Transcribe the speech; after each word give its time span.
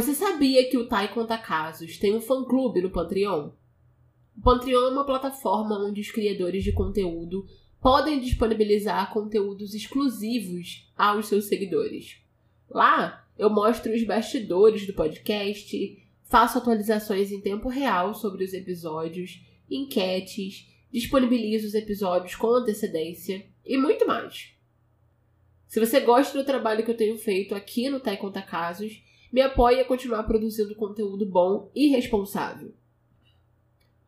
Você 0.00 0.14
sabia 0.14 0.66
que 0.66 0.78
o 0.78 0.88
Tai 0.88 1.12
Conta 1.12 1.36
Casos 1.36 1.98
tem 1.98 2.16
um 2.16 2.22
fã-clube 2.22 2.80
no 2.80 2.88
Patreon? 2.88 3.50
O 4.34 4.40
Patreon 4.40 4.86
é 4.86 4.92
uma 4.92 5.04
plataforma 5.04 5.78
onde 5.78 6.00
os 6.00 6.10
criadores 6.10 6.64
de 6.64 6.72
conteúdo 6.72 7.46
podem 7.82 8.18
disponibilizar 8.18 9.12
conteúdos 9.12 9.74
exclusivos 9.74 10.90
aos 10.96 11.26
seus 11.26 11.48
seguidores. 11.48 12.16
Lá, 12.70 13.28
eu 13.38 13.50
mostro 13.50 13.92
os 13.92 14.02
bastidores 14.02 14.86
do 14.86 14.94
podcast, 14.94 16.02
faço 16.24 16.56
atualizações 16.56 17.30
em 17.30 17.42
tempo 17.42 17.68
real 17.68 18.14
sobre 18.14 18.42
os 18.42 18.54
episódios, 18.54 19.44
enquetes, 19.70 20.66
disponibilizo 20.90 21.66
os 21.66 21.74
episódios 21.74 22.34
com 22.34 22.46
antecedência 22.46 23.46
e 23.66 23.76
muito 23.76 24.06
mais. 24.06 24.54
Se 25.68 25.78
você 25.78 26.00
gosta 26.00 26.38
do 26.38 26.46
trabalho 26.46 26.86
que 26.86 26.90
eu 26.90 26.96
tenho 26.96 27.18
feito 27.18 27.54
aqui 27.54 27.90
no 27.90 28.00
Tai 28.00 28.16
Conta 28.16 28.40
Casos, 28.40 29.02
me 29.32 29.40
apoie 29.40 29.80
a 29.80 29.84
continuar 29.84 30.24
produzindo 30.24 30.74
conteúdo 30.74 31.24
bom 31.24 31.70
e 31.74 31.88
responsável. 31.88 32.72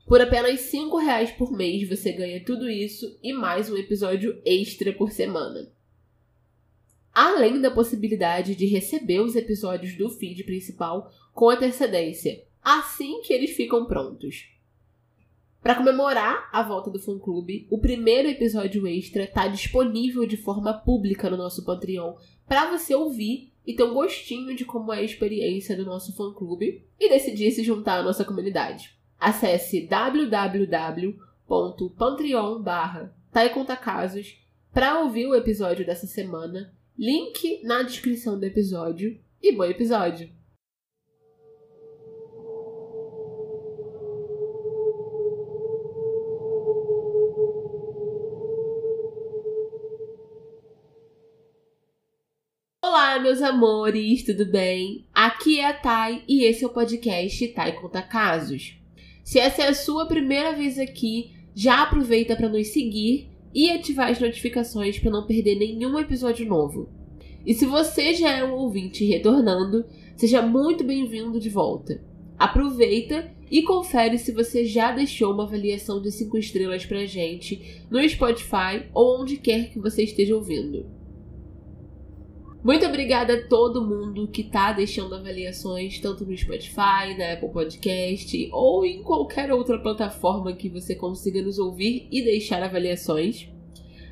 Por 0.07 0.21
apenas 0.21 0.73
R$ 0.73 0.81
reais 1.01 1.31
por 1.31 1.53
mês 1.53 1.89
você 1.89 2.13
ganha 2.13 2.45
tudo 2.45 2.69
isso 2.69 3.19
e 3.23 3.33
mais 3.33 3.71
um 3.71 3.77
episódio 3.77 4.41
extra 4.45 4.93
por 4.93 5.11
semana. 5.11 5.71
Além 7.15 7.61
da 7.61 7.71
possibilidade 7.71 8.57
de 8.57 8.67
receber 8.67 9.21
os 9.21 9.37
episódios 9.37 9.97
do 9.97 10.11
feed 10.11 10.45
principal 10.45 11.13
com 11.33 11.51
antecedência, 11.51 12.43
assim 12.63 13.21
que 13.23 13.33
eles 13.33 13.53
ficam 13.53 13.87
prontos. 13.87 14.49
Para 15.63 15.77
comemorar 15.77 16.49
a 16.53 16.63
volta 16.63 16.91
do 16.91 16.99
fã 16.99 17.17
clube, 17.19 17.69
o 17.71 17.79
primeiro 17.79 18.29
episódio 18.29 18.85
extra 18.89 19.25
está 19.25 19.47
disponível 19.47 20.27
de 20.27 20.37
forma 20.37 20.75
pública 20.75 21.31
no 21.31 21.37
nosso 21.37 21.65
Patreon 21.65 22.17
para 22.49 22.69
você 22.71 22.95
ouvir 22.95 23.52
e 23.67 23.75
ter 23.75 23.85
um 23.85 23.95
gostinho 23.95 24.55
de 24.55 24.65
como 24.65 24.93
é 24.93 24.99
a 24.99 25.03
experiência 25.03 25.77
do 25.77 25.85
nosso 25.85 26.15
fã-clube 26.15 26.85
e 26.99 27.09
decidir 27.09 27.51
se 27.53 27.63
juntar 27.63 28.01
à 28.01 28.03
nossa 28.03 28.25
comunidade. 28.25 28.97
Acesse 29.19 29.87
www.patreon 29.87 31.13
barra 32.61 33.15
para 34.73 35.01
ouvir 35.01 35.27
o 35.27 35.35
episódio 35.35 35.87
dessa 35.87 36.07
semana, 36.07 36.75
link 36.99 37.63
na 37.63 37.83
descrição 37.83 38.39
do 38.39 38.45
episódio 38.45 39.19
e 39.41 39.53
bom 39.53 39.65
episódio! 39.65 40.42
Meus 53.23 53.41
amores, 53.41 54.25
tudo 54.25 54.45
bem? 54.45 55.07
Aqui 55.15 55.61
é 55.61 55.67
a 55.67 55.73
Thay 55.73 56.25
e 56.27 56.43
esse 56.45 56.65
é 56.65 56.67
o 56.67 56.73
podcast 56.73 57.47
Thay 57.49 57.73
Conta 57.75 58.03
Casos. 58.03 58.77
Se 59.23 59.39
essa 59.39 59.63
é 59.63 59.69
a 59.69 59.75
sua 59.75 60.07
primeira 60.07 60.53
vez 60.53 60.77
aqui, 60.77 61.31
já 61.55 61.83
aproveita 61.83 62.35
para 62.35 62.49
nos 62.49 62.67
seguir 62.69 63.31
e 63.55 63.71
ativar 63.71 64.11
as 64.11 64.19
notificações 64.19 64.99
para 64.99 65.13
não 65.13 65.25
perder 65.25 65.55
nenhum 65.55 65.97
episódio 66.01 66.45
novo. 66.45 66.89
E 67.47 67.55
se 67.55 67.65
você 67.65 68.13
já 68.13 68.37
é 68.37 68.43
um 68.43 68.55
ouvinte 68.55 69.05
retornando, 69.05 69.85
seja 70.17 70.43
muito 70.43 70.83
bem-vindo 70.83 71.39
de 71.39 71.49
volta. 71.49 72.03
Aproveita 72.37 73.31
e 73.49 73.63
confere 73.63 74.19
se 74.19 74.33
você 74.33 74.65
já 74.65 74.91
deixou 74.91 75.33
uma 75.33 75.45
avaliação 75.45 76.03
de 76.03 76.11
5 76.11 76.39
estrelas 76.39 76.85
pra 76.85 77.07
gente 77.07 77.85
no 77.89 78.03
Spotify 78.09 78.89
ou 78.93 79.23
onde 79.23 79.37
quer 79.37 79.71
que 79.71 79.79
você 79.79 80.03
esteja 80.03 80.35
ouvindo. 80.35 81.02
Muito 82.65 82.87
obrigada 82.87 83.35
a 83.35 83.43
todo 83.49 83.85
mundo 83.85 84.29
que 84.29 84.45
tá 84.45 84.73
deixando 84.73 85.17
avaliações, 85.17 85.99
tanto 85.99 86.25
no 86.25 86.37
Spotify, 86.37 87.19
na 87.19 87.33
Apple 87.33 87.51
Podcast 87.51 88.49
ou 88.53 88.87
em 88.87 89.03
qualquer 89.03 89.53
outra 89.53 89.81
plataforma 89.81 90.53
que 90.53 90.69
você 90.69 90.95
consiga 90.95 91.43
nos 91.43 91.59
ouvir 91.59 92.07
e 92.09 92.23
deixar 92.23 92.63
avaliações. 92.63 93.49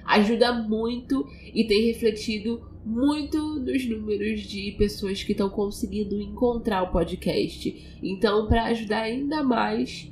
Ajuda 0.04 0.52
muito 0.52 1.24
e 1.54 1.62
tem 1.62 1.86
refletido 1.86 2.68
muito 2.84 3.38
nos 3.60 3.88
números 3.88 4.40
de 4.40 4.72
pessoas 4.72 5.22
que 5.22 5.30
estão 5.30 5.48
conseguindo 5.48 6.20
encontrar 6.20 6.82
o 6.82 6.90
podcast. 6.90 7.98
Então, 8.02 8.48
para 8.48 8.64
ajudar 8.64 9.02
ainda 9.02 9.44
mais, 9.44 10.10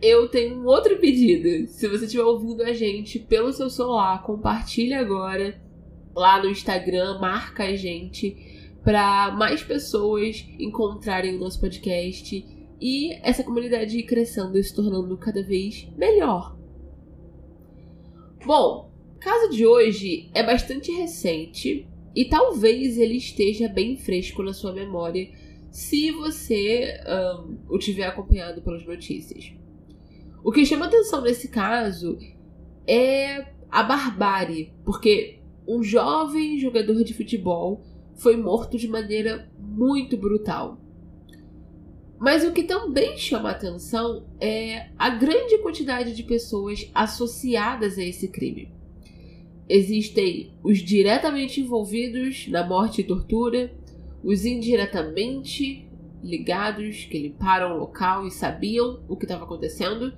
eu 0.00 0.28
tenho 0.28 0.60
um 0.60 0.66
outro 0.66 0.96
pedido. 0.98 1.66
Se 1.66 1.88
você 1.88 2.04
estiver 2.04 2.22
ouvindo 2.22 2.62
a 2.62 2.72
gente 2.72 3.18
pelo 3.18 3.52
seu 3.52 3.68
celular, 3.68 4.22
compartilhe 4.22 4.94
agora 4.94 5.66
lá 6.14 6.42
no 6.42 6.50
Instagram, 6.50 7.18
marca 7.18 7.64
a 7.64 7.76
gente 7.76 8.36
para 8.82 9.30
mais 9.32 9.62
pessoas 9.62 10.46
encontrarem 10.58 11.36
o 11.36 11.40
nosso 11.40 11.60
podcast 11.60 12.44
e 12.80 13.12
essa 13.22 13.42
comunidade 13.44 13.98
ir 13.98 14.04
crescendo 14.04 14.56
e 14.56 14.62
se 14.62 14.74
tornando 14.74 15.16
cada 15.16 15.42
vez 15.42 15.88
melhor. 15.96 16.56
Bom, 18.44 18.90
o 19.16 19.18
caso 19.18 19.50
de 19.50 19.66
hoje 19.66 20.30
é 20.32 20.42
bastante 20.42 20.92
recente 20.92 21.88
e 22.14 22.24
talvez 22.24 22.98
ele 22.98 23.16
esteja 23.16 23.68
bem 23.68 23.96
fresco 23.96 24.42
na 24.42 24.52
sua 24.52 24.72
memória 24.72 25.28
se 25.70 26.10
você 26.12 26.98
um, 27.06 27.58
o 27.68 27.78
tiver 27.78 28.06
acompanhado 28.06 28.62
pelas 28.62 28.86
notícias. 28.86 29.52
O 30.42 30.50
que 30.50 30.64
chama 30.64 30.86
atenção 30.86 31.20
nesse 31.20 31.48
caso 31.48 32.16
é 32.86 33.52
a 33.70 33.82
barbárie, 33.82 34.72
porque 34.84 35.37
um 35.68 35.82
jovem 35.82 36.58
jogador 36.58 37.04
de 37.04 37.12
futebol 37.12 37.84
foi 38.14 38.38
morto 38.38 38.78
de 38.78 38.88
maneira 38.88 39.50
muito 39.58 40.16
brutal. 40.16 40.80
Mas 42.18 42.42
o 42.42 42.52
que 42.52 42.64
também 42.64 43.18
chama 43.18 43.50
atenção 43.50 44.26
é 44.40 44.88
a 44.98 45.10
grande 45.10 45.58
quantidade 45.58 46.16
de 46.16 46.22
pessoas 46.22 46.90
associadas 46.94 47.98
a 47.98 48.02
esse 48.02 48.28
crime. 48.28 48.72
Existem 49.68 50.54
os 50.64 50.78
diretamente 50.78 51.60
envolvidos 51.60 52.48
na 52.48 52.66
morte 52.66 53.02
e 53.02 53.04
tortura, 53.04 53.70
os 54.24 54.46
indiretamente 54.46 55.86
ligados, 56.24 57.04
que 57.04 57.18
limparam 57.18 57.76
o 57.76 57.78
local 57.78 58.26
e 58.26 58.30
sabiam 58.30 59.04
o 59.06 59.16
que 59.16 59.26
estava 59.26 59.44
acontecendo, 59.44 60.12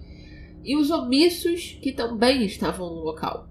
e 0.65 0.77
os 0.77 0.91
omissos 0.91 1.77
que 1.83 1.93
também 1.93 2.47
estavam 2.47 2.95
no 2.95 3.03
local. 3.03 3.50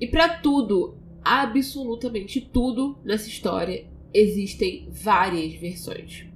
E 0.00 0.06
para 0.06 0.38
tudo, 0.38 0.96
absolutamente 1.22 2.40
tudo 2.40 2.98
nessa 3.04 3.28
história, 3.28 3.86
existem 4.12 4.88
várias 4.90 5.54
versões. 5.54 6.26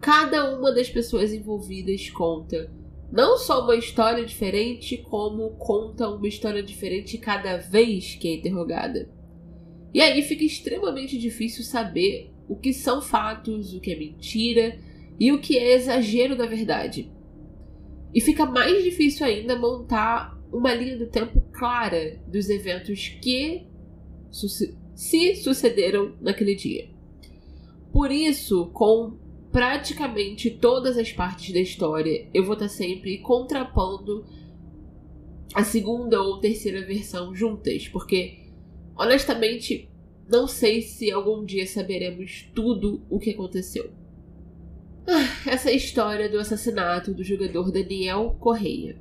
Cada 0.00 0.56
uma 0.56 0.72
das 0.72 0.88
pessoas 0.88 1.32
envolvidas 1.32 2.08
conta 2.10 2.70
não 3.12 3.36
só 3.36 3.64
uma 3.64 3.74
história 3.74 4.24
diferente, 4.24 4.96
como 4.96 5.50
conta 5.56 6.08
uma 6.08 6.28
história 6.28 6.62
diferente 6.62 7.18
cada 7.18 7.56
vez 7.56 8.14
que 8.14 8.28
é 8.28 8.34
interrogada. 8.34 9.10
E 9.92 10.00
aí 10.00 10.22
fica 10.22 10.44
extremamente 10.44 11.18
difícil 11.18 11.64
saber 11.64 12.30
o 12.48 12.56
que 12.56 12.72
são 12.72 13.02
fatos, 13.02 13.74
o 13.74 13.80
que 13.80 13.92
é 13.92 13.96
mentira 13.96 14.78
e 15.18 15.32
o 15.32 15.40
que 15.40 15.58
é 15.58 15.74
exagero 15.74 16.36
da 16.36 16.46
verdade. 16.46 17.10
E 18.14 18.20
fica 18.20 18.46
mais 18.46 18.82
difícil 18.82 19.26
ainda 19.26 19.58
montar 19.58 20.39
uma 20.52 20.74
linha 20.74 20.98
do 20.98 21.06
tempo 21.06 21.40
clara 21.52 22.18
dos 22.26 22.48
eventos 22.48 23.08
que 23.20 23.66
se 24.94 25.36
sucederam 25.36 26.14
naquele 26.20 26.54
dia. 26.54 26.88
Por 27.92 28.10
isso, 28.10 28.66
com 28.66 29.18
praticamente 29.50 30.50
todas 30.50 30.96
as 30.96 31.12
partes 31.12 31.52
da 31.52 31.60
história, 31.60 32.28
eu 32.32 32.44
vou 32.44 32.54
estar 32.54 32.68
sempre 32.68 33.18
contrapondo 33.18 34.24
a 35.54 35.64
segunda 35.64 36.22
ou 36.22 36.38
terceira 36.38 36.86
versão 36.86 37.34
juntas, 37.34 37.88
porque 37.88 38.38
honestamente 38.96 39.88
não 40.28 40.46
sei 40.46 40.80
se 40.82 41.10
algum 41.10 41.44
dia 41.44 41.66
saberemos 41.66 42.48
tudo 42.54 43.02
o 43.10 43.18
que 43.18 43.30
aconteceu. 43.30 43.90
Ah, 45.08 45.50
essa 45.50 45.70
é 45.70 45.74
história 45.74 46.28
do 46.28 46.38
assassinato 46.38 47.12
do 47.12 47.24
jogador 47.24 47.72
Daniel 47.72 48.36
Correia. 48.38 48.96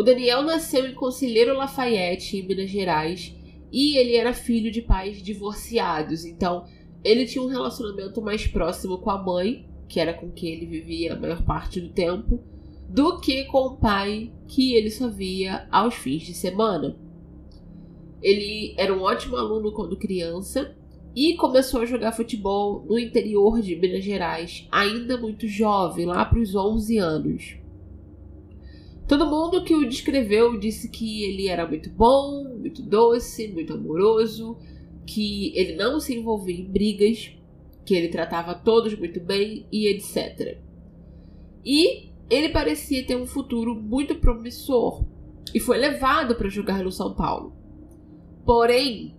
O 0.00 0.02
Daniel 0.02 0.40
nasceu 0.40 0.86
em 0.86 0.94
Conselheiro 0.94 1.54
Lafayette, 1.54 2.38
em 2.38 2.42
Minas 2.42 2.70
Gerais, 2.70 3.36
e 3.70 3.98
ele 3.98 4.16
era 4.16 4.32
filho 4.32 4.70
de 4.70 4.80
pais 4.80 5.22
divorciados, 5.22 6.24
então 6.24 6.64
ele 7.04 7.26
tinha 7.26 7.44
um 7.44 7.48
relacionamento 7.48 8.22
mais 8.22 8.46
próximo 8.46 8.96
com 8.96 9.10
a 9.10 9.22
mãe, 9.22 9.68
que 9.86 10.00
era 10.00 10.14
com 10.14 10.30
quem 10.30 10.54
ele 10.54 10.64
vivia 10.64 11.12
a 11.12 11.20
maior 11.20 11.42
parte 11.42 11.82
do 11.82 11.90
tempo, 11.90 12.42
do 12.88 13.20
que 13.20 13.44
com 13.44 13.58
o 13.58 13.76
pai, 13.76 14.32
que 14.48 14.74
ele 14.74 14.90
só 14.90 15.06
via 15.06 15.68
aos 15.70 15.96
fins 15.96 16.22
de 16.22 16.32
semana. 16.32 16.96
Ele 18.22 18.74
era 18.78 18.96
um 18.96 19.02
ótimo 19.02 19.36
aluno 19.36 19.70
quando 19.70 19.98
criança 19.98 20.74
e 21.14 21.34
começou 21.34 21.82
a 21.82 21.86
jogar 21.86 22.12
futebol 22.12 22.86
no 22.88 22.98
interior 22.98 23.60
de 23.60 23.76
Minas 23.76 24.02
Gerais, 24.02 24.66
ainda 24.72 25.18
muito 25.18 25.46
jovem, 25.46 26.06
lá 26.06 26.24
para 26.24 26.38
os 26.38 26.54
11 26.54 26.96
anos. 26.96 27.59
Todo 29.10 29.26
mundo 29.26 29.64
que 29.64 29.74
o 29.74 29.88
descreveu 29.88 30.56
disse 30.56 30.88
que 30.88 31.24
ele 31.24 31.48
era 31.48 31.66
muito 31.66 31.90
bom, 31.90 32.44
muito 32.44 32.80
doce, 32.80 33.48
muito 33.48 33.74
amoroso, 33.74 34.56
que 35.04 35.52
ele 35.58 35.74
não 35.74 35.98
se 35.98 36.16
envolvia 36.16 36.54
em 36.54 36.70
brigas 36.70 37.32
que 37.84 37.92
ele 37.92 38.06
tratava 38.06 38.54
todos 38.54 38.96
muito 38.96 39.18
bem 39.18 39.66
e 39.72 39.88
etc. 39.88 40.58
E 41.66 42.12
ele 42.30 42.50
parecia 42.50 43.04
ter 43.04 43.16
um 43.16 43.26
futuro 43.26 43.74
muito 43.74 44.14
promissor 44.14 45.04
e 45.52 45.58
foi 45.58 45.78
levado 45.78 46.36
para 46.36 46.48
jogar 46.48 46.84
no 46.84 46.92
São 46.92 47.12
Paulo. 47.12 47.52
Porém, 48.46 49.16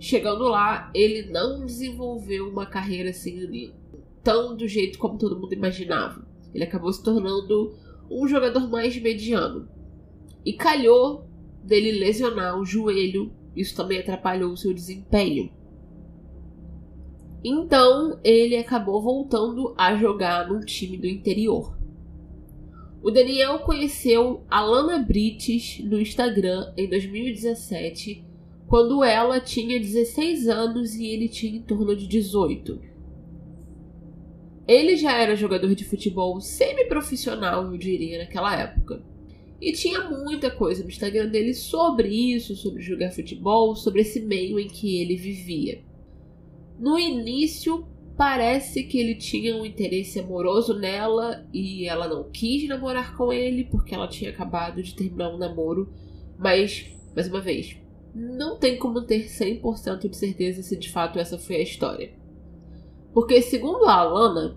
chegando 0.00 0.44
lá, 0.44 0.90
ele 0.94 1.30
não 1.30 1.66
desenvolveu 1.66 2.48
uma 2.48 2.64
carreira 2.64 3.10
assim 3.10 3.70
tão 4.24 4.56
do 4.56 4.66
jeito 4.66 4.98
como 4.98 5.18
todo 5.18 5.38
mundo 5.38 5.52
imaginava. 5.52 6.26
Ele 6.54 6.64
acabou 6.64 6.90
se 6.90 7.02
tornando 7.02 7.76
um 8.10 8.26
jogador 8.26 8.68
mais 8.68 8.96
mediano. 9.00 9.68
E 10.44 10.52
calhou 10.52 11.26
dele 11.62 11.92
lesionar 11.92 12.58
o 12.58 12.64
joelho, 12.64 13.32
isso 13.54 13.74
também 13.74 13.98
atrapalhou 13.98 14.52
o 14.52 14.56
seu 14.56 14.72
desempenho. 14.72 15.50
Então 17.42 18.18
ele 18.24 18.56
acabou 18.56 19.00
voltando 19.00 19.74
a 19.76 19.96
jogar 19.96 20.48
num 20.48 20.60
time 20.60 20.96
do 20.96 21.06
interior. 21.06 21.76
O 23.02 23.10
Daniel 23.10 23.60
conheceu 23.60 24.44
a 24.50 24.60
Lana 24.60 24.98
Brites 24.98 25.78
no 25.84 26.00
Instagram 26.00 26.72
em 26.76 26.88
2017, 26.88 28.24
quando 28.66 29.04
ela 29.04 29.38
tinha 29.38 29.78
16 29.78 30.48
anos 30.48 30.94
e 30.94 31.06
ele 31.06 31.28
tinha 31.28 31.56
em 31.56 31.62
torno 31.62 31.94
de 31.94 32.06
18. 32.08 32.95
Ele 34.66 34.96
já 34.96 35.16
era 35.16 35.36
jogador 35.36 35.74
de 35.74 35.84
futebol 35.84 36.40
semi-profissional, 36.40 37.70
eu 37.70 37.78
diria, 37.78 38.18
naquela 38.18 38.54
época. 38.58 39.02
E 39.60 39.72
tinha 39.72 40.10
muita 40.10 40.50
coisa 40.50 40.82
no 40.82 40.88
Instagram 40.88 41.28
dele 41.28 41.54
sobre 41.54 42.08
isso, 42.08 42.56
sobre 42.56 42.82
jogar 42.82 43.10
futebol, 43.10 43.74
sobre 43.74 44.02
esse 44.02 44.20
meio 44.20 44.58
em 44.58 44.68
que 44.68 45.00
ele 45.00 45.16
vivia. 45.16 45.82
No 46.78 46.98
início, 46.98 47.86
parece 48.16 48.82
que 48.84 48.98
ele 48.98 49.14
tinha 49.14 49.56
um 49.56 49.64
interesse 49.64 50.18
amoroso 50.18 50.74
nela 50.74 51.46
e 51.52 51.86
ela 51.86 52.08
não 52.08 52.30
quis 52.30 52.68
namorar 52.68 53.16
com 53.16 53.32
ele 53.32 53.64
porque 53.64 53.94
ela 53.94 54.08
tinha 54.08 54.30
acabado 54.30 54.82
de 54.82 54.94
terminar 54.94 55.34
um 55.34 55.38
namoro. 55.38 55.92
Mas, 56.38 56.86
mais 57.14 57.28
uma 57.28 57.40
vez, 57.40 57.76
não 58.14 58.58
tem 58.58 58.78
como 58.78 59.02
ter 59.02 59.26
100% 59.26 60.08
de 60.08 60.16
certeza 60.16 60.62
se 60.62 60.76
de 60.76 60.90
fato 60.90 61.18
essa 61.18 61.38
foi 61.38 61.56
a 61.56 61.62
história. 61.62 62.12
Porque, 63.16 63.40
segundo 63.40 63.86
a 63.86 63.94
Alana, 63.94 64.54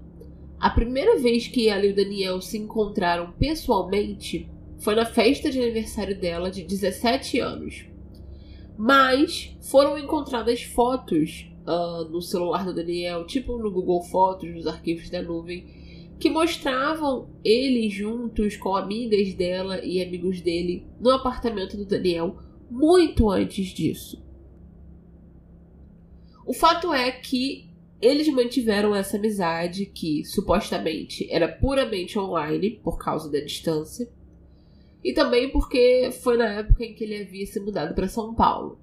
a 0.60 0.70
primeira 0.70 1.18
vez 1.18 1.48
que 1.48 1.70
ela 1.70 1.86
e 1.86 1.92
o 1.92 1.96
Daniel 1.96 2.42
se 2.42 2.58
encontraram 2.58 3.32
pessoalmente 3.32 4.50
foi 4.80 4.96
na 4.96 5.06
festa 5.06 5.50
de 5.50 5.62
aniversário 5.62 6.20
dela 6.20 6.52
de 6.52 6.66
17 6.66 7.40
anos. 7.40 7.86
Mas 8.78 9.56
foram 9.62 9.98
encontradas 9.98 10.62
fotos 10.62 11.50
uh, 11.66 12.04
no 12.10 12.22
celular 12.22 12.66
do 12.66 12.76
Daniel, 12.76 13.26
tipo 13.26 13.58
no 13.58 13.72
Google 13.72 14.04
Fotos, 14.04 14.54
nos 14.54 14.68
arquivos 14.68 15.10
da 15.10 15.22
nuvem, 15.22 15.66
que 16.20 16.30
mostravam 16.30 17.30
eles 17.46 17.94
juntos 17.94 18.58
com 18.58 18.76
amigas 18.76 19.34
dela 19.36 19.80
e 19.86 20.04
amigos 20.04 20.42
dele 20.42 20.86
no 21.00 21.12
apartamento 21.12 21.78
do 21.78 21.86
Daniel 21.86 22.36
muito 22.70 23.30
antes 23.30 23.68
disso. 23.68 24.22
O 26.46 26.52
fato 26.54 26.94
é 26.94 27.10
que 27.10 27.69
eles 28.02 28.28
mantiveram 28.30 28.96
essa 28.96 29.18
amizade 29.18 29.86
que 29.86 30.24
supostamente 30.24 31.28
era 31.30 31.48
puramente 31.48 32.18
online 32.18 32.80
por 32.84 32.98
causa 32.98 33.30
da 33.30 33.40
distância 33.40 34.10
e 35.04 35.14
também 35.14 35.50
porque 35.50 36.10
foi 36.22 36.38
na 36.38 36.48
época 36.60 36.84
em 36.84 36.94
que 36.94 37.04
ele 37.04 37.22
havia 37.22 37.46
se 37.46 37.60
mudado 37.60 37.94
para 37.96 38.08
São 38.08 38.34
Paulo. 38.34 38.80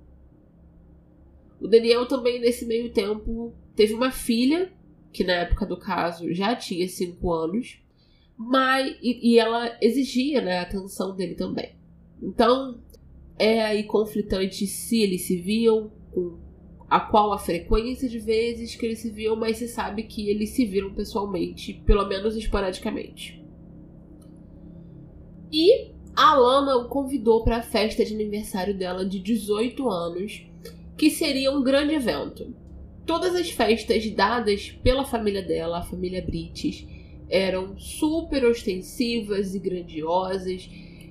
O 1.61 1.67
Daniel 1.67 2.07
também, 2.07 2.41
nesse 2.41 2.67
meio 2.67 2.93
tempo, 2.93 3.55
teve 3.75 3.95
uma 3.95 4.11
filha, 4.11 4.73
que 5.13 5.25
na 5.25 5.35
época 5.35 5.65
do 5.65 5.79
caso 5.79 6.33
já 6.33 6.55
tinha 6.55 6.87
5 6.87 7.33
anos, 7.33 7.83
mas, 8.37 8.97
e, 9.03 9.33
e, 9.33 9.39
ela 9.39 9.77
exigia 9.81 10.43
né, 10.43 10.59
a 10.59 10.63
atenção 10.63 11.17
dele 11.17 11.35
também. 11.35 11.75
Então, 12.23 12.83
é 13.39 13.65
aí 13.65 13.85
conflitante 13.85 14.67
se 14.67 15.01
eles 15.01 15.23
se 15.23 15.39
viam, 15.39 15.91
com 16.13 16.39
a 16.89 17.01
qual 17.01 17.33
a 17.33 17.39
frequência 17.39 18.09
de 18.09 18.19
vezes 18.19 18.77
que 18.77 18.87
eles 18.87 19.01
se 19.01 19.11
viam, 19.11 19.35
mas 19.35 19.57
se 19.57 19.69
sabe 19.69 20.05
que 20.05 20.29
eles 20.29 20.51
se 20.51 20.65
viram 20.65 20.95
pessoalmente, 20.95 21.75
pelo 21.85 22.07
menos 22.07 22.37
esporadicamente. 22.37 23.45
E 25.53 25.91
a 26.15 26.35
Lana 26.35 26.77
o 26.77 26.89
convidou 26.89 27.43
para 27.45 27.59
a 27.59 27.63
festa 27.63 28.05
de 28.05 28.15
aniversário 28.15 28.77
dela 28.77 29.05
de 29.05 29.19
18 29.19 29.89
anos 29.89 30.47
que 30.97 31.11
seria 31.11 31.53
um 31.53 31.63
grande 31.63 31.95
evento. 31.95 32.55
Todas 33.05 33.35
as 33.35 33.51
festas 33.51 34.09
dadas 34.11 34.71
pela 34.83 35.05
família 35.05 35.43
dela, 35.43 35.79
a 35.79 35.83
família 35.83 36.23
Brites, 36.23 36.87
eram 37.29 37.79
super 37.79 38.45
ostensivas 38.45 39.55
e 39.55 39.59
grandiosas. 39.59 40.69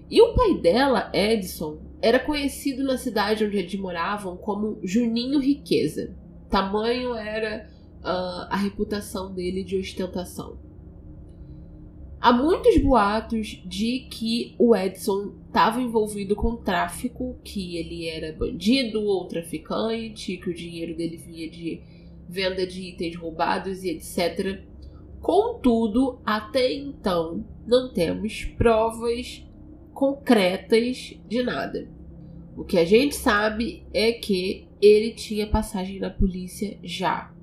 E 0.10 0.22
o 0.22 0.34
pai 0.34 0.56
dela, 0.56 1.12
Edson, 1.14 1.78
era 2.06 2.20
conhecido 2.20 2.84
na 2.84 3.00
cidade 3.00 3.44
onde 3.44 3.58
eles 3.58 3.74
moravam 3.74 4.38
como 4.38 4.78
Juninho 4.84 5.40
Riqueza. 5.40 6.16
Tamanho 6.52 7.16
era 7.16 7.68
uh, 8.02 8.46
a 8.48 8.56
reputação 8.56 9.34
dele 9.34 9.64
de 9.64 9.76
ostentação. 9.76 10.60
Há 12.22 12.32
muitos 12.32 12.78
boatos 12.78 13.60
de 13.66 14.02
que 14.12 14.54
o 14.60 14.76
Edson 14.76 15.34
estava 15.48 15.82
envolvido 15.82 16.36
com 16.36 16.56
tráfico, 16.58 17.40
que 17.44 17.76
ele 17.76 18.08
era 18.08 18.38
bandido 18.38 19.02
ou 19.02 19.26
traficante, 19.26 20.38
que 20.38 20.50
o 20.52 20.54
dinheiro 20.54 20.96
dele 20.96 21.18
vinha 21.18 21.50
de 21.50 21.82
venda 22.30 22.68
de 22.68 22.84
itens 22.84 23.16
roubados 23.16 23.84
e 23.84 23.90
etc. 23.90 24.62
Contudo, 25.20 26.20
até 26.24 26.72
então 26.72 27.44
não 27.66 27.92
temos 27.92 28.46
provas 28.46 29.44
concretas 29.96 31.18
de 31.26 31.42
nada. 31.42 31.88
O 32.56 32.66
que 32.66 32.78
a 32.78 32.84
gente 32.84 33.16
sabe 33.16 33.88
é 33.94 34.12
que 34.12 34.68
ele 34.82 35.12
tinha 35.14 35.48
passagem 35.48 36.00
na 36.00 36.10
polícia 36.10 36.78
já. 36.84 37.34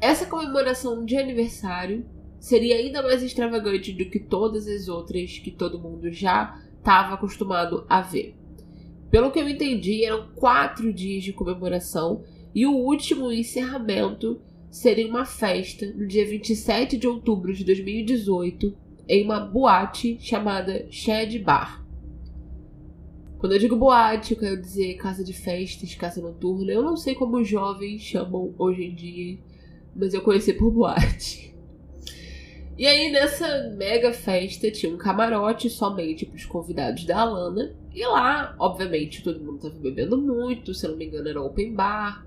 Essa 0.00 0.26
comemoração 0.26 1.06
de 1.06 1.16
aniversário 1.16 2.04
seria 2.38 2.76
ainda 2.76 3.02
mais 3.02 3.22
extravagante 3.22 3.90
do 3.92 4.04
que 4.04 4.20
todas 4.20 4.68
as 4.68 4.86
outras 4.86 5.38
que 5.38 5.50
todo 5.50 5.80
mundo 5.80 6.12
já 6.12 6.62
estava 6.76 7.14
acostumado 7.14 7.86
a 7.88 8.02
ver. 8.02 8.36
Pelo 9.10 9.30
que 9.30 9.38
eu 9.38 9.48
entendi, 9.48 10.04
eram 10.04 10.28
quatro 10.36 10.92
dias 10.92 11.24
de 11.24 11.32
comemoração 11.32 12.22
e 12.54 12.66
o 12.66 12.76
último 12.76 13.32
encerramento 13.32 14.40
seria 14.70 15.08
uma 15.08 15.24
festa 15.24 15.86
no 15.86 16.06
dia 16.06 16.26
27 16.26 16.98
de 16.98 17.08
outubro 17.08 17.54
de 17.54 17.64
2018 17.64 18.87
em 19.08 19.24
uma 19.24 19.40
boate 19.40 20.18
chamada 20.20 20.86
Shed 20.90 21.38
Bar. 21.38 21.84
Quando 23.38 23.52
eu 23.52 23.58
digo 23.58 23.76
boate, 23.76 24.34
eu 24.34 24.38
quero 24.38 24.60
dizer 24.60 24.96
casa 24.96 25.24
de 25.24 25.32
festas, 25.32 25.94
casa 25.94 26.20
noturna. 26.20 26.72
Eu 26.72 26.82
não 26.82 26.96
sei 26.96 27.14
como 27.14 27.38
os 27.38 27.48
jovens 27.48 28.02
chamam 28.02 28.52
hoje 28.58 28.84
em 28.84 28.94
dia, 28.94 29.38
mas 29.94 30.12
eu 30.12 30.22
conheci 30.22 30.52
por 30.52 30.70
boate. 30.70 31.48
E 32.76 32.86
aí, 32.86 33.10
nessa 33.10 33.70
mega 33.76 34.12
festa, 34.12 34.70
tinha 34.70 34.94
um 34.94 34.96
camarote 34.96 35.68
somente 35.68 36.24
para 36.24 36.36
os 36.36 36.44
convidados 36.44 37.04
da 37.04 37.22
Alana. 37.22 37.74
E 37.92 38.06
lá, 38.06 38.54
obviamente, 38.56 39.22
todo 39.22 39.40
mundo 39.40 39.56
estava 39.56 39.74
bebendo 39.74 40.16
muito, 40.16 40.72
se 40.72 40.86
não 40.86 40.96
me 40.96 41.06
engano, 41.06 41.28
era 41.28 41.42
open 41.42 41.74
bar. 41.74 42.24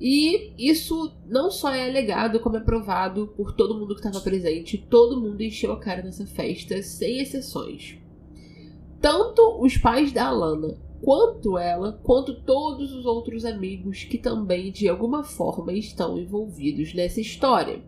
E 0.00 0.52
isso 0.58 1.12
não 1.26 1.50
só 1.50 1.70
é 1.72 1.88
alegado, 1.88 2.40
como 2.40 2.56
é 2.56 2.60
provado 2.60 3.28
por 3.36 3.52
todo 3.52 3.78
mundo 3.78 3.94
que 3.94 4.00
estava 4.00 4.20
presente. 4.20 4.78
Todo 4.78 5.20
mundo 5.20 5.40
encheu 5.42 5.72
a 5.72 5.78
cara 5.78 6.02
nessa 6.02 6.26
festa, 6.26 6.82
sem 6.82 7.20
exceções. 7.20 7.98
Tanto 9.00 9.60
os 9.60 9.76
pais 9.76 10.12
da 10.12 10.26
Alana, 10.26 10.76
quanto 11.02 11.58
ela, 11.58 12.00
quanto 12.04 12.42
todos 12.42 12.92
os 12.92 13.04
outros 13.04 13.44
amigos 13.44 14.04
que 14.04 14.16
também, 14.16 14.70
de 14.70 14.88
alguma 14.88 15.24
forma, 15.24 15.72
estão 15.72 16.18
envolvidos 16.18 16.94
nessa 16.94 17.20
história. 17.20 17.82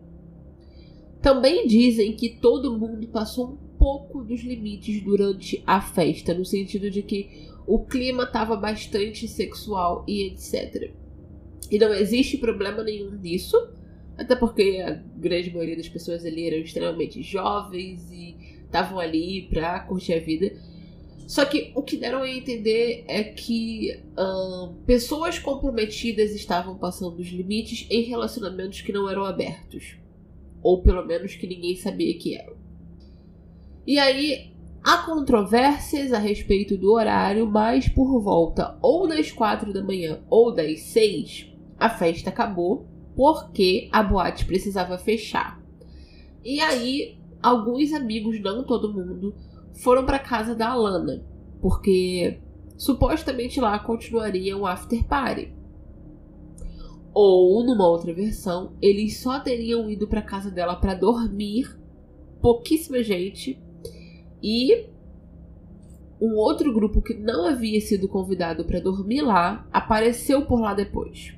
Também 1.21 1.65
dizem 1.65 2.15
que 2.15 2.29
todo 2.29 2.77
mundo 2.77 3.07
passou 3.07 3.51
um 3.51 3.77
pouco 3.77 4.23
dos 4.23 4.41
limites 4.41 5.01
durante 5.01 5.63
a 5.65 5.81
festa, 5.81 6.33
no 6.33 6.45
sentido 6.45 6.91
de 6.91 7.01
que 7.01 7.49
o 7.65 7.79
clima 7.79 8.23
estava 8.23 8.55
bastante 8.55 9.27
sexual 9.27 10.03
e 10.07 10.27
etc. 10.27 10.93
E 11.69 11.79
não 11.79 11.93
existe 11.93 12.37
problema 12.37 12.83
nenhum 12.83 13.11
nisso, 13.11 13.57
até 14.17 14.35
porque 14.35 14.83
a 14.85 14.93
grande 15.17 15.51
maioria 15.51 15.75
das 15.75 15.89
pessoas 15.89 16.25
ali 16.25 16.47
eram 16.47 16.57
extremamente 16.59 17.21
jovens 17.21 18.09
e 18.11 18.35
estavam 18.63 18.99
ali 18.99 19.47
pra 19.49 19.79
curtir 19.81 20.13
a 20.13 20.19
vida. 20.19 20.55
Só 21.27 21.43
que 21.43 21.71
o 21.73 21.81
que 21.81 21.97
deram 21.97 22.21
a 22.21 22.29
entender 22.29 23.03
é 23.07 23.23
que 23.23 23.99
pessoas 24.85 25.39
comprometidas 25.39 26.35
estavam 26.35 26.77
passando 26.77 27.19
os 27.19 27.27
limites 27.29 27.87
em 27.89 28.03
relacionamentos 28.03 28.81
que 28.81 28.93
não 28.93 29.09
eram 29.09 29.25
abertos 29.25 29.95
ou 30.61 30.81
pelo 30.81 31.05
menos 31.05 31.35
que 31.35 31.47
ninguém 31.47 31.75
sabia 31.75 32.17
que 32.17 32.35
eram. 32.35 32.55
E 33.85 33.99
aí 33.99 34.51
há 34.85 34.97
controvérsias 34.97 36.13
a 36.13 36.19
respeito 36.19 36.77
do 36.77 36.93
horário, 36.93 37.47
mas 37.47 37.89
por 37.89 38.21
volta 38.21 38.77
ou 38.83 39.07
das 39.07 39.31
quatro 39.31 39.73
da 39.73 39.83
manhã 39.83 40.19
ou 40.29 40.53
das 40.53 40.79
seis, 40.81 41.51
a 41.79 41.89
festa 41.89 42.29
acabou 42.29 42.85
por 43.15 43.51
que 43.51 43.89
a 43.91 44.03
boate 44.03 44.45
precisava 44.45 44.95
fechar. 44.99 45.59
E 46.43 46.59
aí, 46.59 47.17
alguns 47.41 47.91
amigos, 47.93 48.39
não 48.39 48.63
todo 48.63 48.93
mundo, 48.93 49.33
foram 49.73 50.05
para 50.05 50.19
casa 50.19 50.53
da 50.53 50.69
Alana, 50.69 51.25
porque 51.59 52.39
supostamente 52.77 53.59
lá 53.59 53.79
continuaria 53.79 54.55
um 54.55 54.67
after 54.67 55.03
party. 55.05 55.51
Ou, 57.11 57.65
numa 57.65 57.87
outra 57.87 58.13
versão, 58.13 58.73
eles 58.79 59.19
só 59.19 59.39
teriam 59.39 59.89
ido 59.89 60.07
para 60.07 60.21
casa 60.21 60.51
dela 60.51 60.75
para 60.75 60.93
dormir, 60.93 61.75
pouquíssima 62.39 63.01
gente, 63.01 63.64
e 64.47 64.85
um 66.21 66.35
outro 66.35 66.71
grupo 66.71 67.01
que 67.01 67.15
não 67.15 67.47
havia 67.47 67.81
sido 67.81 68.07
convidado 68.07 68.63
para 68.63 68.79
dormir 68.79 69.23
lá 69.23 69.67
apareceu 69.73 70.45
por 70.45 70.61
lá 70.61 70.75
depois. 70.75 71.33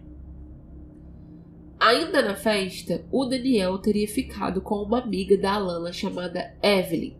Ainda 1.79 2.21
na 2.21 2.35
festa, 2.35 3.05
o 3.09 3.23
Daniel 3.23 3.77
teria 3.77 4.09
ficado 4.09 4.59
com 4.61 4.75
uma 4.83 4.99
amiga 4.99 5.37
da 5.37 5.53
Alana 5.53 5.93
chamada 5.93 6.53
Evelyn. 6.61 7.15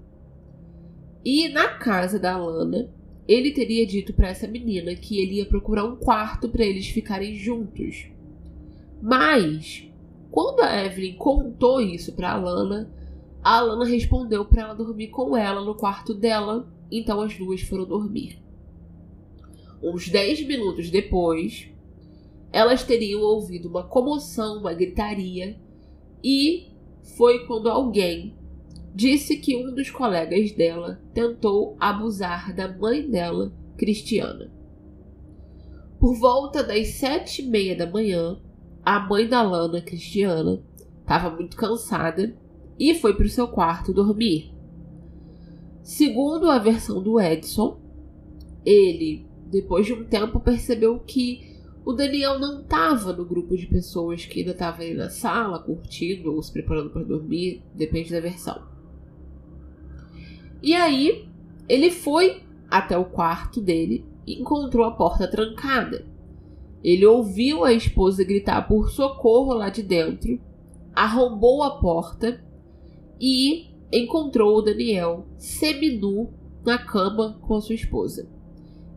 E 1.24 1.48
na 1.48 1.70
casa 1.70 2.20
da 2.20 2.34
Alana, 2.34 2.94
ele 3.26 3.52
teria 3.52 3.88
dito 3.88 4.14
para 4.14 4.28
essa 4.28 4.48
menina 4.48 4.94
que 4.94 5.22
ele 5.22 5.36
ia 5.36 5.46
procurar 5.46 5.86
um 5.86 5.96
quarto 5.96 6.50
para 6.50 6.66
eles 6.66 6.90
ficarem 6.90 7.36
juntos. 7.36 8.10
Mas, 9.02 9.88
quando 10.32 10.60
a 10.62 10.86
Evelyn 10.86 11.16
contou 11.16 11.80
isso 11.80 12.12
para 12.14 12.32
Alana, 12.32 12.92
a 13.48 13.60
Alana 13.60 13.86
respondeu 13.86 14.44
para 14.44 14.64
ela 14.64 14.76
dormir 14.76 15.08
com 15.08 15.38
ela 15.38 15.64
no 15.64 15.74
quarto 15.74 16.14
dela, 16.14 16.68
então 16.92 17.22
as 17.22 17.34
duas 17.38 17.62
foram 17.62 17.86
dormir. 17.86 18.44
Uns 19.82 20.10
10 20.10 20.46
minutos 20.46 20.90
depois, 20.90 21.70
elas 22.52 22.84
teriam 22.84 23.22
ouvido 23.22 23.70
uma 23.70 23.86
comoção, 23.86 24.58
uma 24.60 24.74
gritaria, 24.74 25.58
e 26.22 26.74
foi 27.16 27.46
quando 27.46 27.70
alguém 27.70 28.36
disse 28.94 29.38
que 29.38 29.56
um 29.56 29.74
dos 29.74 29.90
colegas 29.90 30.52
dela 30.52 31.02
tentou 31.14 31.78
abusar 31.80 32.54
da 32.54 32.68
mãe 32.68 33.10
dela, 33.10 33.54
Cristiana. 33.78 34.52
Por 35.98 36.16
volta 36.16 36.62
das 36.62 36.90
sete 36.96 37.44
e 37.44 37.48
meia 37.48 37.78
da 37.78 37.90
manhã, 37.90 38.42
a 38.84 39.00
mãe 39.00 39.26
da 39.26 39.42
Lana, 39.42 39.80
Cristiana, 39.80 40.62
estava 41.00 41.34
muito 41.34 41.56
cansada 41.56 42.36
e 42.80 42.96
foi 42.96 43.14
para 43.14 43.26
o 43.26 43.30
seu 43.30 43.48
quarto 43.48 43.94
dormir. 43.94 44.52
Segundo 45.82 46.50
a 46.50 46.60
versão 46.60 47.02
do 47.02 47.20
Edson, 47.20 47.80
ele, 48.66 49.26
depois 49.50 49.86
de 49.86 49.94
um 49.94 50.04
tempo, 50.04 50.40
percebeu 50.40 51.00
que 51.00 51.56
o 51.86 51.94
Daniel 51.94 52.38
não 52.38 52.62
estava 52.62 53.14
no 53.14 53.24
grupo 53.24 53.56
de 53.56 53.66
pessoas 53.66 54.26
que 54.26 54.40
ainda 54.40 54.52
estavam 54.52 54.86
ali 54.86 54.94
na 54.94 55.10
sala, 55.10 55.60
curtindo 55.60 56.34
ou 56.34 56.44
se 56.44 56.52
preparando 56.52 56.90
para 56.90 57.04
dormir, 57.04 57.64
depende 57.74 58.12
da 58.12 58.20
versão. 58.20 58.62
E 60.62 60.74
aí, 60.74 61.30
ele 61.70 61.90
foi 61.90 62.44
até 62.70 62.98
o 62.98 63.06
quarto 63.06 63.62
dele 63.62 64.06
e 64.26 64.42
encontrou 64.42 64.86
a 64.86 64.92
porta 64.92 65.26
trancada. 65.26 66.06
Ele 66.84 67.06
ouviu 67.06 67.64
a 67.64 67.72
esposa 67.72 68.24
gritar 68.24 68.68
por 68.68 68.92
socorro 68.92 69.54
lá 69.54 69.70
de 69.70 69.82
dentro, 69.82 70.40
arrombou 70.94 71.64
a 71.64 71.80
porta 71.80 72.44
e 73.20 73.70
encontrou 73.92 74.58
o 74.58 74.62
Daniel 74.62 75.28
seminu 75.38 76.34
na 76.66 76.78
cama 76.78 77.40
com 77.42 77.56
a 77.56 77.62
sua 77.62 77.76
esposa 77.76 78.30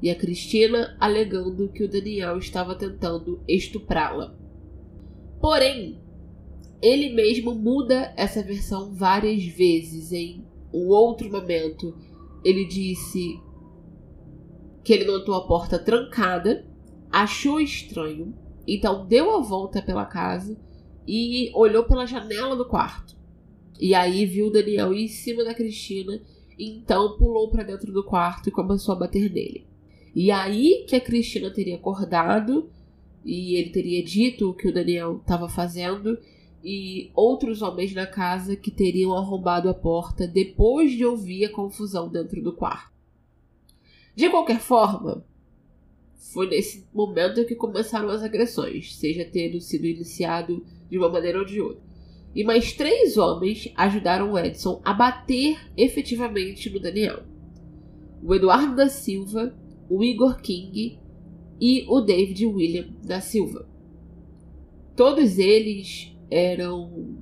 e 0.03 0.11
a 0.11 0.15
Cristina 0.15 0.97
alegando 0.99 1.69
que 1.69 1.85
o 1.85 1.89
Daniel 1.89 2.39
estava 2.39 2.75
tentando 2.75 3.43
estuprá-la. 3.47 4.35
Porém, 5.41 6.01
ele 6.81 7.11
mesmo 7.11 7.55
muda 7.55 8.13
essa 8.17 8.43
versão 8.43 8.95
várias 8.95 9.45
vezes. 9.45 10.13
Em 10.13 10.45
um 10.73 10.89
outro 10.89 11.31
momento, 11.31 11.95
ele 12.43 12.65
disse 12.67 13.39
que 14.83 14.93
ele 14.93 15.05
notou 15.05 15.35
a 15.35 15.47
porta 15.47 15.79
trancada, 15.79 16.67
achou 17.11 17.61
estranho, 17.61 18.35
então 18.67 19.07
deu 19.07 19.37
a 19.37 19.41
volta 19.41 19.83
pela 19.83 20.07
casa 20.07 20.59
e 21.07 21.51
olhou 21.55 21.85
pela 21.85 22.07
janela 22.07 22.57
do 22.57 22.67
quarto. 22.67 23.20
E 23.81 23.95
aí 23.95 24.27
viu 24.27 24.51
Daniel 24.51 24.93
em 24.93 25.09
cima 25.09 25.43
da 25.43 25.55
Cristina, 25.55 26.21
então 26.59 27.17
pulou 27.17 27.51
para 27.51 27.63
dentro 27.63 27.91
do 27.91 28.05
quarto 28.05 28.51
e 28.51 28.53
começou 28.53 28.95
a 28.95 28.99
bater 28.99 29.33
nele. 29.33 29.65
E 30.15 30.31
aí 30.31 30.85
que 30.87 30.95
a 30.95 31.01
Cristina 31.01 31.51
teria 31.51 31.77
acordado 31.77 32.69
e 33.25 33.57
ele 33.57 33.71
teria 33.71 34.05
dito 34.05 34.51
o 34.51 34.55
que 34.55 34.69
o 34.69 34.75
Daniel 34.75 35.17
estava 35.17 35.49
fazendo 35.49 36.19
e 36.63 37.11
outros 37.15 37.63
homens 37.63 37.95
na 37.95 38.07
casa 38.07 38.55
que 38.55 38.71
teriam 38.71 39.15
arrombado 39.15 39.69
a 39.69 39.75
porta 39.75 40.27
depois 40.27 40.93
de 40.93 41.05
ouvir 41.07 41.47
a 41.47 41.53
confusão 41.53 42.09
dentro 42.09 42.43
do 42.43 42.53
quarto. 42.53 42.93
De 44.15 44.29
qualquer 44.29 44.61
forma, 44.61 45.25
foi 46.17 46.49
nesse 46.49 46.87
momento 46.93 47.47
que 47.47 47.55
começaram 47.55 48.11
as 48.11 48.23
agressões, 48.23 48.95
seja 48.95 49.25
tendo 49.25 49.59
sido 49.59 49.87
iniciado 49.87 50.63
de 50.91 50.99
uma 50.99 51.09
maneira 51.09 51.39
ou 51.39 51.47
de 51.47 51.63
outra. 51.63 51.90
E 52.35 52.45
mais 52.45 52.73
três 52.73 53.17
homens 53.17 53.73
ajudaram 53.77 54.33
o 54.33 54.39
Edson 54.39 54.81
a 54.85 54.93
bater 54.93 55.59
efetivamente 55.77 56.71
no 56.71 56.79
Daniel. 56.79 57.25
O 58.23 58.35
Eduardo 58.35 58.77
da 58.77 58.89
Silva 58.89 59.55
o 59.91 60.05
Igor 60.05 60.41
King 60.41 61.01
e 61.61 61.85
o 61.89 62.01
David 62.01 62.47
William 62.47 62.87
da 63.03 63.21
Silva. 63.21 63.69
Todos 64.95 65.37
eles 65.37 66.17
eram 66.31 67.19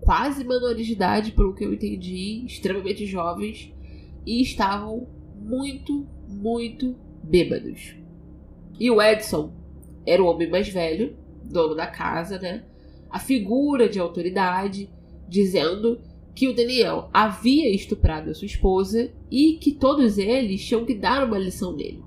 quase 0.00 0.44
menores 0.44 0.86
de 0.86 0.92
idade, 0.92 1.32
pelo 1.32 1.54
que 1.54 1.64
eu 1.64 1.72
entendi, 1.72 2.44
extremamente 2.44 3.06
jovens 3.06 3.72
e 4.26 4.42
estavam 4.42 5.08
muito, 5.34 6.06
muito 6.28 6.94
bêbados. 7.22 7.96
E 8.78 8.90
o 8.90 9.00
Edson 9.00 9.50
era 10.04 10.22
o 10.22 10.26
homem 10.26 10.50
mais 10.50 10.68
velho, 10.68 11.16
dono 11.42 11.74
da 11.74 11.86
casa, 11.86 12.38
né? 12.38 12.62
A 13.16 13.18
figura 13.18 13.88
de 13.88 13.98
autoridade, 13.98 14.90
dizendo 15.26 15.98
que 16.34 16.48
o 16.48 16.54
Daniel 16.54 17.08
havia 17.14 17.74
estuprado 17.74 18.28
a 18.28 18.34
sua 18.34 18.44
esposa 18.44 19.10
e 19.30 19.54
que 19.54 19.72
todos 19.72 20.18
eles 20.18 20.62
tinham 20.62 20.84
que 20.84 20.94
dar 20.94 21.26
uma 21.26 21.38
lição 21.38 21.74
nele. 21.74 22.02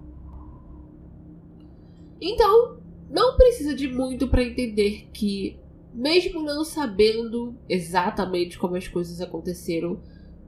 Então, 2.22 2.78
não 3.10 3.36
precisa 3.36 3.74
de 3.74 3.88
muito 3.88 4.28
para 4.28 4.44
entender 4.44 5.10
que, 5.12 5.58
mesmo 5.92 6.44
não 6.44 6.64
sabendo 6.64 7.56
exatamente 7.68 8.60
como 8.60 8.76
as 8.76 8.88
coisas 8.88 9.20
aconteceram, 9.20 10.00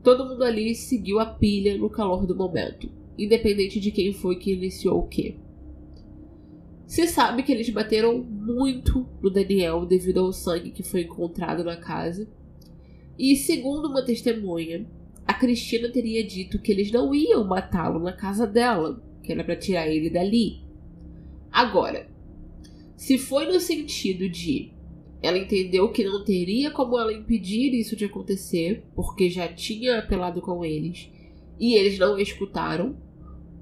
todo 0.03 0.27
mundo 0.27 0.44
ali 0.44 0.75
seguiu 0.75 1.20
a 1.20 1.25
pilha 1.25 1.75
no 1.75 1.89
calor 1.89 2.27
do 2.27 2.36
momento, 2.36 2.88
independente 3.18 3.80
de 3.80 3.89
quem 3.89 4.13
foi 4.13 4.36
que 4.36 4.53
iniciou 4.53 5.00
o 5.00 5.08
quê. 5.08 5.38
Se 6.91 7.07
sabe 7.07 7.41
que 7.41 7.53
eles 7.53 7.69
bateram 7.69 8.21
muito 8.21 9.07
no 9.21 9.29
Daniel 9.29 9.86
devido 9.86 10.19
ao 10.19 10.33
sangue 10.33 10.71
que 10.71 10.83
foi 10.83 11.03
encontrado 11.03 11.63
na 11.63 11.77
casa 11.77 12.27
e 13.17 13.38
segundo 13.38 13.88
uma 13.88 14.03
testemunha, 14.03 14.86
a 15.25 15.33
Cristina 15.33 15.89
teria 15.89 16.21
dito 16.21 16.60
que 16.60 16.69
eles 16.69 16.91
não 16.91 17.15
iam 17.15 17.48
matá-lo 17.48 17.98
na 17.98 18.12
casa 18.12 18.45
dela, 18.45 19.01
que 19.24 19.31
era 19.31 19.41
para 19.41 19.55
tirar 19.55 19.88
ele 19.88 20.10
dali. 20.10 20.65
Agora, 21.50 22.10
se 22.98 23.17
foi 23.17 23.45
no 23.45 23.62
sentido 23.62 24.27
de 24.27 24.74
ela 25.24 25.38
entendeu 25.38 25.93
que 25.93 26.03
não 26.03 26.25
teria 26.25 26.71
como 26.71 27.00
ela 27.00 27.13
impedir 27.13 27.74
isso 27.74 27.95
de 27.95 28.03
acontecer, 28.03 28.83
porque 28.93 29.29
já 29.29 29.48
tinha 29.48 30.00
apelado 30.00 30.41
com 30.41 30.65
eles 30.65 31.10
e 31.57 31.74
eles 31.74 31.98
não 31.98 32.19
escutaram, 32.19 32.98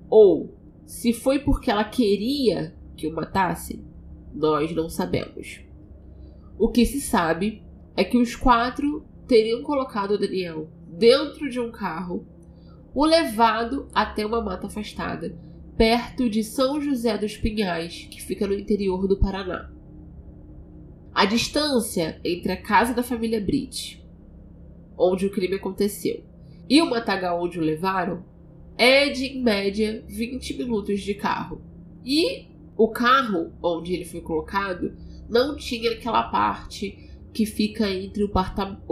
ou 0.10 0.58
se 0.84 1.14
foi 1.14 1.38
porque 1.38 1.70
ela 1.70 1.84
queria 1.84 2.79
que 3.00 3.08
o 3.08 3.16
matassem, 3.16 3.86
nós 4.34 4.76
não 4.76 4.90
sabemos. 4.90 5.62
O 6.58 6.68
que 6.68 6.86
se 6.86 7.00
sabe 7.00 7.64
é 7.96 8.04
que 8.04 8.18
os 8.18 8.36
quatro 8.36 9.06
teriam 9.26 9.64
colocado 9.64 10.20
Daniel 10.20 10.70
dentro 10.86 11.50
de 11.50 11.60
um 11.60 11.72
carro, 11.72 12.28
o 12.94 13.06
levado 13.06 13.88
até 13.94 14.26
uma 14.26 14.42
mata 14.42 14.68
afastada, 14.68 15.38
perto 15.78 16.30
de 16.30 16.44
São 16.44 16.82
José 16.82 17.18
dos 17.18 17.38
Pinhais, 17.38 18.06
que 18.12 18.22
fica 18.22 18.46
no 18.46 18.54
interior 18.54 19.08
do 19.08 19.18
Paraná. 19.18 19.72
A 21.14 21.24
distância 21.24 22.20
entre 22.26 22.52
a 22.52 22.62
casa 22.62 22.94
da 22.94 23.02
família 23.02 23.40
Brit, 23.40 24.06
onde 24.98 25.26
o 25.26 25.32
crime 25.32 25.56
aconteceu, 25.56 26.26
e 26.70 26.82
o 26.82 26.90
matagal 26.90 27.42
onde 27.42 27.58
o 27.58 27.64
levaram 27.64 28.26
é 28.78 29.10
de, 29.10 29.26
em 29.26 29.42
média, 29.42 30.04
20 30.08 30.58
minutos 30.58 31.00
de 31.02 31.14
carro. 31.14 31.62
E 32.04 32.59
o 32.80 32.88
carro 32.88 33.52
onde 33.62 33.94
ele 33.94 34.06
foi 34.06 34.22
colocado 34.22 34.94
não 35.30 35.58
tinha 35.58 35.92
aquela 35.92 36.24
parte 36.24 36.98
que 37.34 37.46
fica 37.46 37.92
entre 37.92 38.24
o 38.24 38.30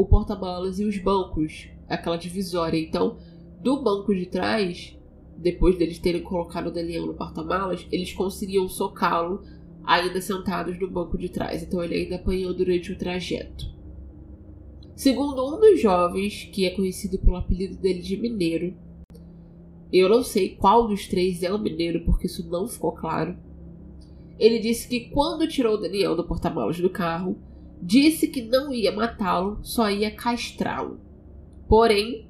porta-malas 0.06 0.77
e 0.77 0.84
os 0.84 0.98
bancos, 0.98 1.70
aquela 1.88 2.17
divisória. 2.17 2.77
Então, 2.77 3.17
do 3.62 3.82
banco 3.82 4.13
de 4.13 4.25
trás, 4.25 4.94
depois 5.38 5.77
deles 5.77 6.00
terem 6.00 6.22
colocado 6.22 6.67
o 6.67 6.72
Daniel 6.72 7.06
no 7.06 7.13
porta-malas, 7.13 7.88
eles 7.89 8.12
conseguiam 8.12 8.67
socá-lo 8.67 9.41
ainda 9.86 10.20
sentados 10.20 10.77
no 10.77 10.91
banco 10.91 11.17
de 11.17 11.29
trás, 11.29 11.63
então 11.63 11.82
ele 11.82 11.96
ainda 11.96 12.17
apanhou 12.17 12.53
durante 12.53 12.91
o 12.91 12.98
trajeto. 12.98 13.74
Segundo 14.98 15.48
um 15.48 15.62
dos 15.62 15.82
jovens, 15.82 16.44
que 16.51 16.65
é 16.65 16.72
conhecido 16.72 17.20
pelo 17.20 17.38
apelido 17.38 17.77
dele 17.77 18.01
de 18.01 18.17
Mineiro, 18.17 18.75
eu 19.94 20.10
não 20.10 20.24
sei 20.24 20.58
qual 20.58 20.89
dos 20.89 21.08
três 21.08 21.41
é 21.41 21.53
o 21.53 21.58
Mineiro, 21.58 22.03
porque 22.03 22.27
isso 22.27 22.46
não 22.50 22.67
ficou 22.67 22.91
claro. 22.91 23.47
Ele 24.39 24.60
disse 24.60 24.88
que 24.88 25.10
quando 25.10 25.48
tirou 25.48 25.79
Daniel 25.79 26.15
do 26.15 26.24
porta-malas 26.24 26.79
do 26.79 26.89
carro, 26.89 27.38
disse 27.82 28.27
que 28.27 28.41
não 28.41 28.74
ia 28.74 28.91
matá-lo, 28.91 29.60
só 29.63 29.89
ia 29.89 30.12
castrá-lo. 30.12 31.00
Porém, 31.67 32.27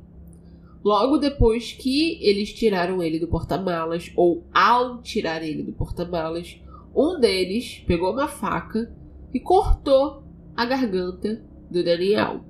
logo 0.84 1.18
depois 1.18 1.74
que 1.74 2.18
eles 2.22 2.54
tiraram 2.54 3.02
ele 3.02 3.20
do 3.20 3.28
porta-malas, 3.28 4.12
ou 4.16 4.44
ao 4.54 5.02
tirar 5.02 5.44
ele 5.44 5.64
do 5.64 5.74
porta-malas, 5.74 6.60
um 6.96 7.20
deles 7.20 7.84
pegou 7.86 8.14
uma 8.14 8.28
faca 8.28 8.92
e 9.34 9.40
cortou 9.40 10.24
a 10.56 10.66
garganta 10.66 11.44
do 11.70 11.84
Daniel. 11.84 12.42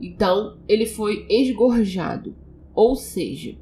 Então 0.00 0.58
ele 0.68 0.84
foi 0.84 1.26
esgorjado, 1.30 2.34
ou 2.74 2.94
seja, 2.94 3.56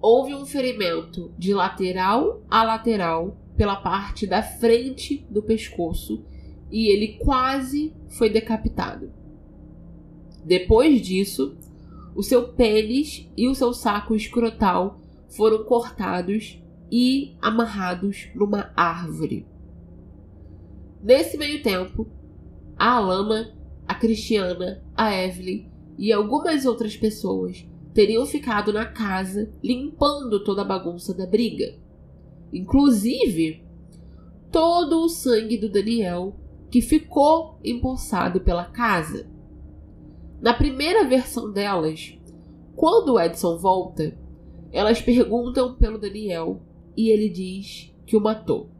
houve 0.00 0.34
um 0.34 0.44
ferimento 0.44 1.32
de 1.38 1.54
lateral 1.54 2.42
a 2.50 2.64
lateral 2.64 3.36
pela 3.56 3.76
parte 3.76 4.26
da 4.26 4.42
frente 4.42 5.26
do 5.30 5.42
pescoço 5.42 6.24
e 6.70 6.88
ele 6.88 7.18
quase 7.18 7.94
foi 8.08 8.28
decapitado. 8.28 9.12
Depois 10.44 11.00
disso, 11.00 11.56
o 12.14 12.22
seu 12.22 12.48
pênis 12.48 13.28
e 13.36 13.48
o 13.48 13.54
seu 13.54 13.72
saco 13.72 14.14
escrotal 14.14 15.00
foram 15.28 15.64
cortados 15.64 16.60
e 16.90 17.36
amarrados 17.40 18.28
numa 18.34 18.72
árvore. 18.76 19.46
Nesse 21.02 21.36
meio 21.36 21.62
tempo, 21.62 22.08
a 22.76 22.96
Alana, 22.96 23.54
a 23.86 23.94
Cristiana, 23.94 24.82
a 24.96 25.12
Evelyn 25.12 25.68
e 25.98 26.12
algumas 26.12 26.64
outras 26.64 26.96
pessoas 26.96 27.66
teriam 27.92 28.26
ficado 28.26 28.72
na 28.72 28.86
casa 28.86 29.52
limpando 29.62 30.42
toda 30.42 30.62
a 30.62 30.64
bagunça 30.64 31.14
da 31.14 31.26
briga. 31.26 31.76
Inclusive, 32.54 33.64
todo 34.52 35.02
o 35.02 35.08
sangue 35.08 35.58
do 35.58 35.68
Daniel 35.68 36.36
que 36.70 36.80
ficou 36.80 37.58
empossado 37.64 38.40
pela 38.40 38.64
casa. 38.64 39.28
Na 40.40 40.54
primeira 40.54 41.04
versão 41.04 41.52
delas, 41.52 42.16
quando 42.76 43.18
Edson 43.18 43.58
volta, 43.58 44.16
elas 44.70 45.02
perguntam 45.02 45.74
pelo 45.74 45.98
Daniel 45.98 46.62
e 46.96 47.10
ele 47.10 47.28
diz 47.28 47.92
que 48.06 48.16
o 48.16 48.20
matou. 48.20 48.70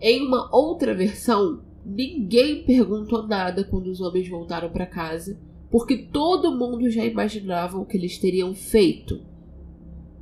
Em 0.00 0.24
uma 0.24 0.48
outra 0.54 0.94
versão, 0.94 1.64
ninguém 1.84 2.64
perguntou 2.64 3.26
nada 3.26 3.64
quando 3.64 3.88
os 3.88 4.00
homens 4.00 4.28
voltaram 4.28 4.70
para 4.70 4.86
casa, 4.86 5.40
porque 5.70 5.96
todo 5.96 6.56
mundo 6.56 6.88
já 6.88 7.04
imaginava 7.04 7.78
o 7.78 7.84
que 7.84 7.96
eles 7.96 8.16
teriam 8.16 8.54
feito. 8.54 9.20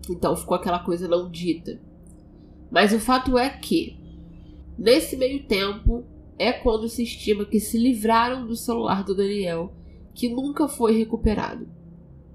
Então 0.09 0.35
ficou 0.35 0.57
aquela 0.57 0.79
coisa 0.79 1.07
não 1.07 1.31
dita. 1.31 1.92
Mas 2.73 2.91
o 2.95 2.99
fato 2.99 3.37
é 3.37 3.51
que, 3.51 3.99
nesse 4.79 5.15
meio 5.15 5.45
tempo, 5.45 6.07
é 6.39 6.51
quando 6.51 6.89
se 6.89 7.03
estima 7.03 7.45
que 7.45 7.61
se 7.61 7.77
livraram 7.77 8.47
do 8.47 8.57
celular 8.57 9.05
do 9.05 9.15
Daniel, 9.15 9.75
que 10.15 10.31
nunca 10.31 10.67
foi 10.67 10.97
recuperado. 10.97 11.69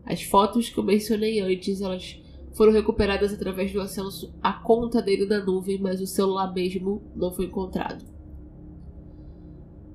As 0.06 0.22
fotos 0.22 0.70
que 0.70 0.78
eu 0.78 0.84
mencionei 0.84 1.40
antes, 1.40 1.82
elas 1.82 2.22
foram 2.54 2.72
recuperadas 2.72 3.34
através 3.34 3.74
do 3.74 3.82
acesso 3.82 4.32
à 4.40 4.54
conta 4.54 5.02
dele 5.02 5.26
na 5.26 5.44
nuvem, 5.44 5.80
mas 5.80 6.00
o 6.00 6.06
celular 6.06 6.54
mesmo 6.54 7.02
não 7.16 7.34
foi 7.34 7.46
encontrado. 7.46 8.06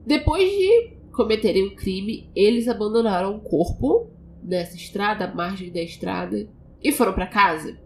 Depois 0.05 0.51
de 0.51 0.97
cometerem 1.13 1.69
o 1.69 1.77
crime, 1.77 2.29
eles 2.35 2.67
abandonaram 2.67 3.37
o 3.37 3.41
corpo 3.41 4.11
nessa 4.43 4.75
estrada, 4.75 5.25
à 5.25 5.33
margem 5.33 5.71
da 5.71 5.81
estrada, 5.81 6.49
e 6.83 6.91
foram 6.91 7.13
para 7.13 7.29
casa. 7.29 7.79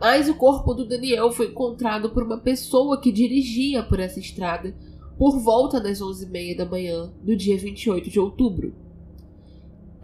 Mas 0.00 0.28
o 0.28 0.34
corpo 0.34 0.74
do 0.74 0.86
Daniel 0.86 1.30
foi 1.30 1.46
encontrado 1.46 2.10
por 2.10 2.22
uma 2.22 2.38
pessoa 2.38 3.00
que 3.00 3.10
dirigia 3.10 3.82
por 3.82 3.98
essa 3.98 4.20
estrada 4.20 4.74
por 5.18 5.40
volta 5.40 5.80
das 5.80 6.00
11h30 6.00 6.56
da 6.56 6.64
manhã 6.64 7.12
do 7.20 7.36
dia 7.36 7.58
28 7.58 8.08
de 8.08 8.20
outubro. 8.20 8.72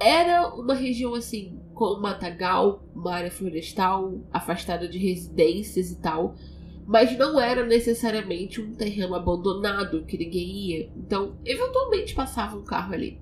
Era 0.00 0.52
uma 0.54 0.74
região 0.74 1.14
assim, 1.14 1.60
com 1.72 2.00
matagal, 2.00 2.82
uma 2.94 3.14
área 3.14 3.30
florestal, 3.30 4.20
afastada 4.32 4.88
de 4.88 4.98
residências 4.98 5.92
e 5.92 6.00
tal, 6.00 6.34
mas 6.84 7.16
não 7.16 7.40
era 7.40 7.64
necessariamente 7.64 8.60
um 8.60 8.74
terreno 8.74 9.14
abandonado 9.14 10.04
que 10.04 10.18
ninguém 10.18 10.48
ia. 10.48 10.90
Então, 10.96 11.36
eventualmente 11.44 12.14
passava 12.14 12.56
um 12.56 12.64
carro 12.64 12.92
ali. 12.92 13.20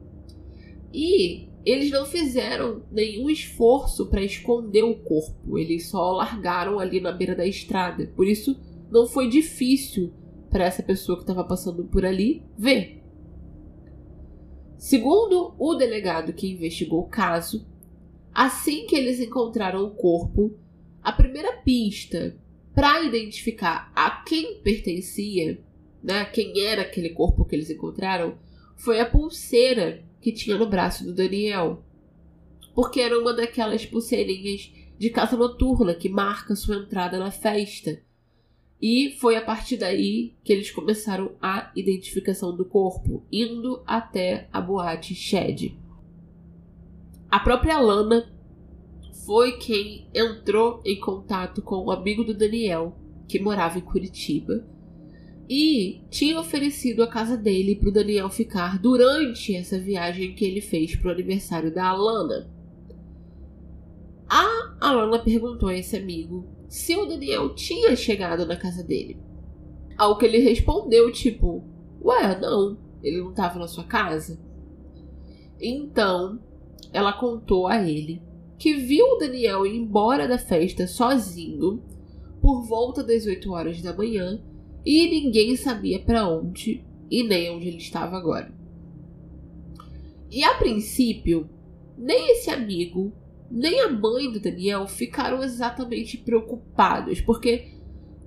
E 0.92 1.48
eles 1.64 1.90
não 1.90 2.04
fizeram 2.04 2.82
nenhum 2.90 3.30
esforço 3.30 4.06
para 4.06 4.22
esconder 4.22 4.82
o 4.82 4.96
corpo, 4.96 5.58
eles 5.58 5.88
só 5.88 6.12
largaram 6.12 6.78
ali 6.78 7.00
na 7.00 7.12
beira 7.12 7.34
da 7.34 7.46
estrada. 7.46 8.12
Por 8.16 8.26
isso, 8.26 8.60
não 8.90 9.06
foi 9.06 9.28
difícil 9.28 10.12
para 10.50 10.64
essa 10.64 10.82
pessoa 10.82 11.16
que 11.16 11.22
estava 11.22 11.44
passando 11.44 11.84
por 11.84 12.04
ali 12.04 12.44
ver. 12.58 13.02
Segundo 14.76 15.54
o 15.58 15.74
delegado 15.74 16.32
que 16.32 16.50
investigou 16.50 17.00
o 17.00 17.08
caso, 17.08 17.64
assim 18.34 18.86
que 18.86 18.96
eles 18.96 19.20
encontraram 19.20 19.84
o 19.84 19.94
corpo, 19.94 20.58
a 21.00 21.12
primeira 21.12 21.52
pista 21.58 22.36
para 22.74 23.02
identificar 23.02 23.92
a 23.94 24.22
quem 24.24 24.60
pertencia, 24.60 25.62
né, 26.02 26.24
quem 26.24 26.60
era 26.60 26.82
aquele 26.82 27.10
corpo 27.10 27.44
que 27.44 27.54
eles 27.54 27.70
encontraram, 27.70 28.36
foi 28.76 28.98
a 28.98 29.06
pulseira 29.06 30.04
que 30.22 30.32
tinha 30.32 30.56
no 30.56 30.66
braço 30.66 31.04
do 31.04 31.12
Daniel. 31.12 31.84
Porque 32.74 33.00
era 33.00 33.18
uma 33.18 33.34
daquelas 33.34 33.84
pulseirinhas 33.84 34.72
de 34.98 35.10
casa 35.10 35.36
noturna 35.36 35.94
que 35.94 36.08
marca 36.08 36.54
sua 36.54 36.76
entrada 36.76 37.18
na 37.18 37.30
festa. 37.30 38.00
E 38.80 39.16
foi 39.20 39.36
a 39.36 39.42
partir 39.42 39.76
daí 39.76 40.34
que 40.42 40.52
eles 40.52 40.70
começaram 40.70 41.32
a 41.40 41.70
identificação 41.76 42.56
do 42.56 42.64
corpo, 42.64 43.24
indo 43.30 43.82
até 43.86 44.48
a 44.52 44.60
boate 44.60 45.14
Shed. 45.14 45.76
A 47.30 47.40
própria 47.40 47.78
Lana 47.78 48.32
foi 49.24 49.52
quem 49.58 50.08
entrou 50.14 50.80
em 50.84 50.98
contato 50.98 51.62
com 51.62 51.84
o 51.84 51.90
amigo 51.90 52.24
do 52.24 52.34
Daniel, 52.34 52.96
que 53.28 53.40
morava 53.40 53.78
em 53.78 53.82
Curitiba, 53.82 54.66
e 55.54 56.00
tinha 56.08 56.40
oferecido 56.40 57.02
a 57.02 57.06
casa 57.06 57.36
dele 57.36 57.76
para 57.76 57.90
o 57.90 57.92
Daniel 57.92 58.30
ficar 58.30 58.78
durante 58.78 59.54
essa 59.54 59.78
viagem 59.78 60.34
que 60.34 60.46
ele 60.46 60.62
fez 60.62 60.96
para 60.96 61.08
o 61.08 61.12
aniversário 61.12 61.70
da 61.70 61.88
Alana. 61.88 62.50
A 64.26 64.76
Alana 64.80 65.18
perguntou 65.18 65.68
a 65.68 65.76
esse 65.76 65.94
amigo 65.94 66.48
se 66.70 66.96
o 66.96 67.04
Daniel 67.04 67.54
tinha 67.54 67.94
chegado 67.94 68.46
na 68.46 68.56
casa 68.56 68.82
dele. 68.82 69.18
Ao 69.98 70.16
que 70.16 70.24
ele 70.24 70.38
respondeu, 70.38 71.12
tipo, 71.12 71.62
ué, 72.02 72.40
não, 72.40 72.78
ele 73.02 73.20
não 73.20 73.28
estava 73.28 73.58
na 73.58 73.68
sua 73.68 73.84
casa. 73.84 74.40
Então, 75.60 76.40
ela 76.94 77.12
contou 77.12 77.66
a 77.66 77.86
ele 77.86 78.22
que 78.58 78.72
viu 78.72 79.04
o 79.04 79.18
Daniel 79.18 79.66
ir 79.66 79.76
embora 79.76 80.26
da 80.26 80.38
festa 80.38 80.86
sozinho 80.86 81.82
por 82.40 82.62
volta 82.62 83.04
das 83.04 83.26
8 83.26 83.52
horas 83.52 83.82
da 83.82 83.94
manhã 83.94 84.42
e 84.84 85.08
ninguém 85.08 85.56
sabia 85.56 86.00
para 86.00 86.28
onde 86.28 86.84
e 87.10 87.22
nem 87.22 87.50
onde 87.50 87.68
ele 87.68 87.76
estava 87.76 88.16
agora. 88.16 88.52
E 90.30 90.42
a 90.42 90.54
princípio, 90.54 91.48
nem 91.96 92.32
esse 92.32 92.50
amigo, 92.50 93.12
nem 93.50 93.80
a 93.80 93.90
mãe 93.90 94.32
do 94.32 94.40
Daniel 94.40 94.86
ficaram 94.86 95.42
exatamente 95.42 96.16
preocupados, 96.16 97.20
porque 97.20 97.66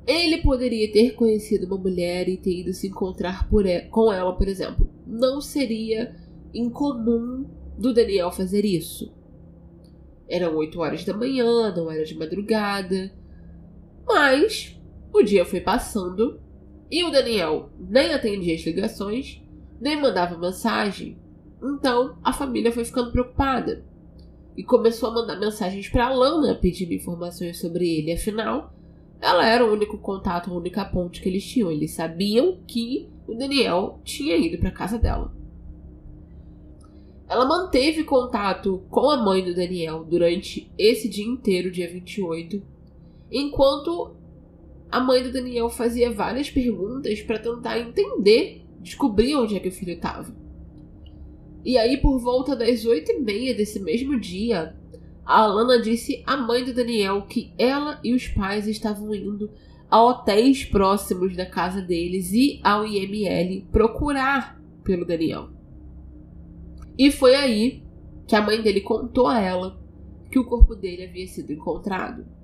ele 0.05 0.37
poderia 0.43 0.91
ter 0.91 1.15
conhecido 1.15 1.65
uma 1.65 1.77
mulher 1.77 2.29
e 2.29 2.37
ter 2.37 2.59
ido 2.59 2.73
se 2.73 2.87
encontrar 2.87 3.49
com 3.89 4.13
ela, 4.13 4.35
por 4.37 4.47
exemplo. 4.47 4.87
Não 5.07 5.41
seria 5.41 6.15
incomum 6.53 7.45
do 7.75 7.91
Daniel 7.91 8.31
fazer 8.31 8.63
isso. 8.63 9.11
Eram 10.29 10.55
8 10.55 10.79
horas 10.79 11.03
da 11.03 11.17
manhã, 11.17 11.73
não 11.75 11.89
era 11.89 12.05
de 12.05 12.15
madrugada. 12.15 13.11
Mas 14.05 14.79
o 15.11 15.23
dia 15.23 15.43
foi 15.43 15.59
passando 15.59 16.39
e 16.89 17.03
o 17.03 17.11
Daniel 17.11 17.69
nem 17.79 18.13
atendia 18.13 18.55
as 18.55 18.61
ligações, 18.61 19.41
nem 19.79 19.99
mandava 19.99 20.37
mensagem. 20.37 21.17
Então 21.61 22.17
a 22.23 22.31
família 22.31 22.71
foi 22.71 22.85
ficando 22.85 23.11
preocupada 23.11 23.83
e 24.55 24.63
começou 24.63 25.09
a 25.09 25.13
mandar 25.13 25.39
mensagens 25.39 25.89
para 25.89 26.09
Lana 26.09 26.55
pedindo 26.55 26.93
informações 26.93 27.59
sobre 27.59 27.87
ele. 27.87 28.13
Afinal, 28.13 28.73
ela 29.19 29.45
era 29.45 29.65
o 29.65 29.73
único 29.73 29.97
contato, 29.97 30.51
a 30.51 30.53
única 30.53 30.85
ponte 30.85 31.21
que 31.21 31.27
eles 31.27 31.45
tinham. 31.45 31.71
Eles 31.71 31.91
sabiam 31.91 32.59
que 32.67 33.09
o 33.27 33.33
Daniel 33.33 33.99
tinha 34.03 34.37
ido 34.37 34.57
para 34.59 34.71
casa 34.71 34.97
dela. 34.97 35.33
Ela 37.27 37.45
manteve 37.45 38.03
contato 38.03 38.83
com 38.89 39.09
a 39.09 39.17
mãe 39.17 39.43
do 39.43 39.55
Daniel 39.55 40.03
durante 40.03 40.71
esse 40.77 41.09
dia 41.09 41.25
inteiro, 41.25 41.71
dia 41.71 41.89
28, 41.89 42.61
enquanto 43.31 44.15
a 44.95 44.99
mãe 45.01 45.21
do 45.21 45.29
Daniel 45.29 45.69
fazia 45.69 46.09
várias 46.09 46.49
perguntas 46.49 47.21
para 47.21 47.37
tentar 47.37 47.77
entender, 47.77 48.65
descobrir 48.79 49.35
onde 49.35 49.53
é 49.53 49.59
que 49.59 49.67
o 49.67 49.71
filho 49.71 49.91
estava. 49.91 50.33
E 51.65 51.77
aí, 51.77 51.97
por 51.97 52.17
volta 52.17 52.55
das 52.55 52.85
oito 52.85 53.11
e 53.11 53.19
meia 53.19 53.53
desse 53.53 53.77
mesmo 53.77 54.17
dia, 54.17 54.73
a 55.25 55.41
Alana 55.41 55.81
disse 55.81 56.23
à 56.25 56.37
mãe 56.37 56.63
do 56.63 56.73
Daniel 56.73 57.23
que 57.23 57.51
ela 57.57 57.99
e 58.05 58.13
os 58.13 58.25
pais 58.29 58.69
estavam 58.69 59.13
indo 59.13 59.51
a 59.89 60.01
hotéis 60.01 60.63
próximos 60.63 61.35
da 61.35 61.45
casa 61.45 61.81
deles 61.81 62.31
e 62.31 62.61
ao 62.63 62.87
IML 62.87 63.65
procurar 63.73 64.61
pelo 64.81 65.05
Daniel. 65.05 65.49
E 66.97 67.11
foi 67.11 67.35
aí 67.35 67.83
que 68.25 68.33
a 68.33 68.41
mãe 68.41 68.61
dele 68.61 68.79
contou 68.79 69.27
a 69.27 69.41
ela 69.41 69.77
que 70.31 70.39
o 70.39 70.45
corpo 70.45 70.73
dele 70.73 71.03
havia 71.03 71.27
sido 71.27 71.51
encontrado. 71.51 72.34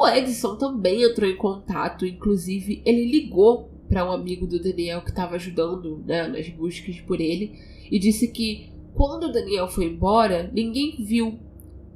O 0.00 0.08
Edson 0.08 0.56
também 0.56 1.02
entrou 1.02 1.28
em 1.28 1.36
contato, 1.36 2.06
inclusive 2.06 2.80
ele 2.86 3.04
ligou 3.04 3.68
para 3.86 4.02
um 4.02 4.10
amigo 4.10 4.46
do 4.46 4.58
Daniel 4.58 5.02
que 5.02 5.10
estava 5.10 5.34
ajudando 5.34 6.02
né, 6.06 6.26
nas 6.26 6.48
buscas 6.48 6.98
por 7.02 7.20
ele 7.20 7.58
e 7.90 7.98
disse 7.98 8.28
que 8.28 8.72
quando 8.94 9.24
o 9.24 9.30
Daniel 9.30 9.68
foi 9.68 9.84
embora, 9.84 10.50
ninguém 10.54 11.04
viu, 11.04 11.38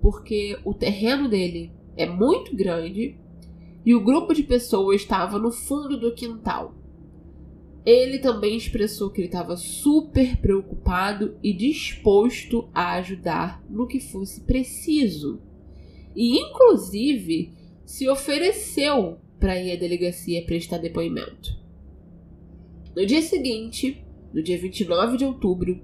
porque 0.02 0.58
o 0.66 0.74
terreno 0.74 1.30
dele 1.30 1.72
é 1.96 2.04
muito 2.04 2.54
grande 2.54 3.16
e 3.86 3.94
o 3.94 4.04
grupo 4.04 4.34
de 4.34 4.42
pessoas 4.42 5.00
estava 5.00 5.38
no 5.38 5.50
fundo 5.50 5.98
do 5.98 6.14
quintal. 6.14 6.74
Ele 7.86 8.18
também 8.18 8.54
expressou 8.54 9.08
que 9.08 9.22
ele 9.22 9.28
estava 9.28 9.56
super 9.56 10.36
preocupado 10.42 11.38
e 11.42 11.54
disposto 11.54 12.68
a 12.74 12.96
ajudar 12.96 13.64
no 13.66 13.86
que 13.86 13.98
fosse 13.98 14.42
preciso. 14.42 15.40
E, 16.14 16.38
inclusive, 16.38 17.63
se 17.84 18.08
ofereceu 18.08 19.18
para 19.38 19.60
ir 19.60 19.72
à 19.72 19.76
delegacia 19.76 20.44
prestar 20.44 20.78
depoimento. 20.78 21.58
No 22.96 23.04
dia 23.04 23.22
seguinte, 23.22 24.04
no 24.32 24.42
dia 24.42 24.58
29 24.58 25.16
de 25.16 25.24
outubro, 25.24 25.80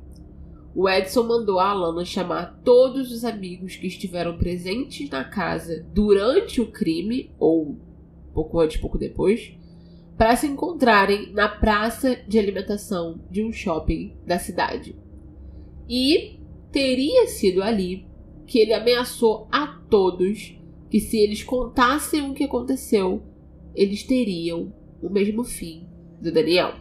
o 0.75 0.89
Edson 0.89 1.25
mandou 1.25 1.59
a 1.59 1.71
Alana 1.71 2.05
chamar 2.05 2.61
todos 2.65 3.11
os 3.11 3.25
amigos 3.25 3.77
que 3.77 3.89
estiveram 3.89 4.39
presentes 4.39 5.11
na 5.11 5.25
casa 5.25 5.85
durante 5.93 6.61
o 6.61 6.71
crime, 6.71 7.35
ou 7.39 7.77
pouco 8.33 8.61
antes, 8.61 8.81
pouco 8.81 8.97
depois, 8.97 9.53
para 10.17 10.37
se 10.37 10.47
encontrarem 10.47 11.33
na 11.33 11.49
praça 11.49 12.15
de 12.29 12.39
alimentação 12.39 13.21
de 13.31 13.43
um 13.43 13.53
shopping 13.53 14.17
da 14.25 14.39
cidade. 14.39 14.95
E 15.89 16.39
teria 16.71 17.27
sido 17.27 17.63
ali 17.63 18.07
que 18.47 18.59
ele 18.59 18.73
ameaçou 18.73 19.49
a 19.51 19.67
todos 19.67 20.60
que 20.91 21.01
se 21.01 21.19
eles 21.19 21.43
contassem 21.43 22.29
o 22.29 22.35
que 22.35 22.45
aconteceu, 22.45 23.23
eles 23.75 24.03
teriam 24.03 24.73
o 25.01 25.09
mesmo 25.09 25.45
fim 25.45 25.89
do 26.21 26.33
Daniel. 26.33 26.75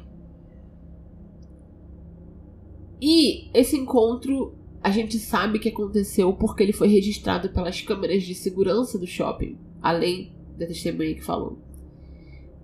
E 3.02 3.50
esse 3.54 3.78
encontro 3.78 4.60
a 4.82 4.92
gente 4.92 5.20
sabe 5.20 5.60
que 5.60 5.70
aconteceu 5.70 6.34
porque 6.34 6.64
ele 6.64 6.74
foi 6.74 6.88
registrado 6.88 7.50
pelas 7.50 7.82
câmeras 7.82 8.24
de 8.24 8.34
segurança 8.34 8.98
do 8.98 9.06
shopping, 9.06 9.58
além 9.82 10.34
da 10.58 10.66
testemunha 10.66 11.14
que 11.14 11.24
falou. 11.24 11.60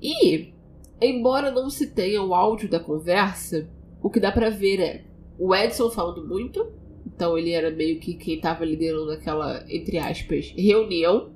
E, 0.01 0.53
embora 1.01 1.51
não 1.51 1.69
se 1.69 1.87
tenha 1.87 2.21
o 2.23 2.33
áudio 2.33 2.69
da 2.69 2.79
conversa, 2.79 3.69
o 4.01 4.09
que 4.09 4.19
dá 4.19 4.31
para 4.31 4.49
ver 4.49 4.79
é 4.79 5.05
o 5.37 5.53
Edson 5.53 5.89
falando 5.89 6.25
muito, 6.25 6.71
então 7.05 7.37
ele 7.37 7.51
era 7.51 7.69
meio 7.69 7.99
que 7.99 8.13
quem 8.15 8.35
estava 8.35 8.63
liderando 8.65 9.11
aquela, 9.11 9.65
entre 9.69 9.97
aspas, 9.97 10.53
reunião. 10.55 11.34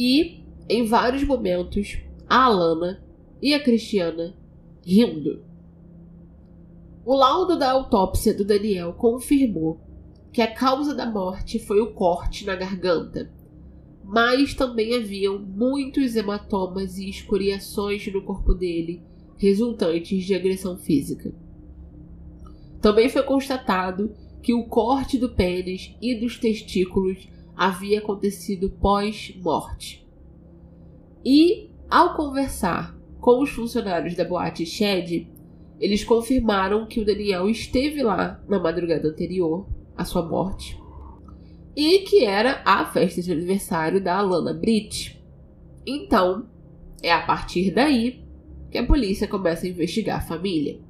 E, 0.00 0.44
em 0.68 0.86
vários 0.86 1.24
momentos, 1.24 1.98
a 2.28 2.44
Alana 2.44 3.02
e 3.42 3.52
a 3.52 3.60
Cristiana 3.60 4.32
rindo. 4.86 5.42
O 7.04 7.16
laudo 7.16 7.58
da 7.58 7.72
autópsia 7.72 8.32
do 8.32 8.44
Daniel 8.44 8.92
confirmou 8.92 9.80
que 10.32 10.40
a 10.40 10.54
causa 10.54 10.94
da 10.94 11.04
morte 11.04 11.58
foi 11.58 11.80
o 11.80 11.94
corte 11.94 12.46
na 12.46 12.54
garganta, 12.54 13.28
mas 14.04 14.54
também 14.54 14.94
haviam 14.94 15.36
muitos 15.36 16.14
hematomas 16.14 16.96
e 16.96 17.10
escoriações 17.10 18.06
no 18.12 18.22
corpo 18.22 18.54
dele, 18.54 19.02
resultantes 19.36 20.24
de 20.24 20.32
agressão 20.32 20.78
física. 20.78 21.34
Também 22.80 23.08
foi 23.08 23.24
constatado 23.24 24.14
que 24.40 24.54
o 24.54 24.62
corte 24.62 25.18
do 25.18 25.30
pênis 25.30 25.96
e 26.00 26.14
dos 26.14 26.38
testículos 26.38 27.26
havia 27.58 27.98
acontecido 27.98 28.70
pós-morte. 28.70 30.06
E, 31.24 31.70
ao 31.90 32.14
conversar 32.14 32.96
com 33.20 33.42
os 33.42 33.50
funcionários 33.50 34.14
da 34.14 34.24
boate 34.24 34.64
Shed, 34.64 35.28
eles 35.80 36.04
confirmaram 36.04 36.86
que 36.86 37.00
o 37.00 37.04
Daniel 37.04 37.48
esteve 37.48 38.00
lá 38.02 38.40
na 38.48 38.60
madrugada 38.60 39.08
anterior 39.08 39.66
à 39.96 40.04
sua 40.04 40.22
morte 40.22 40.80
e 41.76 42.00
que 42.00 42.24
era 42.24 42.62
a 42.64 42.84
festa 42.86 43.20
de 43.22 43.32
aniversário 43.32 44.02
da 44.02 44.16
Alana 44.16 44.52
Britt. 44.52 45.20
Então, 45.86 46.48
é 47.02 47.12
a 47.12 47.24
partir 47.24 47.72
daí 47.72 48.24
que 48.70 48.78
a 48.78 48.86
polícia 48.86 49.26
começa 49.26 49.66
a 49.66 49.68
investigar 49.68 50.18
a 50.18 50.26
família. 50.26 50.80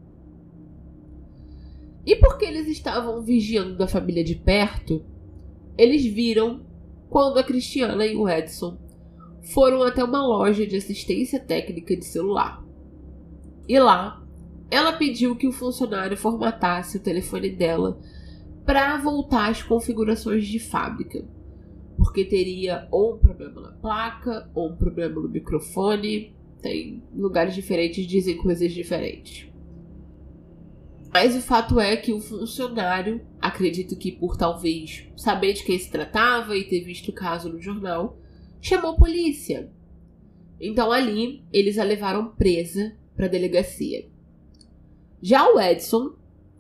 E 2.05 2.17
porque 2.17 2.47
eles 2.47 2.67
estavam 2.69 3.23
vigiando 3.23 3.83
a 3.83 3.87
família 3.87 4.25
de 4.25 4.35
perto, 4.35 5.05
eles 5.79 6.05
viram 6.05 6.67
quando 7.09 7.39
a 7.39 7.45
Cristiana 7.45 8.05
e 8.05 8.17
o 8.17 8.29
Edson 8.29 8.77
foram 9.55 9.83
até 9.83 10.03
uma 10.05 10.27
loja 10.27 10.67
de 10.67 10.77
assistência 10.77 11.39
técnica 11.41 11.97
de 11.97 12.05
celular. 12.05 12.63
E 13.67 13.79
lá, 13.79 14.23
ela 14.71 14.93
pediu 14.93 15.37
que 15.37 15.47
o 15.47 15.53
funcionário 15.53 16.17
formatasse 16.17 16.99
o 16.99 17.03
telefone 17.03 17.51
dela 17.51 17.99
para 18.67 18.99
voltar 18.99 19.49
às 19.49 19.63
configurações 19.63 20.47
de 20.47 20.59
fábrica, 20.59 21.25
porque 21.97 22.25
teria 22.25 22.87
ou 22.91 23.15
um 23.15 23.19
problema 23.19 23.61
na 23.61 23.73
placa 23.73 24.51
ou 24.55 24.71
um 24.71 24.77
problema 24.77 25.21
no 25.21 25.29
microfone. 25.29 26.37
Tem 26.61 27.03
lugares 27.15 27.55
diferentes 27.55 28.05
dizem 28.07 28.37
coisas 28.37 28.73
diferentes. 28.73 29.48
Mas 31.13 31.35
o 31.35 31.41
fato 31.41 31.81
é 31.81 31.97
que 31.97 32.13
o 32.13 32.21
funcionário, 32.21 33.21
acredito 33.41 33.97
que 33.97 34.13
por 34.13 34.37
talvez 34.37 35.07
saber 35.17 35.55
de 35.55 35.65
quem 35.65 35.79
se 35.79 35.91
tratava 35.91 36.57
e 36.57 36.65
ter 36.65 36.81
visto 36.81 37.09
o 37.09 37.15
caso 37.15 37.49
no 37.49 37.61
jornal, 37.61 38.19
chamou 38.61 38.93
a 38.93 38.97
polícia. 38.97 39.71
Então 40.61 40.93
ali 40.93 41.43
eles 41.53 41.79
a 41.79 41.85
levaram 41.85 42.29
presa 42.29 42.95
para 43.17 43.27
a 43.27 43.29
delegacia. 43.29 44.07
Já 45.21 45.49
o 45.49 45.59
Edson 45.59 46.13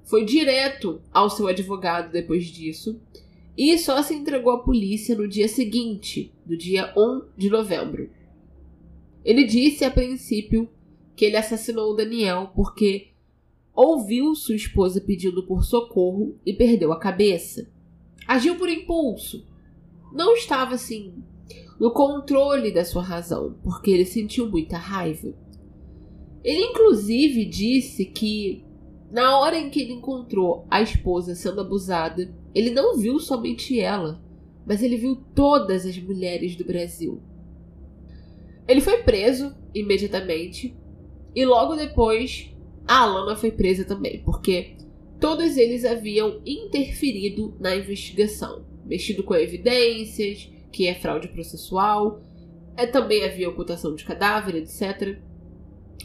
foi 0.05 0.25
direto 0.25 1.01
ao 1.13 1.29
seu 1.29 1.47
advogado 1.47 2.11
depois 2.11 2.47
disso 2.47 3.01
e 3.57 3.77
só 3.77 4.03
se 4.03 4.15
entregou 4.15 4.53
à 4.53 4.63
polícia 4.63 5.15
no 5.15 5.29
dia 5.29 5.49
seguinte, 5.49 6.33
no 6.47 6.57
dia 6.57 6.93
1 6.97 7.23
de 7.37 7.51
novembro. 7.51 8.11
Ele 9.25 9.45
disse 9.45 9.85
a 9.85 9.91
princípio 9.91 10.69
que 11.15 11.25
ele 11.25 11.37
assassinou 11.37 11.93
o 11.93 11.95
Daniel 11.95 12.51
porque 12.55 13.09
ouviu 13.79 14.35
sua 14.35 14.57
esposa 14.57 15.01
pedindo 15.01 15.47
por 15.47 15.63
socorro 15.63 16.37
e 16.45 16.53
perdeu 16.53 16.93
a 16.93 16.99
cabeça. 16.99 17.71
Agiu 18.27 18.57
por 18.57 18.69
impulso. 18.69 19.47
Não 20.13 20.35
estava 20.35 20.75
assim 20.75 21.23
no 21.79 21.93
controle 21.93 22.73
da 22.73 22.85
sua 22.85 23.03
razão, 23.03 23.57
porque 23.63 23.93
ele 23.93 24.05
sentiu 24.05 24.51
muita 24.51 24.77
raiva. 24.77 25.33
Ele 26.43 26.65
inclusive 26.65 27.45
disse 27.45 28.05
que 28.07 28.65
na 29.13 29.39
hora 29.39 29.57
em 29.57 29.71
que 29.71 29.81
ele 29.81 29.93
encontrou 29.93 30.67
a 30.69 30.83
esposa 30.83 31.37
sendo 31.37 31.61
abusada, 31.61 32.35
ele 32.53 32.71
não 32.71 32.97
viu 32.99 33.21
somente 33.21 33.79
ela, 33.79 34.21
mas 34.67 34.83
ele 34.83 34.97
viu 34.97 35.23
todas 35.37 35.87
as 35.87 35.97
mulheres 35.97 36.57
do 36.57 36.65
Brasil. 36.65 37.23
Ele 38.67 38.81
foi 38.81 39.05
preso 39.05 39.55
imediatamente 39.73 40.77
e 41.33 41.45
logo 41.45 41.77
depois 41.77 42.53
a 42.89 43.03
Alana 43.03 43.37
foi 43.37 43.53
presa 43.53 43.85
também, 43.85 44.23
porque 44.25 44.77
todos 45.21 45.57
eles 45.57 45.85
haviam 45.85 46.41
interferido 46.47 47.55
na 47.61 47.77
investigação, 47.77 48.65
mexido 48.87 49.23
com 49.23 49.35
evidências, 49.35 50.51
que 50.73 50.87
é 50.87 50.95
fraude 50.95 51.29
processual, 51.29 52.23
é, 52.77 52.87
também 52.87 53.25
havia 53.25 53.49
ocultação 53.49 53.95
de 53.95 54.05
cadáver, 54.05 54.57
etc. 54.57 55.19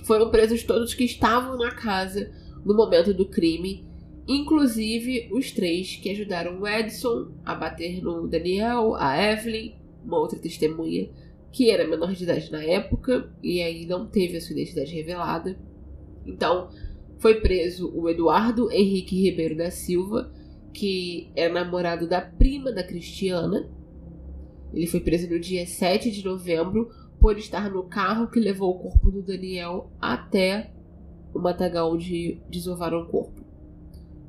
Foram 0.03 0.29
presos 0.29 0.63
todos 0.63 0.93
que 0.93 1.05
estavam 1.05 1.57
na 1.57 1.71
casa 1.71 2.31
no 2.65 2.75
momento 2.75 3.13
do 3.13 3.25
crime, 3.27 3.87
inclusive 4.27 5.29
os 5.31 5.51
três 5.51 5.95
que 5.95 6.09
ajudaram 6.09 6.59
o 6.59 6.67
Edson 6.67 7.31
a 7.45 7.55
bater 7.55 8.03
no 8.03 8.27
Daniel, 8.27 8.95
a 8.95 9.17
Evelyn, 9.21 9.75
uma 10.03 10.19
outra 10.19 10.39
testemunha 10.39 11.09
que 11.51 11.69
era 11.69 11.87
menor 11.87 12.11
de 12.13 12.23
idade 12.23 12.51
na 12.51 12.63
época 12.63 13.31
e 13.41 13.61
aí 13.61 13.85
não 13.85 14.07
teve 14.07 14.37
a 14.37 14.41
sua 14.41 14.53
identidade 14.53 14.93
revelada. 14.93 15.57
Então, 16.25 16.69
foi 17.19 17.41
preso 17.41 17.91
o 17.95 18.09
Eduardo 18.09 18.71
Henrique 18.71 19.21
Ribeiro 19.21 19.55
da 19.55 19.71
Silva, 19.71 20.31
que 20.73 21.31
é 21.35 21.47
namorado 21.47 22.07
da 22.07 22.21
prima 22.21 22.71
da 22.71 22.83
Cristiana. 22.83 23.69
Ele 24.73 24.87
foi 24.87 24.99
preso 24.99 25.29
no 25.29 25.39
dia 25.39 25.65
7 25.65 26.11
de 26.11 26.25
novembro 26.25 26.89
por 27.19 27.37
estar 27.37 27.71
no 27.71 27.83
carro 27.83 28.27
que 28.27 28.39
levou 28.39 28.71
o 28.71 28.79
corpo 28.79 29.11
do 29.11 29.21
Daniel 29.21 29.91
até 30.01 30.73
o 31.33 31.39
matagal 31.39 31.93
onde 31.93 32.41
desovaram 32.49 33.03
o 33.03 33.07
corpo. 33.07 33.41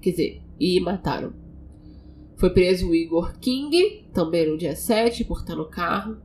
Quer 0.00 0.10
dizer, 0.10 0.42
e 0.60 0.78
mataram. 0.80 1.32
Foi 2.36 2.50
preso 2.50 2.90
o 2.90 2.94
Igor 2.94 3.38
King, 3.38 4.08
também 4.12 4.48
no 4.48 4.56
dia 4.56 4.76
7, 4.76 5.24
por 5.24 5.40
estar 5.40 5.56
no 5.56 5.68
carro. 5.68 6.18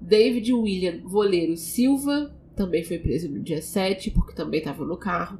David 0.00 0.52
William 0.52 1.00
Voleiro 1.04 1.56
Silva, 1.56 2.34
também 2.54 2.84
foi 2.84 2.98
preso 2.98 3.28
no 3.30 3.40
dia 3.40 3.60
7, 3.60 4.10
porque 4.10 4.34
também 4.34 4.58
estava 4.58 4.84
no 4.84 4.96
carro. 4.96 5.38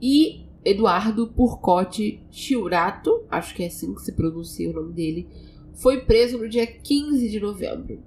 E 0.00 0.46
Eduardo 0.64 1.28
Purcote 1.28 2.20
Chiurato, 2.30 3.24
acho 3.30 3.54
que 3.54 3.62
é 3.62 3.66
assim 3.66 3.94
que 3.94 4.02
se 4.02 4.12
pronuncia 4.12 4.70
o 4.70 4.72
nome 4.72 4.92
dele, 4.92 5.28
foi 5.74 6.02
preso 6.02 6.38
no 6.38 6.48
dia 6.48 6.66
15 6.66 7.28
de 7.28 7.40
novembro. 7.40 8.02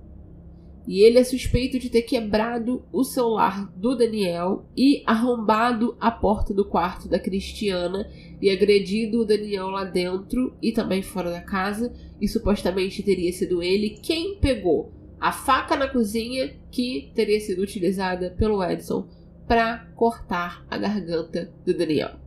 E 0.88 1.02
ele 1.02 1.18
é 1.18 1.24
suspeito 1.24 1.80
de 1.80 1.90
ter 1.90 2.04
quebrado 2.04 2.84
o 2.92 3.04
celular 3.04 3.72
do 3.76 3.96
Daniel 3.96 4.66
e 4.78 5.02
arrombado 5.06 5.98
a 6.00 6.12
porta 6.12 6.54
do 6.54 6.64
quarto 6.64 7.10
da 7.10 7.18
Cristiana 7.18 8.08
e 8.40 8.52
agredido 8.52 9.22
o 9.22 9.26
Daniel 9.26 9.70
lá 9.70 9.84
dentro 9.84 10.54
e 10.62 10.72
também 10.72 11.02
fora 11.02 11.32
da 11.32 11.42
casa. 11.42 11.92
E 12.22 12.28
supostamente 12.28 13.02
teria 13.02 13.34
sido 13.34 13.64
ele 13.64 13.98
quem 14.02 14.36
pegou 14.36 14.94
a 15.20 15.32
faca 15.32 15.76
na 15.76 15.88
cozinha 15.88 16.56
que 16.72 17.12
teria 17.16 17.40
sido 17.40 17.62
utilizada 17.62 18.32
pelo 18.32 18.64
Edson 18.64 19.08
para 19.48 19.88
cortar 19.96 20.66
a 20.70 20.78
garganta 20.78 21.52
do 21.66 21.76
Daniel. 21.78 22.26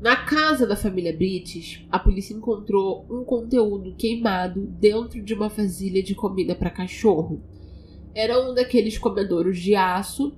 Na 0.00 0.14
casa 0.14 0.66
da 0.66 0.76
família 0.76 1.16
Brites, 1.16 1.84
a 1.90 1.98
polícia 1.98 2.34
encontrou 2.34 3.06
um 3.10 3.24
conteúdo 3.24 3.94
queimado 3.96 4.60
dentro 4.78 5.22
de 5.22 5.32
uma 5.32 5.48
vasilha 5.48 6.02
de 6.02 6.14
comida 6.14 6.54
para 6.54 6.70
cachorro. 6.70 7.42
Era 8.14 8.38
um 8.38 8.54
daqueles 8.54 8.98
comedouros 8.98 9.58
de 9.58 9.74
aço 9.74 10.36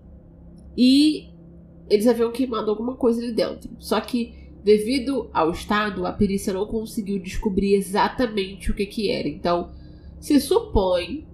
e 0.76 1.28
eles 1.90 2.06
haviam 2.06 2.30
queimado 2.30 2.70
alguma 2.70 2.94
coisa 2.94 3.20
ali 3.20 3.32
dentro. 3.32 3.70
Só 3.80 4.00
que, 4.00 4.32
devido 4.62 5.28
ao 5.32 5.50
estado, 5.50 6.06
a 6.06 6.12
perícia 6.12 6.52
não 6.52 6.66
conseguiu 6.66 7.18
descobrir 7.20 7.74
exatamente 7.74 8.70
o 8.70 8.74
que, 8.74 8.86
que 8.86 9.10
era. 9.10 9.28
Então, 9.28 9.72
se 10.20 10.40
supõe 10.40 11.26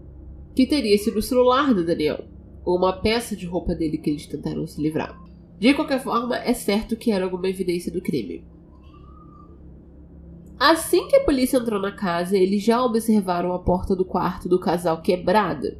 que 0.55 0.67
teria 0.67 0.97
sido 0.99 1.19
o 1.19 1.23
celular 1.23 1.75
do 1.75 1.85
Daniel 1.85 2.25
ou 2.65 2.77
uma 2.77 2.93
peça 2.93 3.37
de 3.37 3.47
roupa 3.47 3.75
dele 3.75 3.99
que 3.99 4.11
eles 4.11 4.27
tentaram 4.27 4.67
se 4.67 4.81
livrar. 4.81 5.21
De 5.59 5.75
qualquer 5.75 6.03
forma, 6.03 6.37
é 6.37 6.53
certo 6.53 6.97
que 6.97 7.11
era 7.11 7.25
alguma 7.25 7.49
evidência 7.49 7.93
do 7.93 8.01
crime. 8.01 8.45
Assim 10.59 11.07
que 11.09 11.17
a 11.17 11.25
polícia 11.25 11.59
entrou 11.59 11.81
na 11.81 11.93
casa, 11.93 12.37
eles 12.37 12.63
já 12.63 12.83
observaram 12.83 13.53
a 13.53 13.59
porta 13.59 13.95
do 13.95 14.05
quarto 14.05 14.49
do 14.49 14.59
casal 14.59 15.03
quebrada. 15.03 15.79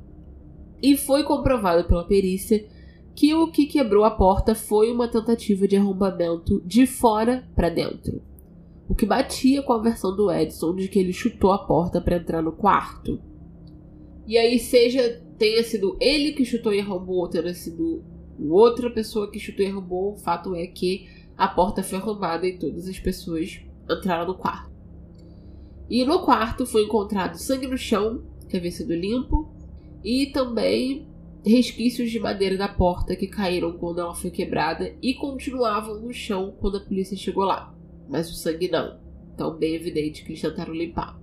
E 0.83 0.97
foi 0.97 1.23
comprovado 1.23 1.85
pela 1.89 2.05
perícia 2.05 2.67
que 3.15 3.35
o 3.35 3.51
que 3.51 3.67
quebrou 3.67 4.05
a 4.05 4.11
porta 4.11 4.55
foi 4.55 4.93
uma 4.93 5.09
tentativa 5.09 5.69
de 5.69 5.77
arrombamento 5.77 6.61
de 6.67 6.87
fora 6.87 7.49
para 7.55 7.69
dentro. 7.69 8.21
O 8.89 8.95
que 8.95 9.07
batia 9.07 9.63
com 9.63 9.73
a 9.73 9.83
versão 9.83 10.15
do 10.15 10.31
Edson 10.31 10.75
de 10.75 10.89
que 10.89 10.99
ele 10.99 11.13
chutou 11.13 11.53
a 11.53 11.59
porta 11.59 12.01
para 12.01 12.17
entrar 12.17 12.43
no 12.43 12.53
quarto. 12.53 13.21
E 14.27 14.37
aí, 14.37 14.59
seja 14.59 15.23
tenha 15.39 15.63
sido 15.65 15.97
ele 16.01 16.33
que 16.33 16.45
chutou 16.45 16.73
e 16.73 16.81
arrombou, 16.81 17.17
ou 17.17 17.29
tenha 17.29 17.53
sido 17.55 18.05
outra 18.39 18.91
pessoa 18.91 19.31
que 19.31 19.39
chutou 19.39 19.65
e 19.65 19.69
arrombou. 19.69 20.13
O 20.13 20.17
fato 20.17 20.55
é 20.55 20.67
que 20.67 21.09
a 21.37 21.49
porta 21.49 21.83
foi 21.83 21.99
arrombada 21.99 22.47
e 22.47 22.59
todas 22.59 22.89
as 22.89 22.99
pessoas 22.99 23.61
entraram 23.91 24.27
no 24.27 24.35
quarto. 24.35 24.73
E 25.89 26.05
no 26.05 26.21
quarto 26.21 26.65
foi 26.65 26.85
encontrado 26.85 27.37
sangue 27.37 27.67
no 27.67 27.77
chão, 27.77 28.23
que 28.49 28.57
havia 28.57 28.71
sido 28.71 28.95
limpo, 28.95 29.53
e 30.03 30.27
também 30.27 31.07
resquícios 31.45 32.11
de 32.11 32.19
madeira 32.19 32.57
da 32.57 32.69
porta 32.69 33.15
que 33.15 33.27
caíram 33.27 33.73
quando 33.73 34.01
ela 34.01 34.15
foi 34.15 34.31
quebrada 34.31 34.95
e 35.03 35.15
continuavam 35.15 36.01
no 36.01 36.13
chão 36.13 36.55
quando 36.59 36.79
a 36.79 36.81
polícia 36.81 37.17
chegou 37.17 37.45
lá. 37.45 37.74
Mas 38.09 38.31
o 38.31 38.35
sangue 38.35 38.69
não. 38.69 38.99
Então, 39.35 39.57
bem 39.57 39.75
evidente 39.75 40.23
que 40.25 40.31
eles 40.31 40.41
tentaram 40.41 40.73
limpar. 40.73 41.19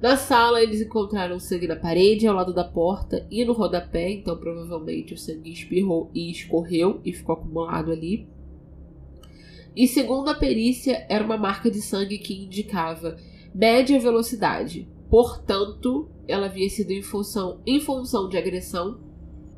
Na 0.00 0.16
sala, 0.16 0.62
eles 0.62 0.82
encontraram 0.82 1.38
sangue 1.38 1.66
na 1.66 1.76
parede, 1.76 2.26
ao 2.26 2.34
lado 2.34 2.52
da 2.52 2.62
porta 2.62 3.26
e 3.30 3.44
no 3.44 3.54
rodapé, 3.54 4.10
então 4.10 4.36
provavelmente 4.36 5.14
o 5.14 5.18
sangue 5.18 5.50
espirrou 5.50 6.10
e 6.14 6.30
escorreu 6.30 7.00
e 7.04 7.12
ficou 7.12 7.34
acumulado 7.34 7.90
ali. 7.90 8.28
E 9.74 9.88
segundo 9.88 10.28
a 10.28 10.34
perícia, 10.34 11.06
era 11.08 11.24
uma 11.24 11.38
marca 11.38 11.70
de 11.70 11.80
sangue 11.80 12.18
que 12.18 12.44
indicava 12.44 13.16
média 13.54 13.98
velocidade, 13.98 14.86
portanto, 15.08 16.08
ela 16.28 16.46
havia 16.46 16.68
sido 16.68 16.90
em 16.90 17.02
função, 17.02 17.60
em 17.66 17.80
função 17.80 18.28
de 18.28 18.36
agressão 18.36 19.00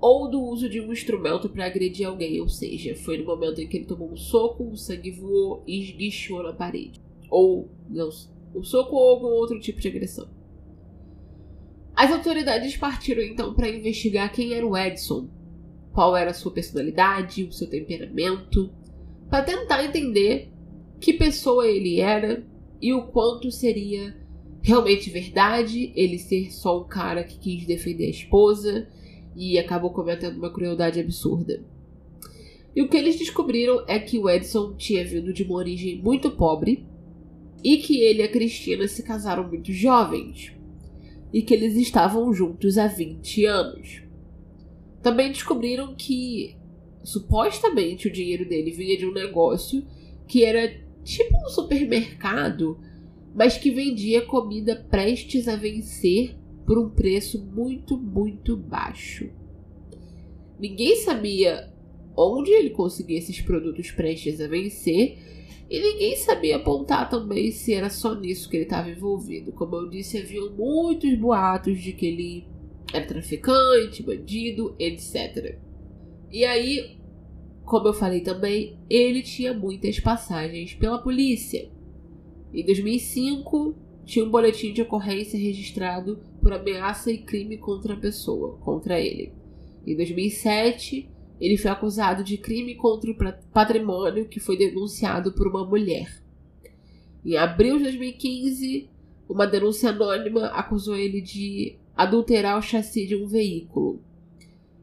ou 0.00 0.30
do 0.30 0.42
uso 0.42 0.68
de 0.68 0.80
um 0.80 0.92
instrumento 0.92 1.48
para 1.48 1.66
agredir 1.66 2.06
alguém, 2.06 2.40
ou 2.40 2.48
seja, 2.48 2.94
foi 2.94 3.18
no 3.18 3.24
momento 3.24 3.60
em 3.60 3.66
que 3.66 3.76
ele 3.78 3.86
tomou 3.86 4.12
um 4.12 4.16
soco, 4.16 4.70
o 4.70 4.76
sangue 4.76 5.10
voou 5.10 5.62
e 5.66 5.82
esguichou 5.82 6.42
na 6.42 6.52
parede. 6.52 7.00
Ou, 7.30 7.68
não, 7.88 8.10
um 8.54 8.62
soco 8.62 8.94
ou 8.94 9.10
algum 9.10 9.28
outro 9.28 9.58
tipo 9.58 9.80
de 9.80 9.88
agressão. 9.88 10.28
As 11.94 12.12
autoridades 12.12 12.76
partiram 12.76 13.22
então 13.22 13.54
para 13.54 13.70
investigar 13.70 14.30
quem 14.30 14.52
era 14.52 14.66
o 14.66 14.76
Edson, 14.76 15.28
qual 15.92 16.14
era 16.14 16.30
a 16.30 16.34
sua 16.34 16.52
personalidade, 16.52 17.44
o 17.44 17.52
seu 17.52 17.68
temperamento, 17.68 18.70
para 19.30 19.42
tentar 19.42 19.82
entender 19.82 20.52
que 21.00 21.14
pessoa 21.14 21.66
ele 21.66 22.00
era 22.00 22.46
e 22.82 22.92
o 22.92 23.06
quanto 23.06 23.50
seria 23.50 24.14
realmente 24.60 25.08
verdade 25.08 25.92
ele 25.94 26.18
ser 26.18 26.52
só 26.52 26.80
um 26.80 26.84
cara 26.84 27.24
que 27.24 27.38
quis 27.38 27.66
defender 27.66 28.06
a 28.06 28.10
esposa 28.10 28.88
e 29.36 29.58
acabou 29.58 29.90
cometendo 29.90 30.38
uma 30.38 30.52
crueldade 30.52 30.98
absurda. 30.98 31.62
E 32.74 32.82
o 32.82 32.88
que 32.88 32.96
eles 32.96 33.18
descobriram 33.18 33.84
é 33.86 33.98
que 33.98 34.18
o 34.18 34.28
Edson 34.28 34.74
tinha 34.74 35.04
vindo 35.04 35.32
de 35.32 35.42
uma 35.42 35.56
origem 35.56 36.00
muito 36.02 36.30
pobre 36.30 36.86
e 37.62 37.78
que 37.78 38.00
ele 38.00 38.20
e 38.20 38.22
a 38.22 38.28
Cristina 38.28 38.86
se 38.88 39.02
casaram 39.02 39.46
muito 39.48 39.72
jovens 39.72 40.52
e 41.32 41.42
que 41.42 41.54
eles 41.54 41.76
estavam 41.76 42.32
juntos 42.32 42.78
há 42.78 42.86
20 42.86 43.44
anos. 43.44 44.02
Também 45.02 45.30
descobriram 45.30 45.94
que 45.94 46.56
supostamente 47.02 48.08
o 48.08 48.12
dinheiro 48.12 48.48
dele 48.48 48.70
vinha 48.70 48.96
de 48.96 49.06
um 49.06 49.12
negócio 49.12 49.86
que 50.26 50.44
era 50.44 50.80
tipo 51.04 51.36
um 51.36 51.48
supermercado, 51.48 52.78
mas 53.34 53.56
que 53.56 53.70
vendia 53.70 54.22
comida 54.22 54.84
prestes 54.90 55.46
a 55.46 55.56
vencer 55.56 56.36
por 56.66 56.78
um 56.78 56.90
preço 56.90 57.42
muito, 57.42 57.96
muito 57.96 58.56
baixo. 58.56 59.30
Ninguém 60.58 60.96
sabia 60.96 61.72
onde 62.16 62.50
ele 62.50 62.70
conseguia 62.70 63.18
esses 63.18 63.40
produtos 63.40 63.90
prestes 63.90 64.40
a 64.40 64.48
vencer 64.48 65.18
e 65.68 65.80
ninguém 65.80 66.16
sabia 66.16 66.56
apontar 66.56 67.08
também 67.08 67.50
se 67.50 67.74
era 67.74 67.90
só 67.90 68.14
nisso 68.14 68.48
que 68.48 68.56
ele 68.56 68.64
estava 68.64 68.90
envolvido. 68.90 69.52
Como 69.52 69.76
eu 69.76 69.88
disse, 69.88 70.18
havia 70.18 70.48
muitos 70.50 71.14
boatos 71.14 71.80
de 71.80 71.92
que 71.92 72.06
ele 72.06 72.46
era 72.92 73.06
traficante, 73.06 74.02
bandido, 74.02 74.74
etc. 74.78 75.58
E 76.30 76.44
aí, 76.44 76.98
como 77.64 77.88
eu 77.88 77.92
falei 77.92 78.20
também, 78.20 78.78
ele 78.88 79.22
tinha 79.22 79.52
muitas 79.52 80.00
passagens 80.00 80.74
pela 80.74 80.98
polícia. 80.98 81.68
Em 82.54 82.64
2005, 82.64 83.74
tinha 84.04 84.24
um 84.24 84.30
boletim 84.30 84.72
de 84.72 84.82
ocorrência 84.82 85.38
registrado 85.38 86.20
por 86.46 86.52
ameaça 86.52 87.10
e 87.10 87.18
crime 87.18 87.58
contra 87.58 87.94
a 87.94 87.96
pessoa, 87.96 88.56
contra 88.58 89.00
ele. 89.00 89.32
Em 89.84 89.96
2007, 89.96 91.10
ele 91.40 91.56
foi 91.56 91.68
acusado 91.68 92.22
de 92.22 92.38
crime 92.38 92.76
contra 92.76 93.10
o 93.10 93.16
patrimônio 93.52 94.28
que 94.28 94.38
foi 94.38 94.56
denunciado 94.56 95.32
por 95.32 95.48
uma 95.48 95.66
mulher. 95.66 96.22
Em 97.24 97.36
abril 97.36 97.78
de 97.78 97.82
2015, 97.82 98.88
uma 99.28 99.44
denúncia 99.44 99.90
anônima 99.90 100.46
acusou 100.50 100.94
ele 100.94 101.20
de 101.20 101.80
adulterar 101.96 102.56
o 102.56 102.62
chassi 102.62 103.08
de 103.08 103.16
um 103.16 103.26
veículo. 103.26 104.00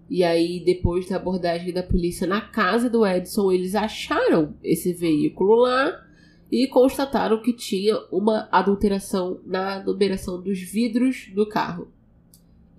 E 0.09 0.21
aí, 0.21 0.59
depois 0.65 1.07
da 1.07 1.15
abordagem 1.15 1.71
da 1.71 1.81
polícia 1.81 2.27
na 2.27 2.41
casa 2.41 2.89
do 2.89 3.07
Edson, 3.07 3.53
eles 3.53 3.73
acharam 3.73 4.53
esse 4.61 4.91
veículo 4.91 5.55
lá 5.55 6.05
e 6.53 6.67
constataram 6.67 7.41
que 7.41 7.51
tinha 7.51 7.97
uma 8.11 8.47
adulteração 8.51 9.39
na 9.43 9.83
numeração 9.83 10.39
dos 10.39 10.59
vidros 10.59 11.31
do 11.33 11.49
carro. 11.49 11.91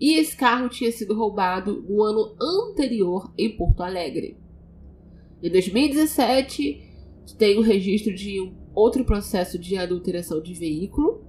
E 0.00 0.14
esse 0.14 0.36
carro 0.36 0.68
tinha 0.68 0.92
sido 0.92 1.12
roubado 1.12 1.82
no 1.82 2.00
ano 2.04 2.36
anterior 2.40 3.32
em 3.36 3.56
Porto 3.56 3.82
Alegre. 3.82 4.36
Em 5.42 5.50
2017, 5.50 6.84
tem 7.36 7.58
o 7.58 7.62
registro 7.62 8.14
de 8.14 8.40
um 8.40 8.54
outro 8.72 9.04
processo 9.04 9.58
de 9.58 9.76
adulteração 9.76 10.40
de 10.40 10.54
veículo. 10.54 11.24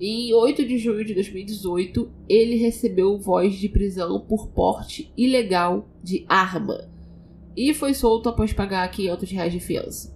E 0.00 0.30
em 0.30 0.34
8 0.34 0.66
de 0.66 0.78
junho 0.78 1.04
de 1.04 1.14
2018, 1.14 2.10
ele 2.28 2.56
recebeu 2.56 3.20
voz 3.20 3.54
de 3.54 3.68
prisão 3.68 4.18
por 4.18 4.48
porte 4.48 5.12
ilegal 5.16 5.88
de 6.02 6.26
arma 6.28 6.90
e 7.56 7.72
foi 7.72 7.94
solto 7.94 8.28
após 8.28 8.52
pagar 8.52 8.90
500 8.90 9.30
reais 9.30 9.52
de 9.52 9.60
fiança. 9.60 10.15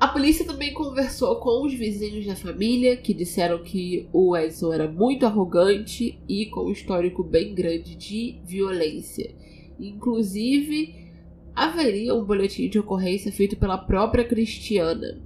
A 0.00 0.08
polícia 0.08 0.46
também 0.46 0.72
conversou 0.72 1.36
com 1.36 1.66
os 1.66 1.74
vizinhos 1.74 2.24
da 2.24 2.34
família, 2.34 2.96
que 2.96 3.12
disseram 3.12 3.62
que 3.62 4.08
o 4.10 4.34
Edson 4.34 4.72
era 4.72 4.90
muito 4.90 5.26
arrogante 5.26 6.18
e 6.26 6.46
com 6.46 6.64
um 6.64 6.70
histórico 6.70 7.22
bem 7.22 7.54
grande 7.54 7.94
de 7.96 8.40
violência. 8.42 9.34
Inclusive, 9.78 11.12
haveria 11.54 12.14
um 12.14 12.24
boletim 12.24 12.70
de 12.70 12.78
ocorrência 12.78 13.30
feito 13.30 13.58
pela 13.58 13.76
própria 13.76 14.24
Cristiana 14.24 15.20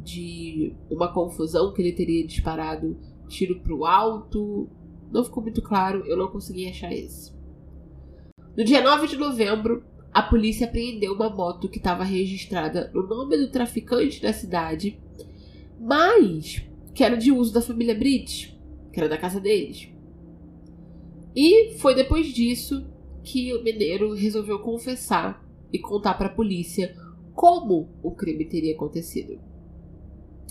de 0.00 0.72
uma 0.88 1.12
confusão 1.12 1.72
que 1.72 1.82
ele 1.82 1.92
teria 1.92 2.24
disparado 2.24 2.96
tiro 3.26 3.58
pro 3.62 3.84
alto. 3.84 4.68
Não 5.10 5.24
ficou 5.24 5.42
muito 5.42 5.60
claro, 5.60 6.04
eu 6.06 6.16
não 6.16 6.28
consegui 6.28 6.68
achar 6.68 6.92
esse. 6.92 7.32
No 8.56 8.62
dia 8.62 8.80
9 8.80 9.08
de 9.08 9.16
novembro, 9.16 9.82
a 10.14 10.22
polícia 10.22 10.68
apreendeu 10.68 11.12
uma 11.12 11.28
moto 11.28 11.68
que 11.68 11.78
estava 11.78 12.04
registrada 12.04 12.88
no 12.94 13.04
nome 13.04 13.36
do 13.36 13.50
traficante 13.50 14.22
da 14.22 14.32
cidade, 14.32 14.96
mas 15.80 16.62
que 16.94 17.02
era 17.02 17.16
de 17.16 17.32
uso 17.32 17.52
da 17.52 17.60
família 17.60 17.96
Brit, 17.96 18.56
que 18.92 19.00
era 19.00 19.08
da 19.08 19.18
casa 19.18 19.40
deles. 19.40 19.88
E 21.34 21.74
foi 21.78 21.96
depois 21.96 22.28
disso 22.28 22.86
que 23.24 23.52
o 23.54 23.64
mineiro 23.64 24.14
resolveu 24.14 24.60
confessar 24.60 25.44
e 25.72 25.80
contar 25.80 26.14
para 26.14 26.28
a 26.28 26.32
polícia 26.34 26.96
como 27.34 27.88
o 28.00 28.12
crime 28.12 28.44
teria 28.44 28.76
acontecido. 28.76 29.40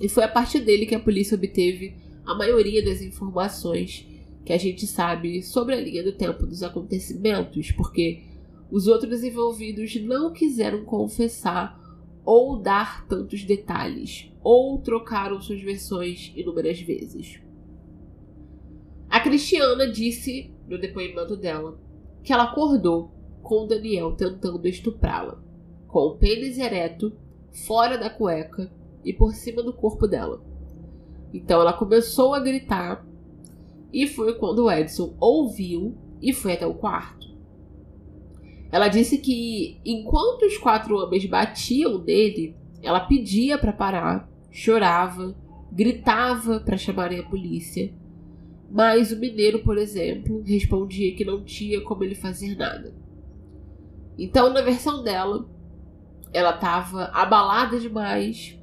E 0.02 0.10
foi 0.10 0.26
a 0.26 0.28
partir 0.28 0.60
dele 0.60 0.86
que 0.86 0.95
a 0.95 0.99
polícia 0.99 1.36
obteve 1.36 1.95
a 2.26 2.36
maioria 2.36 2.84
das 2.84 3.02
informações 3.02 4.06
que 4.43 4.52
a 4.52 4.58
gente 4.58 4.86
sabe 4.86 5.41
sobre 5.41 5.73
a 5.73 5.80
linha 5.80 6.04
do 6.04 6.12
tempo 6.12 6.45
dos 6.45 6.63
acontecimentos, 6.63 7.71
porque 7.71 8.33
os 8.73 8.88
outros 8.88 9.23
envolvidos 9.23 9.95
não 10.01 10.33
quiseram 10.33 10.83
confessar 10.83 11.79
ou 12.25 12.57
dar 12.57 13.05
tantos 13.05 13.43
detalhes, 13.43 14.31
ou 14.43 14.79
trocaram 14.79 15.39
suas 15.39 15.62
versões 15.62 16.33
inúmeras 16.36 16.81
vezes. 16.81 17.39
A 19.07 19.19
Cristiana 19.19 19.86
disse 19.91 20.51
no 20.67 20.79
depoimento 20.79 21.38
dela 21.38 21.77
que 22.23 22.33
ela 22.33 22.45
acordou 22.45 23.12
com 23.43 23.67
Daniel 23.67 24.15
tentando 24.15 24.67
estuprá-la, 24.67 25.39
com 25.88 25.99
o 25.99 26.17
pênis 26.17 26.57
ereto, 26.57 27.15
fora 27.67 27.95
da 27.95 28.09
cueca 28.09 28.73
e 29.05 29.13
por 29.13 29.36
cima 29.36 29.62
do 29.62 29.71
corpo 29.71 30.07
dela. 30.07 30.43
Então 31.31 31.62
ela 31.62 31.73
começou 31.73 32.33
a 32.33 32.39
gritar 32.39 33.05
e 33.93 34.07
foi 34.07 34.33
quando 34.33 34.71
Edson 34.71 35.15
ouviu 35.19 35.95
e 36.19 36.33
foi 36.33 36.53
até 36.53 36.65
o 36.65 36.73
quarto. 36.73 37.33
Ela 38.73 38.88
disse 38.88 39.19
que 39.19 39.79
enquanto 39.86 40.47
os 40.47 40.57
quatro 40.57 40.97
homens 40.97 41.23
batiam 41.27 41.99
nele, 41.99 42.55
ela 42.81 43.01
pedia 43.01 43.55
para 43.55 43.71
parar, 43.71 44.27
chorava, 44.49 45.36
gritava 45.71 46.59
para 46.59 46.75
chamarem 46.75 47.19
a 47.19 47.23
polícia. 47.23 47.93
Mas 48.71 49.12
o 49.12 49.19
mineiro, 49.19 49.59
por 49.59 49.77
exemplo, 49.77 50.41
respondia 50.43 51.15
que 51.15 51.23
não 51.23 51.43
tinha 51.43 51.81
como 51.81 52.03
ele 52.03 52.15
fazer 52.15 52.55
nada. 52.55 52.95
Então, 54.17 54.51
na 54.51 54.62
versão 54.62 55.03
dela, 55.03 55.47
ela 56.33 56.55
estava 56.55 57.12
abalada 57.13 57.79
demais 57.79 58.59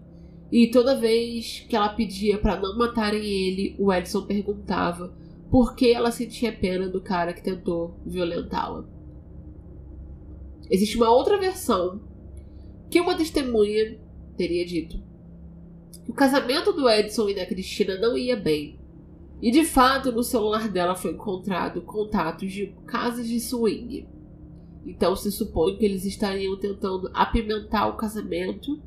e 0.50 0.72
toda 0.72 0.98
vez 0.98 1.64
que 1.68 1.76
ela 1.76 1.88
pedia 1.88 2.36
para 2.36 2.58
não 2.58 2.76
matarem 2.76 3.22
ele, 3.22 3.76
o 3.78 3.92
Edson 3.92 4.22
perguntava 4.22 5.14
por 5.48 5.76
que 5.76 5.92
ela 5.92 6.10
sentia 6.10 6.50
pena 6.50 6.88
do 6.88 7.00
cara 7.00 7.32
que 7.32 7.44
tentou 7.44 7.94
violentá-la. 8.04 8.98
Existe 10.70 10.96
uma 10.96 11.10
outra 11.10 11.38
versão 11.38 12.00
que 12.88 13.00
uma 13.00 13.16
testemunha 13.16 13.98
teria 14.36 14.64
dito 14.64 15.10
o 16.10 16.12
casamento 16.12 16.72
do 16.72 16.90
Edson 16.90 17.28
e 17.28 17.36
da 17.36 17.46
Cristina 17.46 17.96
não 17.96 18.18
ia 18.18 18.34
bem. 18.34 18.80
E 19.40 19.48
de 19.52 19.64
fato, 19.64 20.10
no 20.10 20.24
celular 20.24 20.68
dela 20.68 20.96
foi 20.96 21.12
encontrado 21.12 21.82
contatos 21.82 22.50
de 22.50 22.74
casas 22.84 23.28
de 23.28 23.38
swing. 23.38 24.08
Então 24.84 25.14
se 25.14 25.30
supõe 25.30 25.76
que 25.76 25.84
eles 25.84 26.04
estariam 26.04 26.58
tentando 26.58 27.08
apimentar 27.14 27.86
o 27.86 27.96
casamento. 27.96 28.82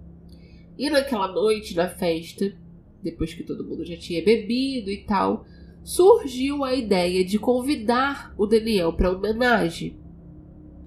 E 0.78 0.90
naquela 0.90 1.32
noite 1.32 1.74
da 1.74 1.88
festa, 1.88 2.54
depois 3.02 3.34
que 3.34 3.44
todo 3.44 3.64
mundo 3.64 3.86
já 3.86 3.96
tinha 3.96 4.22
bebido 4.22 4.92
e 4.92 5.06
tal, 5.06 5.46
surgiu 5.82 6.66
a 6.66 6.76
ideia 6.76 7.24
de 7.24 7.40
convidar 7.40 8.36
o 8.38 8.46
Daniel 8.46 8.92
para 8.92 9.12
homenagem. 9.12 9.98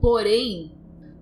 Porém, 0.03 0.76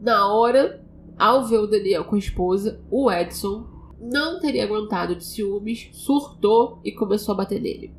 na 0.04 0.32
hora, 0.32 0.84
ao 1.18 1.44
ver 1.46 1.58
o 1.58 1.66
Daniel 1.66 2.04
com 2.04 2.14
a 2.14 2.18
esposa, 2.18 2.80
o 2.90 3.10
Edson 3.10 3.66
não 4.00 4.38
teria 4.38 4.64
aguentado 4.64 5.16
de 5.16 5.24
ciúmes, 5.24 5.88
surtou 5.92 6.80
e 6.84 6.92
começou 6.92 7.32
a 7.32 7.38
bater 7.38 7.60
nele. 7.60 7.92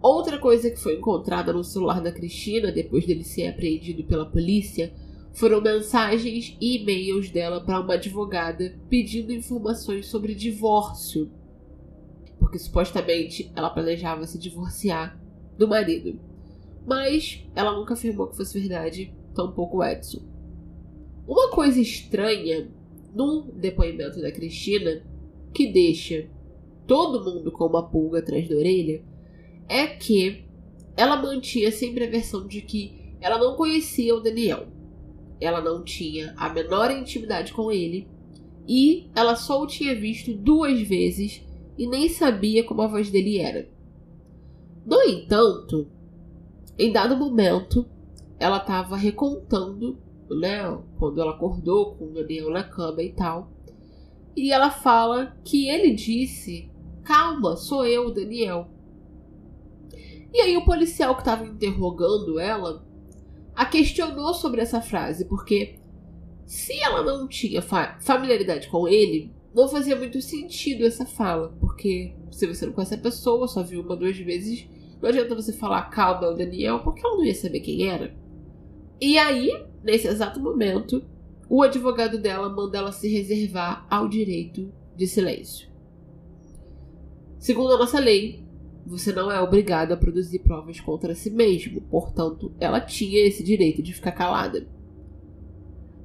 Outra 0.00 0.38
coisa 0.38 0.68
que 0.68 0.80
foi 0.80 0.96
encontrada 0.96 1.52
no 1.52 1.62
celular 1.62 2.00
da 2.00 2.10
Cristina 2.10 2.72
depois 2.72 3.06
dele 3.06 3.22
ser 3.22 3.46
apreendido 3.46 4.02
pela 4.04 4.26
polícia 4.26 4.92
foram 5.32 5.60
mensagens 5.60 6.56
e 6.60 6.82
e-mails 6.82 7.30
dela 7.30 7.60
para 7.60 7.80
uma 7.80 7.94
advogada 7.94 8.74
pedindo 8.90 9.32
informações 9.32 10.06
sobre 10.06 10.34
divórcio 10.34 11.30
porque 12.42 12.58
supostamente 12.58 13.50
ela 13.54 13.70
planejava 13.70 14.26
se 14.26 14.36
divorciar 14.36 15.18
do 15.56 15.68
marido. 15.68 16.20
Mas 16.84 17.42
ela 17.54 17.72
nunca 17.72 17.94
afirmou 17.94 18.26
que 18.26 18.36
fosse 18.36 18.58
verdade, 18.58 19.14
tampouco 19.32 19.78
o 19.78 19.84
Edson. 19.84 20.31
Uma 21.26 21.50
coisa 21.50 21.80
estranha 21.80 22.68
no 23.14 23.42
depoimento 23.52 24.20
da 24.20 24.32
Cristina, 24.32 25.02
que 25.52 25.72
deixa 25.72 26.28
todo 26.86 27.24
mundo 27.24 27.52
com 27.52 27.66
uma 27.66 27.88
pulga 27.88 28.18
atrás 28.18 28.48
da 28.48 28.56
orelha, 28.56 29.02
é 29.68 29.86
que 29.86 30.44
ela 30.96 31.16
mantinha 31.16 31.70
sempre 31.70 32.04
a 32.04 32.10
versão 32.10 32.46
de 32.46 32.60
que 32.62 33.16
ela 33.20 33.38
não 33.38 33.56
conhecia 33.56 34.14
o 34.14 34.20
Daniel. 34.20 34.66
Ela 35.40 35.60
não 35.60 35.82
tinha 35.82 36.34
a 36.36 36.48
menor 36.48 36.90
intimidade 36.90 37.52
com 37.52 37.70
ele 37.70 38.08
e 38.66 39.08
ela 39.14 39.34
só 39.34 39.62
o 39.62 39.66
tinha 39.66 39.94
visto 39.94 40.34
duas 40.34 40.80
vezes 40.82 41.42
e 41.76 41.86
nem 41.86 42.08
sabia 42.08 42.64
como 42.64 42.82
a 42.82 42.86
voz 42.86 43.10
dele 43.10 43.38
era. 43.38 43.68
No 44.84 45.00
entanto, 45.02 45.88
em 46.78 46.92
dado 46.92 47.16
momento, 47.16 47.86
ela 48.38 48.58
estava 48.58 48.96
recontando, 48.96 49.98
né, 50.38 50.78
quando 50.98 51.20
ela 51.20 51.32
acordou 51.32 51.94
com 51.94 52.06
o 52.06 52.12
Daniel 52.12 52.50
na 52.50 52.64
cama 52.64 53.02
e 53.02 53.12
tal, 53.12 53.50
e 54.36 54.52
ela 54.52 54.70
fala 54.70 55.36
que 55.44 55.68
ele 55.68 55.94
disse: 55.94 56.70
Calma, 57.04 57.56
sou 57.56 57.86
eu, 57.86 58.12
Daniel. 58.12 58.68
E 60.32 60.40
aí 60.40 60.56
o 60.56 60.64
policial 60.64 61.14
que 61.14 61.20
estava 61.20 61.44
interrogando 61.44 62.40
ela 62.40 62.84
a 63.54 63.66
questionou 63.66 64.32
sobre 64.32 64.62
essa 64.62 64.80
frase, 64.80 65.26
porque 65.26 65.78
se 66.46 66.80
ela 66.80 67.02
não 67.02 67.28
tinha 67.28 67.60
fa 67.60 67.98
familiaridade 68.00 68.68
com 68.68 68.88
ele, 68.88 69.30
não 69.54 69.68
fazia 69.68 69.94
muito 69.94 70.20
sentido 70.22 70.86
essa 70.86 71.04
fala, 71.04 71.54
porque 71.60 72.14
se 72.30 72.46
você 72.46 72.64
não 72.64 72.72
conhece 72.72 72.94
a 72.94 72.98
pessoa, 72.98 73.46
só 73.46 73.62
viu 73.62 73.82
uma, 73.82 73.94
duas 73.94 74.16
vezes, 74.16 74.66
não 75.00 75.10
adianta 75.10 75.34
você 75.34 75.52
falar 75.52 75.90
calma 75.90 76.32
Daniel, 76.32 76.80
porque 76.80 77.04
ela 77.04 77.16
não 77.16 77.24
ia 77.24 77.34
saber 77.34 77.60
quem 77.60 77.86
era. 77.86 78.14
E 79.02 79.18
aí, 79.18 79.66
nesse 79.82 80.06
exato 80.06 80.38
momento, 80.38 81.04
o 81.48 81.60
advogado 81.60 82.18
dela 82.18 82.48
manda 82.48 82.78
ela 82.78 82.92
se 82.92 83.08
reservar 83.08 83.84
ao 83.90 84.08
direito 84.08 84.72
de 84.96 85.08
silêncio. 85.08 85.68
Segundo 87.36 87.74
a 87.74 87.78
nossa 87.78 87.98
lei, 87.98 88.44
você 88.86 89.12
não 89.12 89.28
é 89.28 89.40
obrigado 89.40 89.90
a 89.90 89.96
produzir 89.96 90.38
provas 90.38 90.78
contra 90.78 91.16
si 91.16 91.30
mesmo, 91.30 91.80
portanto, 91.80 92.54
ela 92.60 92.80
tinha 92.80 93.26
esse 93.26 93.42
direito 93.42 93.82
de 93.82 93.92
ficar 93.92 94.12
calada. 94.12 94.68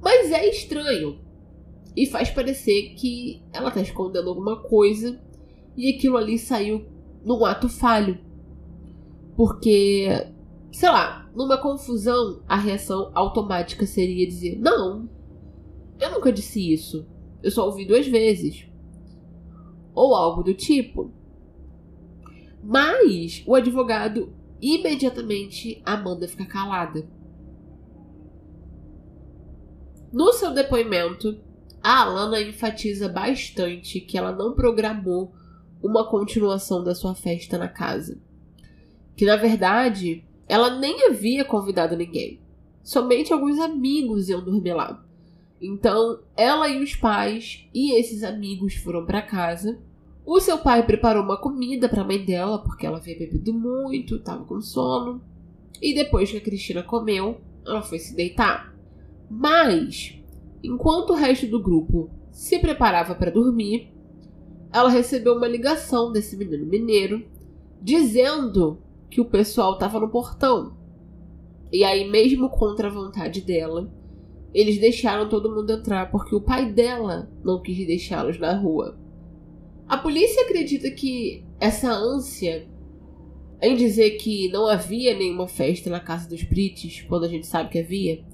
Mas 0.02 0.32
é 0.32 0.48
estranho, 0.48 1.20
e 1.96 2.04
faz 2.04 2.30
parecer 2.30 2.94
que 2.96 3.40
ela 3.52 3.70
tá 3.70 3.80
escondendo 3.80 4.28
alguma 4.28 4.56
coisa 4.56 5.20
e 5.76 5.88
aquilo 5.94 6.16
ali 6.16 6.36
saiu 6.36 6.84
num 7.24 7.44
ato 7.44 7.68
falho. 7.68 8.18
Porque, 9.36 10.08
sei 10.72 10.88
lá, 10.88 11.28
numa 11.34 11.58
confusão, 11.58 12.42
a 12.48 12.56
reação 12.56 13.10
automática 13.14 13.86
seria 13.86 14.26
dizer: 14.26 14.58
Não, 14.58 15.08
eu 16.00 16.10
nunca 16.12 16.32
disse 16.32 16.72
isso. 16.72 17.06
Eu 17.42 17.50
só 17.50 17.66
ouvi 17.66 17.84
duas 17.84 18.06
vezes. 18.06 18.66
Ou 19.94 20.14
algo 20.14 20.42
do 20.42 20.54
tipo. 20.54 21.12
Mas 22.62 23.42
o 23.46 23.54
advogado 23.54 24.32
imediatamente 24.60 25.80
a 25.84 25.96
manda 25.96 26.28
ficar 26.28 26.46
calada. 26.46 27.08
No 30.12 30.32
seu 30.32 30.52
depoimento, 30.52 31.40
a 31.82 32.02
Alana 32.02 32.40
enfatiza 32.40 33.08
bastante 33.08 34.00
que 34.00 34.18
ela 34.18 34.32
não 34.32 34.54
programou 34.54 35.32
uma 35.82 36.08
continuação 36.08 36.82
da 36.82 36.94
sua 36.94 37.14
festa 37.14 37.56
na 37.56 37.68
casa. 37.68 38.20
Que 39.16 39.24
na 39.24 39.36
verdade 39.36 40.27
ela 40.48 40.78
nem 40.78 41.06
havia 41.06 41.44
convidado 41.44 41.96
ninguém. 41.96 42.40
Somente 42.82 43.32
alguns 43.32 43.58
amigos 43.58 44.28
iam 44.28 44.42
dormir 44.42 44.72
lá. 44.72 45.04
Então, 45.60 46.20
ela 46.36 46.68
e 46.68 46.82
os 46.82 46.94
pais 46.94 47.68
e 47.74 47.98
esses 47.98 48.22
amigos 48.22 48.74
foram 48.76 49.04
para 49.04 49.20
casa. 49.20 49.78
O 50.24 50.40
seu 50.40 50.58
pai 50.58 50.86
preparou 50.86 51.22
uma 51.22 51.36
comida 51.36 51.88
para 51.88 52.02
a 52.02 52.04
mãe 52.04 52.24
dela, 52.24 52.58
porque 52.62 52.86
ela 52.86 52.98
havia 52.98 53.18
bebido 53.18 53.52
muito, 53.52 54.16
estava 54.16 54.44
com 54.44 54.60
sono. 54.60 55.20
E 55.82 55.94
depois 55.94 56.30
que 56.30 56.36
a 56.36 56.40
Cristina 56.40 56.82
comeu, 56.82 57.40
ela 57.66 57.82
foi 57.82 57.98
se 57.98 58.14
deitar. 58.14 58.74
Mas, 59.28 60.18
enquanto 60.62 61.10
o 61.10 61.16
resto 61.16 61.46
do 61.46 61.62
grupo 61.62 62.10
se 62.30 62.58
preparava 62.58 63.14
para 63.14 63.30
dormir, 63.30 63.92
ela 64.72 64.88
recebeu 64.88 65.34
uma 65.34 65.48
ligação 65.48 66.12
desse 66.12 66.36
menino 66.36 66.66
mineiro 66.66 67.24
dizendo 67.80 68.78
que 69.10 69.20
o 69.20 69.24
pessoal 69.24 69.74
estava 69.74 70.00
no 70.00 70.08
portão. 70.08 70.76
E 71.72 71.84
aí, 71.84 72.08
mesmo 72.08 72.48
contra 72.48 72.88
a 72.88 72.92
vontade 72.92 73.40
dela, 73.40 73.92
eles 74.54 74.78
deixaram 74.78 75.28
todo 75.28 75.54
mundo 75.54 75.72
entrar 75.72 76.10
porque 76.10 76.34
o 76.34 76.40
pai 76.40 76.72
dela 76.72 77.30
não 77.44 77.60
quis 77.60 77.86
deixá-los 77.86 78.38
na 78.38 78.56
rua. 78.56 78.98
A 79.86 79.96
polícia 79.96 80.44
acredita 80.44 80.90
que 80.90 81.44
essa 81.60 81.90
ânsia 81.90 82.68
em 83.60 83.74
dizer 83.74 84.10
que 84.12 84.48
não 84.50 84.66
havia 84.66 85.16
nenhuma 85.16 85.48
festa 85.48 85.90
na 85.90 86.00
casa 86.00 86.28
dos 86.28 86.42
Brites, 86.44 87.02
quando 87.02 87.24
a 87.24 87.28
gente 87.28 87.46
sabe 87.46 87.70
que 87.70 87.78
havia, 87.78 88.24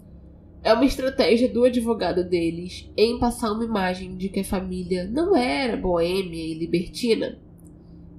é 0.63 0.73
uma 0.73 0.85
estratégia 0.85 1.49
do 1.49 1.65
advogado 1.65 2.25
deles 2.25 2.91
em 2.97 3.19
passar 3.19 3.53
uma 3.53 3.65
imagem 3.65 4.17
de 4.17 4.29
que 4.29 4.41
a 4.41 4.45
família 4.45 5.05
não 5.05 5.37
era 5.37 5.77
boêmia 5.77 6.43
e 6.43 6.55
libertina, 6.55 7.39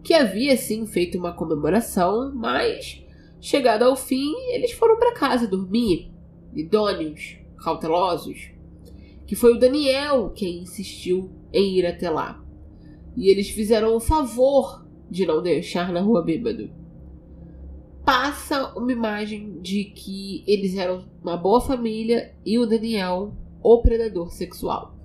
que 0.06 0.14
havia 0.14 0.56
sim 0.56 0.86
feito 0.86 1.18
uma 1.18 1.34
comemoração, 1.34 2.32
mas 2.34 3.04
chegado 3.42 3.84
ao 3.84 3.96
fim, 3.96 4.34
eles 4.52 4.72
foram 4.72 4.98
para 4.98 5.14
casa 5.14 5.48
dormir, 5.48 6.12
idôneos, 6.54 7.38
cautelosos, 7.58 8.52
que 9.26 9.36
foi 9.36 9.54
o 9.54 9.60
Daniel 9.60 10.32
quem 10.36 10.60
insistiu 10.60 11.32
em 11.52 11.78
ir 11.78 11.86
até 11.86 12.10
lá. 12.10 12.42
E 13.18 13.30
eles 13.30 13.50
fizeram 13.50 13.96
o 13.96 14.00
favor 14.00 14.86
de 15.10 15.26
não 15.26 15.42
deixar 15.42 15.92
na 15.92 16.02
rua 16.02 16.22
bêbado 16.22 16.70
passa 18.06 18.72
uma 18.78 18.92
imagem 18.92 19.60
de 19.60 19.86
que 19.86 20.44
eles 20.46 20.78
eram 20.78 21.06
uma 21.24 21.36
boa 21.36 21.60
família 21.60 22.36
e 22.46 22.60
o 22.60 22.68
Daniel, 22.68 23.34
o 23.64 23.82
predador 23.82 24.32
sexual. 24.32 24.96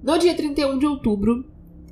No 0.00 0.16
dia 0.16 0.36
31 0.36 0.78
de 0.78 0.86
outubro, 0.86 1.44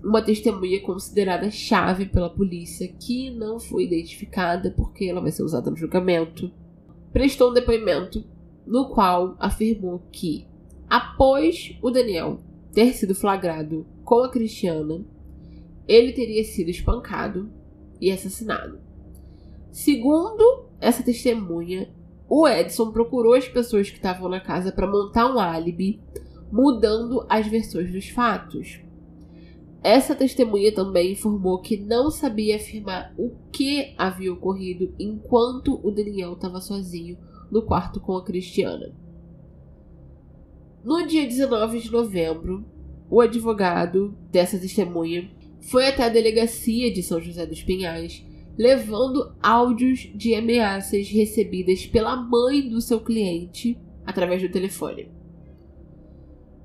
uma 0.04 0.20
testemunha 0.20 0.80
considerada 0.82 1.50
chave 1.50 2.06
pela 2.06 2.28
polícia, 2.28 2.86
que 2.86 3.30
não 3.30 3.58
foi 3.58 3.84
identificada 3.84 4.70
porque 4.70 5.06
ela 5.06 5.20
vai 5.20 5.32
ser 5.32 5.42
usada 5.42 5.70
no 5.70 5.76
julgamento, 5.76 6.52
prestou 7.12 7.50
um 7.50 7.54
depoimento 7.54 8.22
no 8.66 8.90
qual 8.90 9.34
afirmou 9.38 10.02
que, 10.12 10.46
após 10.88 11.76
o 11.80 11.90
Daniel 11.90 12.40
ter 12.72 12.92
sido 12.92 13.14
flagrado 13.14 13.86
com 14.04 14.22
a 14.22 14.30
Cristiana, 14.30 15.04
ele 15.88 16.12
teria 16.12 16.44
sido 16.44 16.70
espancado 16.70 17.50
e 18.00 18.10
assassinado. 18.10 18.78
Segundo 19.70 20.66
essa 20.80 21.02
testemunha, 21.02 21.88
o 22.28 22.46
Edson 22.46 22.90
procurou 22.90 23.34
as 23.34 23.48
pessoas 23.48 23.88
que 23.88 23.96
estavam 23.96 24.28
na 24.28 24.40
casa 24.40 24.72
para 24.72 24.86
montar 24.86 25.32
um 25.32 25.38
álibi, 25.38 26.00
mudando 26.50 27.24
as 27.28 27.46
versões 27.46 27.90
dos 27.90 28.08
fatos. 28.08 28.83
Essa 29.84 30.14
testemunha 30.14 30.72
também 30.72 31.12
informou 31.12 31.60
que 31.60 31.76
não 31.76 32.10
sabia 32.10 32.56
afirmar 32.56 33.12
o 33.18 33.36
que 33.52 33.92
havia 33.98 34.32
ocorrido 34.32 34.94
enquanto 34.98 35.78
o 35.86 35.90
Daniel 35.90 36.32
estava 36.32 36.58
sozinho 36.58 37.18
no 37.50 37.60
quarto 37.60 38.00
com 38.00 38.16
a 38.16 38.24
Cristiana. 38.24 38.94
No 40.82 41.06
dia 41.06 41.26
19 41.26 41.80
de 41.80 41.92
novembro, 41.92 42.64
o 43.10 43.20
advogado 43.20 44.16
dessa 44.32 44.58
testemunha 44.58 45.30
foi 45.60 45.86
até 45.86 46.04
a 46.04 46.08
delegacia 46.08 46.90
de 46.90 47.02
São 47.02 47.20
José 47.20 47.44
dos 47.44 47.62
Pinhais, 47.62 48.24
levando 48.56 49.36
áudios 49.42 50.10
de 50.14 50.34
ameaças 50.34 51.10
recebidas 51.10 51.86
pela 51.86 52.16
mãe 52.16 52.66
do 52.66 52.80
seu 52.80 53.00
cliente 53.00 53.78
através 54.06 54.40
do 54.40 54.48
telefone. 54.48 55.13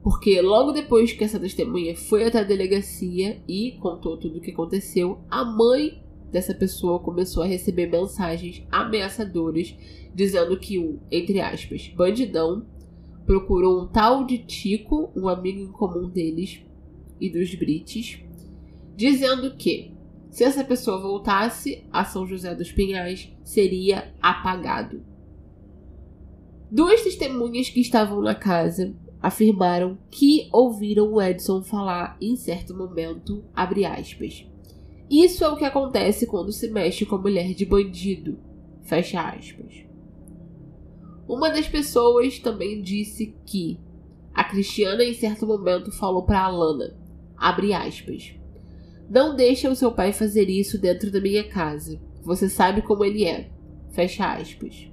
Porque 0.09 0.41
logo 0.41 0.71
depois 0.71 1.13
que 1.13 1.23
essa 1.23 1.39
testemunha 1.39 1.95
foi 1.95 2.23
até 2.23 2.39
a 2.39 2.43
delegacia 2.43 3.43
e 3.47 3.73
contou 3.73 4.17
tudo 4.17 4.39
o 4.39 4.41
que 4.41 4.49
aconteceu, 4.49 5.19
a 5.29 5.45
mãe 5.45 6.03
dessa 6.31 6.51
pessoa 6.51 6.97
começou 6.97 7.43
a 7.43 7.45
receber 7.45 7.85
mensagens 7.85 8.65
ameaçadoras 8.71 9.77
dizendo 10.11 10.59
que 10.59 10.79
um, 10.79 10.97
entre 11.11 11.39
aspas, 11.39 11.89
bandidão 11.95 12.65
procurou 13.23 13.83
um 13.83 13.87
tal 13.87 14.25
de 14.25 14.39
Tico, 14.39 15.11
um 15.15 15.29
amigo 15.29 15.59
em 15.59 15.71
comum 15.71 16.09
deles 16.09 16.59
e 17.21 17.29
dos 17.29 17.53
Brites, 17.53 18.19
dizendo 18.95 19.55
que 19.57 19.93
se 20.31 20.43
essa 20.43 20.63
pessoa 20.63 20.99
voltasse 20.99 21.83
a 21.91 22.03
São 22.03 22.25
José 22.25 22.55
dos 22.55 22.71
Pinhais, 22.71 23.31
seria 23.43 24.11
apagado. 24.19 25.03
Duas 26.71 27.03
testemunhas 27.03 27.69
que 27.69 27.79
estavam 27.79 28.19
na 28.21 28.33
casa 28.33 28.95
afirmaram 29.21 29.97
que 30.09 30.49
ouviram 30.51 31.13
o 31.13 31.21
Edson 31.21 31.61
falar 31.61 32.17
em 32.21 32.35
certo 32.35 32.75
momento, 32.75 33.43
aspas. 33.53 34.45
Isso 35.09 35.43
é 35.43 35.49
o 35.49 35.57
que 35.57 35.65
acontece 35.65 36.27
quando 36.27 36.51
se 36.51 36.69
mexe 36.69 37.05
com 37.05 37.15
a 37.15 37.21
mulher 37.21 37.53
de 37.53 37.65
bandido, 37.65 38.37
fecha 38.83 39.21
aspas. 39.21 39.85
Uma 41.27 41.49
das 41.49 41.67
pessoas 41.67 42.39
também 42.39 42.81
disse 42.81 43.35
que 43.45 43.79
a 44.33 44.43
Cristiana 44.43 45.03
em 45.03 45.13
certo 45.13 45.45
momento 45.45 45.91
falou 45.91 46.23
para 46.23 46.41
Alana, 46.41 46.95
abre 47.35 47.73
aspas, 47.73 48.33
não 49.09 49.35
deixa 49.35 49.69
o 49.69 49.75
seu 49.75 49.91
pai 49.91 50.13
fazer 50.13 50.49
isso 50.49 50.79
dentro 50.79 51.11
da 51.11 51.19
minha 51.19 51.43
casa. 51.43 51.99
Você 52.21 52.47
sabe 52.47 52.83
como 52.83 53.03
ele 53.03 53.25
é. 53.25 53.49
Fecha 53.89 54.33
aspas. 54.33 54.88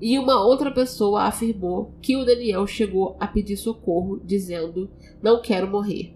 E 0.00 0.18
uma 0.18 0.44
outra 0.44 0.70
pessoa 0.70 1.22
afirmou 1.22 1.94
que 2.02 2.16
o 2.16 2.24
Daniel 2.24 2.66
chegou 2.66 3.16
a 3.18 3.26
pedir 3.26 3.56
socorro, 3.56 4.20
dizendo: 4.24 4.90
Não 5.22 5.40
quero 5.40 5.70
morrer. 5.70 6.14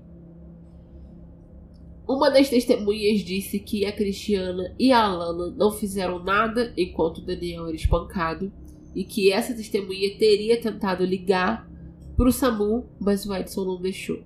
Uma 2.06 2.28
das 2.28 2.48
testemunhas 2.48 3.20
disse 3.20 3.60
que 3.60 3.86
a 3.86 3.92
Cristiana 3.92 4.74
e 4.78 4.90
a 4.90 5.04
Alana 5.04 5.54
não 5.56 5.70
fizeram 5.70 6.22
nada 6.22 6.72
enquanto 6.76 7.18
o 7.18 7.24
Daniel 7.24 7.68
era 7.68 7.76
espancado 7.76 8.52
e 8.94 9.04
que 9.04 9.30
essa 9.30 9.54
testemunha 9.54 10.18
teria 10.18 10.60
tentado 10.60 11.04
ligar 11.04 11.70
para 12.16 12.28
o 12.28 12.32
SAMU, 12.32 12.86
mas 13.00 13.24
o 13.24 13.34
Edson 13.34 13.64
não 13.64 13.80
deixou. 13.80 14.18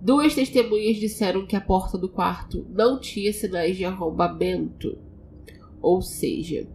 Duas 0.00 0.34
testemunhas 0.34 0.96
disseram 0.96 1.44
que 1.44 1.56
a 1.56 1.60
porta 1.60 1.98
do 1.98 2.08
quarto 2.08 2.64
não 2.70 3.00
tinha 3.00 3.32
sinais 3.32 3.76
de 3.76 3.84
arrombamento. 3.84 4.96
Ou 5.82 6.00
seja, 6.00 6.68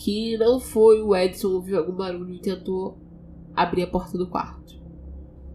que 0.00 0.38
não 0.38 0.58
foi 0.58 1.02
o 1.02 1.14
Edson 1.14 1.48
ouviu 1.48 1.76
algum 1.76 1.92
barulho 1.92 2.34
e 2.34 2.38
tentou 2.40 2.96
abrir 3.54 3.82
a 3.82 3.86
porta 3.86 4.16
do 4.16 4.26
quarto. 4.26 4.80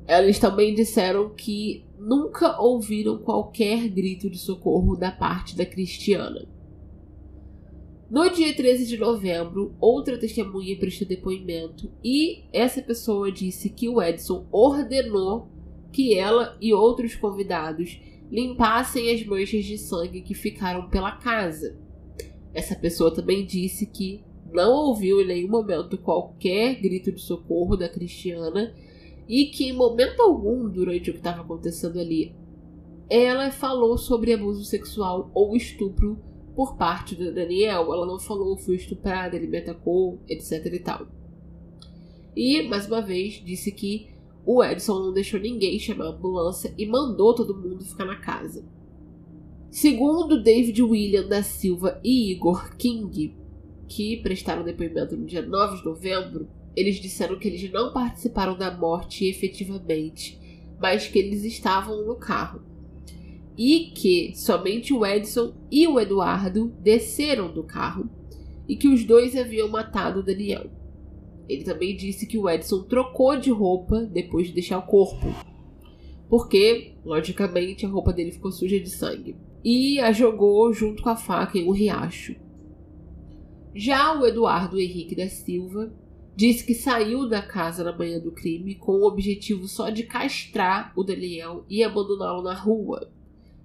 Elas 0.06 0.38
também 0.38 0.76
disseram 0.76 1.32
que 1.32 1.84
nunca 1.98 2.62
ouviram 2.62 3.18
qualquer 3.18 3.90
grito 3.90 4.30
de 4.30 4.38
socorro 4.38 4.96
da 4.96 5.12
parte 5.12 5.58
da 5.58 5.66
Cristiana. 5.66 6.48
No 8.08 8.30
dia 8.30 8.56
13 8.56 8.86
de 8.86 8.98
novembro, 9.00 9.76
outra 9.80 10.16
testemunha 10.16 10.78
prestou 10.78 11.08
depoimento 11.08 11.92
e 12.04 12.44
essa 12.54 12.84
pessoa 12.84 13.32
disse 13.32 13.72
que 13.72 13.90
o 13.90 14.00
Edson 14.00 14.46
ordenou 14.52 15.50
que 15.92 16.14
ela 16.14 16.56
e 16.62 16.72
outros 16.72 17.16
convidados 17.16 18.00
limpassem 18.30 19.10
as 19.10 19.26
manchas 19.26 19.66
de 19.66 19.80
sangue 19.80 20.22
que 20.22 20.36
ficaram 20.36 20.88
pela 20.88 21.14
casa. 21.14 21.76
Essa 22.54 22.76
pessoa 22.76 23.12
também 23.12 23.44
disse 23.44 23.88
que 23.88 24.24
não 24.56 24.72
ouviu 24.88 25.22
em 25.22 25.28
nenhum 25.28 25.50
momento 25.50 25.98
qualquer 25.98 26.82
grito 26.82 27.12
de 27.12 27.22
socorro 27.22 27.76
da 27.76 27.90
Cristiana 27.90 28.74
e 29.28 29.46
que 29.48 29.70
em 29.70 29.74
momento 29.74 30.22
algum 30.22 30.70
durante 30.70 31.10
o 31.10 31.14
que 31.14 31.20
estava 31.20 31.42
acontecendo 31.42 32.00
ali 32.00 32.34
ela 33.10 33.52
falou 33.52 33.98
sobre 33.98 34.34
abuso 34.34 34.64
sexual 34.64 35.30
ou 35.34 35.56
estupro 35.56 36.18
por 36.56 36.76
parte 36.76 37.16
do 37.16 37.34
Daniel. 37.34 37.94
Ela 37.94 38.06
não 38.06 38.20
falou 38.20 38.58
fui 38.58 38.76
estuprada, 38.76 39.36
ele 39.36 39.48
me 39.48 39.58
atacou, 39.58 40.20
etc 40.28 40.66
e 40.66 40.80
tal. 40.80 41.08
E 42.36 42.64
mais 42.64 42.88
uma 42.88 43.02
vez 43.02 43.42
disse 43.46 43.72
que 43.72 44.10
o 44.46 44.64
Edson 44.64 45.00
não 45.00 45.14
deixou 45.14 45.40
ninguém 45.40 45.80
chamar 45.80 46.06
a 46.06 46.10
ambulância 46.10 46.74
e 46.78 46.86
mandou 46.86 47.34
todo 47.34 47.56
mundo 47.56 47.86
ficar 47.86 48.06
na 48.06 48.18
casa. 48.18 48.66
Segundo 49.70 50.42
David 50.42 50.82
William 50.82 51.28
da 51.28 51.44
Silva 51.44 52.00
e 52.04 52.32
Igor 52.32 52.76
King, 52.78 53.36
que 53.88 54.18
prestaram 54.18 54.64
depoimento 54.64 55.16
no 55.16 55.26
dia 55.26 55.42
9 55.42 55.78
de 55.78 55.86
novembro, 55.86 56.48
eles 56.76 56.96
disseram 56.96 57.38
que 57.38 57.48
eles 57.48 57.72
não 57.72 57.94
participaram 57.94 58.58
da 58.58 58.76
morte 58.76 59.26
efetivamente, 59.26 60.40
mas 60.80 61.08
que 61.08 61.18
eles 61.18 61.44
estavam 61.44 62.06
no 62.06 62.16
carro. 62.16 62.62
E 63.58 63.92
que 63.96 64.34
somente 64.36 64.94
o 64.94 65.06
Edson 65.06 65.54
e 65.72 65.88
o 65.88 66.00
Eduardo 66.00 66.74
desceram 66.82 67.54
do 67.54 67.64
carro 67.64 68.10
e 68.68 68.76
que 68.76 68.88
os 68.88 69.06
dois 69.06 69.36
haviam 69.36 69.70
matado 69.70 70.20
o 70.20 70.24
Daniel. 70.24 70.70
Ele 71.48 71.64
também 71.64 71.96
disse 71.96 72.26
que 72.26 72.38
o 72.38 72.50
Edson 72.50 72.84
trocou 72.84 73.38
de 73.38 73.52
roupa 73.52 74.02
depois 74.02 74.48
de 74.48 74.54
deixar 74.54 74.80
o 74.80 74.88
corpo. 74.88 75.28
Porque, 76.28 76.96
logicamente, 77.06 77.86
a 77.86 77.90
roupa 77.90 78.12
dele 78.12 78.32
ficou 78.32 78.52
suja 78.52 78.80
de 78.80 78.90
sangue. 78.90 79.36
E 79.64 80.00
a 80.00 80.12
jogou 80.12 80.74
junto 80.74 81.04
com 81.04 81.10
a 81.10 81.16
faca 81.16 81.58
em 81.58 81.68
um 81.68 81.72
riacho. 81.72 82.36
Já 83.78 84.18
o 84.18 84.26
Eduardo 84.26 84.80
Henrique 84.80 85.14
da 85.14 85.28
Silva 85.28 85.94
disse 86.34 86.66
que 86.66 86.74
saiu 86.74 87.28
da 87.28 87.42
casa 87.42 87.84
na 87.84 87.92
manhã 87.92 88.22
do 88.22 88.32
crime 88.32 88.74
com 88.76 88.94
o 88.94 89.06
objetivo 89.06 89.68
só 89.68 89.90
de 89.90 90.04
castrar 90.04 90.94
o 90.96 91.04
Daniel 91.04 91.66
e 91.70 91.84
abandoná-lo 91.84 92.42
na 92.42 92.54
rua, 92.54 93.12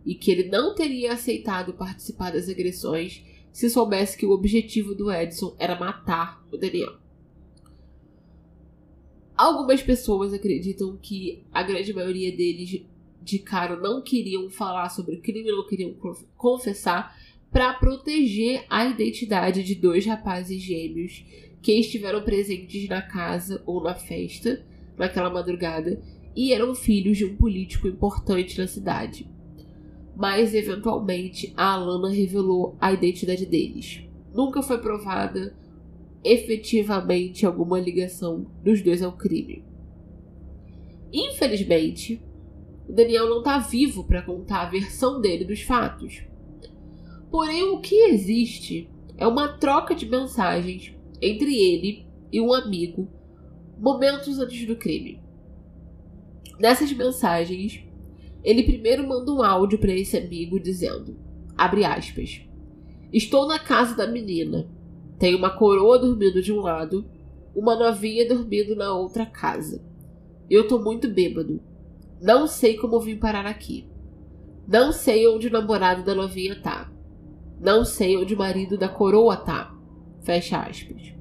e 0.04 0.16
que 0.16 0.32
ele 0.32 0.48
não 0.48 0.74
teria 0.74 1.12
aceitado 1.12 1.74
participar 1.74 2.32
das 2.32 2.48
agressões 2.48 3.24
se 3.52 3.70
soubesse 3.70 4.18
que 4.18 4.26
o 4.26 4.32
objetivo 4.32 4.96
do 4.96 5.12
Edson 5.12 5.54
era 5.60 5.78
matar 5.78 6.44
o 6.50 6.56
Daniel. 6.56 6.94
Algumas 9.36 9.80
pessoas 9.80 10.34
acreditam 10.34 10.98
que 11.00 11.44
a 11.52 11.62
grande 11.62 11.92
maioria 11.94 12.36
deles 12.36 12.84
de 13.22 13.38
cara 13.38 13.76
não 13.76 14.02
queriam 14.02 14.50
falar 14.50 14.88
sobre 14.88 15.14
o 15.14 15.22
crime, 15.22 15.52
não 15.52 15.66
queriam 15.66 15.94
confessar 16.36 17.16
para 17.52 17.74
proteger 17.74 18.64
a 18.70 18.84
identidade 18.86 19.62
de 19.62 19.74
dois 19.74 20.06
rapazes 20.06 20.62
gêmeos 20.62 21.24
que 21.60 21.72
estiveram 21.72 22.22
presentes 22.22 22.88
na 22.88 23.02
casa 23.02 23.62
ou 23.66 23.82
na 23.82 23.94
festa 23.94 24.64
naquela 24.96 25.30
madrugada 25.30 26.00
e 26.34 26.52
eram 26.52 26.74
filhos 26.74 27.18
de 27.18 27.24
um 27.24 27.36
político 27.36 27.88
importante 27.88 28.58
na 28.58 28.66
cidade. 28.66 29.28
Mas 30.16 30.54
eventualmente 30.54 31.52
a 31.56 31.72
Alana 31.72 32.10
revelou 32.10 32.76
a 32.80 32.92
identidade 32.92 33.46
deles. 33.46 34.02
Nunca 34.32 34.62
foi 34.62 34.78
provada 34.78 35.56
efetivamente 36.22 37.46
alguma 37.46 37.80
ligação 37.80 38.46
dos 38.62 38.82
dois 38.82 39.02
ao 39.02 39.12
crime. 39.12 39.64
Infelizmente, 41.12 42.22
o 42.88 42.92
Daniel 42.92 43.28
não 43.28 43.38
está 43.38 43.58
vivo 43.58 44.04
para 44.04 44.22
contar 44.22 44.62
a 44.62 44.70
versão 44.70 45.20
dele 45.20 45.44
dos 45.44 45.62
fatos. 45.62 46.22
Porém, 47.30 47.62
o 47.70 47.80
que 47.80 47.94
existe 48.08 48.90
é 49.16 49.26
uma 49.26 49.48
troca 49.48 49.94
de 49.94 50.06
mensagens 50.06 50.94
entre 51.22 51.54
ele 51.54 52.06
e 52.32 52.40
um 52.40 52.52
amigo 52.52 53.08
momentos 53.78 54.38
antes 54.38 54.66
do 54.66 54.76
crime. 54.76 55.20
Nessas 56.58 56.92
mensagens, 56.92 57.82
ele 58.44 58.62
primeiro 58.62 59.06
manda 59.06 59.32
um 59.32 59.42
áudio 59.42 59.78
para 59.78 59.92
esse 59.92 60.16
amigo 60.16 60.60
dizendo: 60.60 61.16
abre 61.56 61.84
aspas. 61.84 62.42
Estou 63.12 63.46
na 63.46 63.58
casa 63.58 63.94
da 63.96 64.06
menina. 64.06 64.68
Tem 65.18 65.34
uma 65.34 65.50
coroa 65.50 65.98
dormindo 65.98 66.40
de 66.42 66.52
um 66.52 66.60
lado, 66.60 67.04
uma 67.54 67.76
novinha 67.76 68.26
dormindo 68.28 68.76
na 68.76 68.92
outra 68.92 69.26
casa. 69.26 69.82
Eu 70.48 70.66
tô 70.68 70.78
muito 70.78 71.08
bêbado. 71.08 71.60
Não 72.20 72.46
sei 72.46 72.76
como 72.76 73.00
vim 73.00 73.16
parar 73.16 73.46
aqui. 73.46 73.86
Não 74.66 74.92
sei 74.92 75.26
onde 75.26 75.48
o 75.48 75.52
namorado 75.52 76.04
da 76.04 76.14
novinha 76.14 76.60
tá. 76.60 76.90
Não 77.60 77.84
sei 77.84 78.16
onde 78.16 78.34
o 78.34 78.38
marido 78.38 78.78
da 78.78 78.88
coroa 78.88 79.36
tá. 79.36 79.74
Fecha 80.22 80.60
aspas. 80.60 81.12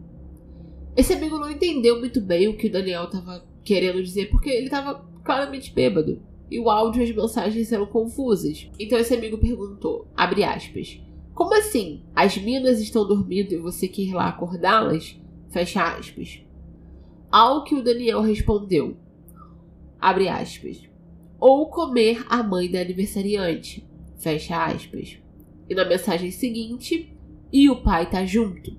Esse 0.96 1.14
amigo 1.14 1.38
não 1.38 1.52
entendeu 1.52 2.00
muito 2.00 2.22
bem 2.22 2.48
o 2.48 2.56
que 2.56 2.68
o 2.68 2.72
Daniel 2.72 3.06
estava 3.06 3.46
querendo 3.64 4.02
dizer, 4.02 4.30
porque 4.30 4.50
ele 4.50 4.66
estava 4.66 5.06
claramente 5.24 5.74
bêbado. 5.74 6.22
E 6.50 6.60
o 6.60 6.70
áudio 6.70 7.02
e 7.02 7.10
as 7.10 7.16
mensagens 7.16 7.72
eram 7.72 7.86
confusas. 7.86 8.70
Então 8.80 8.98
esse 8.98 9.14
amigo 9.14 9.38
perguntou, 9.38 10.08
abre 10.16 10.44
aspas, 10.44 11.00
como 11.36 11.54
assim? 11.56 12.04
As 12.16 12.38
minas 12.38 12.82
estão 12.82 13.08
dormindo 13.08 13.54
e 13.54 13.58
você 13.58 13.88
quer 13.88 14.02
ir 14.02 14.14
lá 14.14 14.28
acordá-las? 14.28 15.18
Fecha 15.50 15.96
aspas. 15.96 16.42
Ao 17.32 17.64
que 17.64 17.76
o 17.76 17.84
Daniel 17.84 18.22
respondeu, 18.22 18.98
abre 20.00 20.28
aspas, 20.28 20.82
ou 21.40 21.70
comer 21.70 22.26
a 22.28 22.42
mãe 22.42 22.70
da 22.70 22.82
aniversariante, 22.82 23.88
fecha 24.18 24.66
aspas. 24.66 25.18
E 25.70 25.76
na 25.76 25.86
mensagem 25.86 26.32
seguinte, 26.32 27.16
e 27.52 27.70
o 27.70 27.82
pai 27.82 28.10
tá 28.10 28.26
junto. 28.26 28.76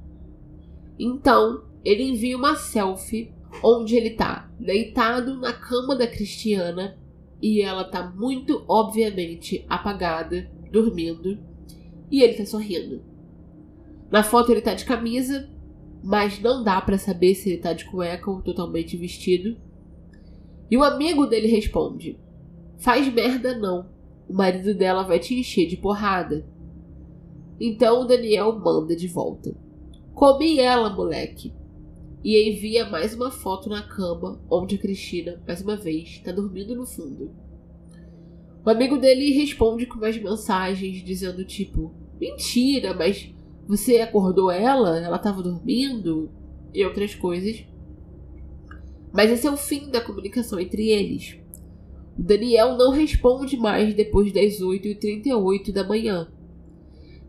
Então, 0.99 1.65
ele 1.85 2.03
envia 2.03 2.37
uma 2.37 2.57
selfie 2.57 3.33
onde 3.63 3.97
ele 3.97 4.11
tá 4.11 4.51
deitado 4.59 5.39
na 5.39 5.53
cama 5.53 5.97
da 5.97 6.07
Cristiana 6.07 6.99
e 7.43 7.63
ela 7.63 7.85
tá 7.85 8.11
muito 8.11 8.65
obviamente 8.69 9.65
apagada, 9.69 10.51
dormindo, 10.71 11.39
e 12.11 12.23
ele 12.23 12.35
tá 12.35 12.45
sorrindo. 12.45 13.03
Na 14.11 14.23
foto 14.23 14.53
ele 14.53 14.61
tá 14.61 14.75
de 14.75 14.85
camisa, 14.85 15.49
mas 16.03 16.41
não 16.41 16.63
dá 16.63 16.81
para 16.81 16.99
saber 16.99 17.35
se 17.35 17.51
ele 17.51 17.59
tá 17.59 17.73
de 17.73 17.85
cueca 17.87 18.31
ou 18.31 18.43
totalmente 18.43 18.97
vestido. 18.97 19.57
E 20.71 20.77
o 20.77 20.83
amigo 20.83 21.27
dele 21.27 21.49
responde: 21.49 22.19
Faz 22.79 23.13
merda 23.13 23.57
não. 23.57 23.89
O 24.29 24.35
marido 24.35 24.75
dela 24.75 25.03
vai 25.03 25.19
te 25.19 25.35
encher 25.35 25.67
de 25.67 25.77
porrada. 25.77 26.47
Então 27.61 28.01
o 28.01 28.05
Daniel 28.07 28.59
manda 28.59 28.97
de 28.97 29.07
volta. 29.07 29.55
Comi 30.15 30.59
ela, 30.59 30.89
moleque. 30.89 31.53
E 32.25 32.51
envia 32.51 32.89
mais 32.89 33.15
uma 33.15 33.31
foto 33.31 33.69
na 33.69 33.83
cama, 33.83 34.41
onde 34.51 34.77
a 34.77 34.79
Cristina, 34.79 35.43
mais 35.47 35.61
uma 35.61 35.77
vez, 35.77 36.09
está 36.09 36.33
dormindo 36.33 36.75
no 36.75 36.87
fundo. 36.87 37.31
O 38.65 38.71
amigo 38.71 38.97
dele 38.97 39.33
responde 39.33 39.85
com 39.85 39.99
mais 39.99 40.21
mensagens 40.21 41.05
dizendo 41.05 41.45
tipo: 41.45 41.93
Mentira, 42.19 42.95
mas 42.95 43.31
você 43.67 43.99
acordou 43.99 44.51
ela? 44.51 44.99
Ela 44.99 45.17
estava 45.17 45.43
dormindo? 45.43 46.31
E 46.73 46.85
outras 46.85 47.15
coisas. 47.15 47.65
Mas 49.13 49.31
esse 49.31 49.47
é 49.47 49.51
o 49.51 49.57
fim 49.57 49.91
da 49.91 50.01
comunicação 50.01 50.59
entre 50.61 50.89
eles. 50.89 51.39
O 52.19 52.23
Daniel 52.23 52.77
não 52.77 52.91
responde 52.91 53.57
mais 53.57 53.95
depois 53.95 54.33
das 54.33 54.61
8h38 54.61 55.73
da 55.73 55.85
manhã 55.85 56.29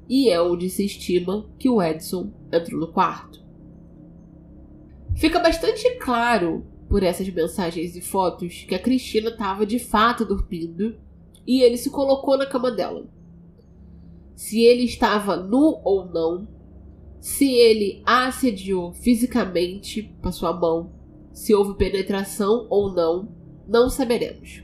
e 0.09 0.29
é 0.29 0.41
onde 0.41 0.69
se 0.69 0.85
estima 0.85 1.49
que 1.57 1.69
o 1.69 1.81
Edson 1.81 2.31
entrou 2.51 2.79
no 2.79 2.91
quarto. 2.91 3.41
Fica 5.15 5.39
bastante 5.39 5.97
claro 5.97 6.65
por 6.89 7.03
essas 7.03 7.29
mensagens 7.29 7.95
e 7.95 8.01
fotos 8.01 8.65
que 8.67 8.75
a 8.75 8.79
Cristina 8.79 9.29
estava 9.29 9.65
de 9.65 9.79
fato 9.79 10.25
dormindo 10.25 10.97
e 11.45 11.61
ele 11.61 11.77
se 11.77 11.89
colocou 11.89 12.37
na 12.37 12.45
cama 12.45 12.71
dela. 12.71 13.05
Se 14.35 14.61
ele 14.61 14.83
estava 14.83 15.37
nu 15.37 15.79
ou 15.83 16.05
não, 16.05 16.47
se 17.19 17.51
ele 17.51 18.01
a 18.05 18.27
assediou 18.27 18.93
fisicamente 18.93 20.15
com 20.21 20.29
a 20.29 20.31
sua 20.31 20.51
mão, 20.51 20.91
se 21.31 21.53
houve 21.53 21.77
penetração 21.77 22.67
ou 22.69 22.91
não, 22.91 23.29
não 23.67 23.89
saberemos. 23.89 24.63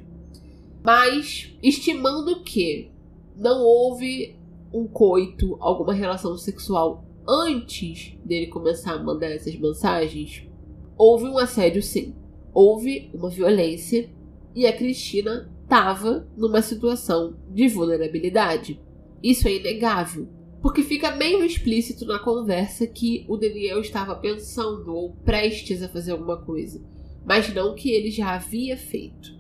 Mas, 0.84 1.56
estimando 1.62 2.44
que 2.44 2.92
não 3.36 3.62
houve 3.62 4.37
um 4.74 4.88
coito, 4.88 5.58
alguma 5.60 5.94
relação 5.94 6.38
sexual 6.38 7.06
antes 7.28 8.18
dele 8.24 8.48
começar 8.48 8.94
a 8.94 9.04
mandar 9.04 9.32
essas 9.32 9.56
mensagens, 9.60 10.48
houve 10.98 11.26
um 11.26 11.38
assédio 11.38 11.84
sim. 11.84 12.16
Houve 12.54 13.12
uma 13.14 13.30
violência 13.30 14.10
e 14.56 14.66
a 14.66 14.76
Cristina 14.76 15.52
estava 15.62 16.28
numa 16.36 16.62
situação 16.62 17.36
de 17.52 17.68
vulnerabilidade. 17.68 18.82
Isso 19.22 19.48
é 19.48 19.56
inegável, 19.56 20.28
porque 20.62 20.82
fica 20.82 21.16
meio 21.16 21.44
explícito 21.44 22.06
na 22.06 22.18
conversa 22.18 22.88
que 22.88 23.26
o 23.28 23.38
Daniel 23.38 23.82
estava 23.82 24.16
pensando 24.16 24.96
ou 24.96 25.12
prestes 25.24 25.84
a 25.84 25.90
fazer 25.90 26.14
alguma 26.14 26.38
coisa, 26.38 26.82
mas 27.26 27.54
não 27.54 27.76
que 27.76 27.92
ele 27.92 28.10
já 28.10 28.34
havia 28.34 28.78
feito. 28.78 29.38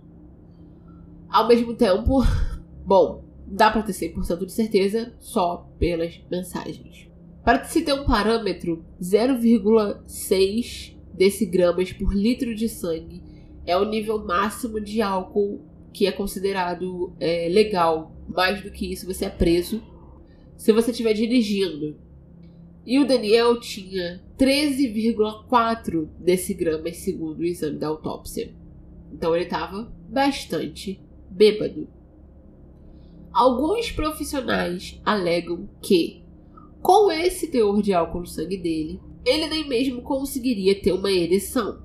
Ao 1.29 1.47
mesmo 1.47 1.73
tempo, 1.73 2.21
bom, 2.85 3.26
dá 3.47 3.71
para 3.71 3.83
ter 3.83 3.93
100% 3.93 4.45
de 4.45 4.51
certeza 4.51 5.13
só 5.19 5.71
pelas 5.79 6.19
mensagens. 6.29 7.07
Para 7.43 7.63
se 7.63 7.81
ter 7.81 7.93
um 7.93 8.05
parâmetro, 8.05 8.85
0,6 9.01 10.97
decigramas 11.13 11.93
por 11.93 12.13
litro 12.13 12.53
de 12.53 12.67
sangue 12.67 13.23
é 13.65 13.77
o 13.77 13.85
nível 13.85 14.23
máximo 14.25 14.79
de 14.81 15.01
álcool 15.01 15.61
que 15.93 16.05
é 16.05 16.11
considerado 16.11 17.13
é, 17.19 17.47
legal. 17.49 18.13
Mais 18.27 18.61
do 18.61 18.69
que 18.69 18.91
isso, 18.91 19.05
você 19.05 19.25
é 19.25 19.29
preso 19.29 19.81
se 20.57 20.73
você 20.73 20.91
estiver 20.91 21.13
dirigindo. 21.13 21.97
E 22.85 22.99
o 22.99 23.07
Daniel 23.07 23.59
tinha 23.59 24.21
13,4 24.37 26.07
decigramas 26.19 26.97
segundo 26.97 27.39
o 27.39 27.45
exame 27.45 27.77
da 27.77 27.87
autópsia. 27.87 28.53
Então 29.11 29.33
ele 29.35 29.45
estava 29.45 29.91
bastante 30.09 31.01
bêbado. 31.29 31.87
Alguns 33.37 33.91
profissionais 33.91 34.99
alegam 35.05 35.69
que, 35.79 36.23
com 36.81 37.11
esse 37.11 37.51
teor 37.51 37.83
de 37.83 37.93
álcool 37.93 38.21
no 38.21 38.25
sangue 38.25 38.57
dele, 38.57 38.99
ele 39.23 39.45
nem 39.45 39.69
mesmo 39.69 40.01
conseguiria 40.01 40.81
ter 40.81 40.91
uma 40.91 41.11
ereção. 41.11 41.83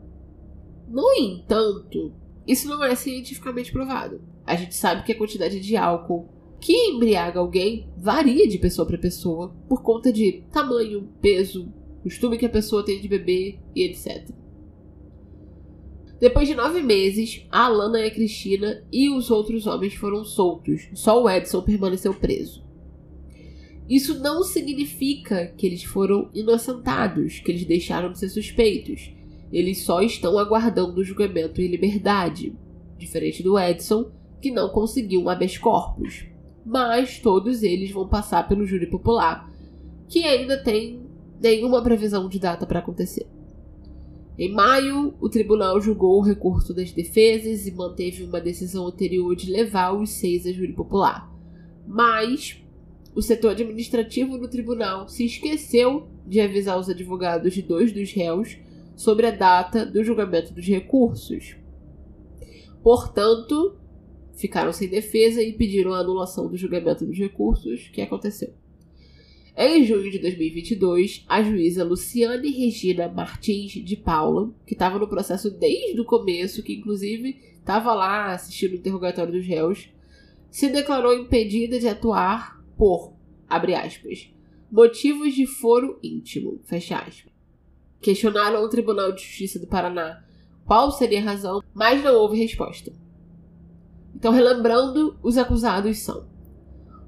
No 0.88 1.12
entanto, 1.12 2.14
isso 2.46 2.66
não 2.66 2.82
é 2.82 2.94
cientificamente 2.94 3.70
provado. 3.70 4.22
A 4.46 4.57
gente 4.57 4.74
sabe 4.74 5.05
que 5.05 5.12
a 5.12 5.18
quantidade 5.18 5.61
de 5.61 5.76
álcool 5.76 6.26
que 6.59 6.72
embriaga 6.72 7.38
alguém 7.38 7.86
varia 7.98 8.48
de 8.48 8.57
pessoa 8.57 8.88
para 8.88 8.96
pessoa 8.96 9.55
por 9.68 9.82
conta 9.82 10.11
de 10.11 10.44
tamanho, 10.50 11.07
peso, 11.20 11.70
costume 12.03 12.38
que 12.38 12.46
a 12.46 12.48
pessoa 12.48 12.82
tem 12.82 12.98
de 12.98 13.09
beber 13.09 13.61
e 13.76 13.90
etc. 13.90 14.30
Depois 16.23 16.47
de 16.47 16.55
nove 16.55 16.81
meses, 16.83 17.45
a 17.51 17.64
Alana 17.64 17.99
e 17.99 18.07
a 18.07 18.11
Cristina 18.12 18.85
e 18.93 19.11
os 19.11 19.29
outros 19.29 19.66
homens 19.66 19.95
foram 19.95 20.25
soltos. 20.25 20.89
Só 20.95 21.20
o 21.20 21.29
Edson 21.29 21.62
permaneceu 21.62 22.14
preso. 22.14 22.64
Isso 23.91 24.20
não 24.20 24.45
significa 24.45 25.47
que 25.57 25.66
eles 25.66 25.83
foram 25.83 26.31
inocentados, 26.33 27.41
que 27.41 27.51
eles 27.51 27.64
deixaram 27.64 28.12
de 28.12 28.20
ser 28.20 28.29
suspeitos. 28.29 29.12
Eles 29.53 29.83
só 29.83 30.01
estão 30.01 30.39
aguardando 30.39 31.01
o 31.01 31.05
julgamento 31.05 31.61
em 31.61 31.66
liberdade, 31.66 32.55
diferente 32.97 33.43
do 33.43 33.59
Edson, 33.59 34.12
que 34.41 34.53
não 34.53 34.68
conseguiu 34.68 35.23
um 35.23 35.29
habeas 35.29 35.59
corpus. 35.59 36.25
Mas 36.64 37.18
todos 37.18 37.64
eles 37.64 37.91
vão 37.91 38.07
passar 38.07 38.47
pelo 38.47 38.64
júri 38.64 38.87
popular, 38.87 39.53
que 40.09 40.23
ainda 40.23 40.57
tem 40.62 41.01
nenhuma 41.41 41.83
previsão 41.83 42.29
de 42.29 42.39
data 42.39 42.64
para 42.64 42.79
acontecer. 42.79 43.27
Em 44.39 44.51
maio, 44.51 45.14
o 45.20 45.28
tribunal 45.28 45.80
julgou 45.80 46.18
o 46.18 46.22
recurso 46.22 46.72
das 46.72 46.91
defesas 46.91 47.66
e 47.66 47.72
manteve 47.72 48.24
uma 48.24 48.41
decisão 48.41 48.87
anterior 48.87 49.37
de 49.37 49.51
levar 49.51 49.93
os 49.93 50.11
seis 50.11 50.47
a 50.47 50.53
júri 50.53 50.72
popular. 50.72 51.30
Mas 51.87 52.62
o 53.14 53.20
setor 53.20 53.51
administrativo 53.51 54.39
do 54.39 54.49
tribunal 54.49 55.07
se 55.07 55.26
esqueceu 55.26 56.09
de 56.26 56.41
avisar 56.41 56.78
os 56.78 56.89
advogados 56.89 57.53
de 57.53 57.61
dois 57.61 57.93
dos 57.93 58.11
réus 58.12 58.57
sobre 58.97 59.26
a 59.26 59.30
data 59.30 59.85
do 59.85 60.03
julgamento 60.03 60.55
dos 60.55 60.66
recursos. 60.66 61.57
Portanto, 62.83 63.76
ficaram 64.35 64.72
sem 64.72 64.89
defesa 64.89 65.43
e 65.43 65.53
pediram 65.53 65.93
a 65.93 65.99
anulação 65.99 66.49
do 66.49 66.57
julgamento 66.57 67.05
dos 67.05 67.18
recursos, 67.18 67.89
que 67.89 68.01
aconteceu. 68.01 68.55
Em 69.55 69.84
junho 69.84 70.11
de 70.11 70.18
2022, 70.18 71.26
a 71.28 71.42
juíza 71.42 71.84
Luciane 71.84 72.50
Regina 72.50 73.07
Martins 73.07 73.72
de 73.72 73.96
Paula, 73.96 74.50
que 74.66 74.72
estava 74.72 74.98
no 74.98 75.07
processo 75.07 75.50
desde 75.50 76.00
o 76.00 76.07
começo, 76.07 76.62
que 76.62 76.74
inclusive 76.74 77.38
estava 77.59 77.92
lá 77.92 78.32
assistindo 78.32 78.72
o 78.72 78.76
interrogatório 78.76 79.32
dos 79.32 79.46
réus, 79.46 79.90
se 80.50 80.70
declarou 80.70 81.14
impedida 81.14 81.78
de 81.78 81.86
atuar 81.86 82.64
por, 82.78 83.12
abre 83.46 83.74
aspas, 83.74 84.32
motivos 84.70 85.34
de 85.34 85.46
foro 85.46 85.98
íntimo, 86.03 86.59
fecha 86.64 86.96
aspas. 86.96 87.30
Questionaram 88.00 88.57
ao 88.57 88.70
Tribunal 88.70 89.12
de 89.12 89.20
Justiça 89.20 89.59
do 89.59 89.66
Paraná 89.66 90.24
qual 90.64 90.90
seria 90.90 91.20
a 91.20 91.24
razão, 91.24 91.62
mas 91.74 92.03
não 92.03 92.14
houve 92.14 92.38
resposta. 92.38 92.90
Então, 94.14 94.32
relembrando, 94.32 95.18
os 95.22 95.36
acusados 95.36 95.98
são 95.98 96.26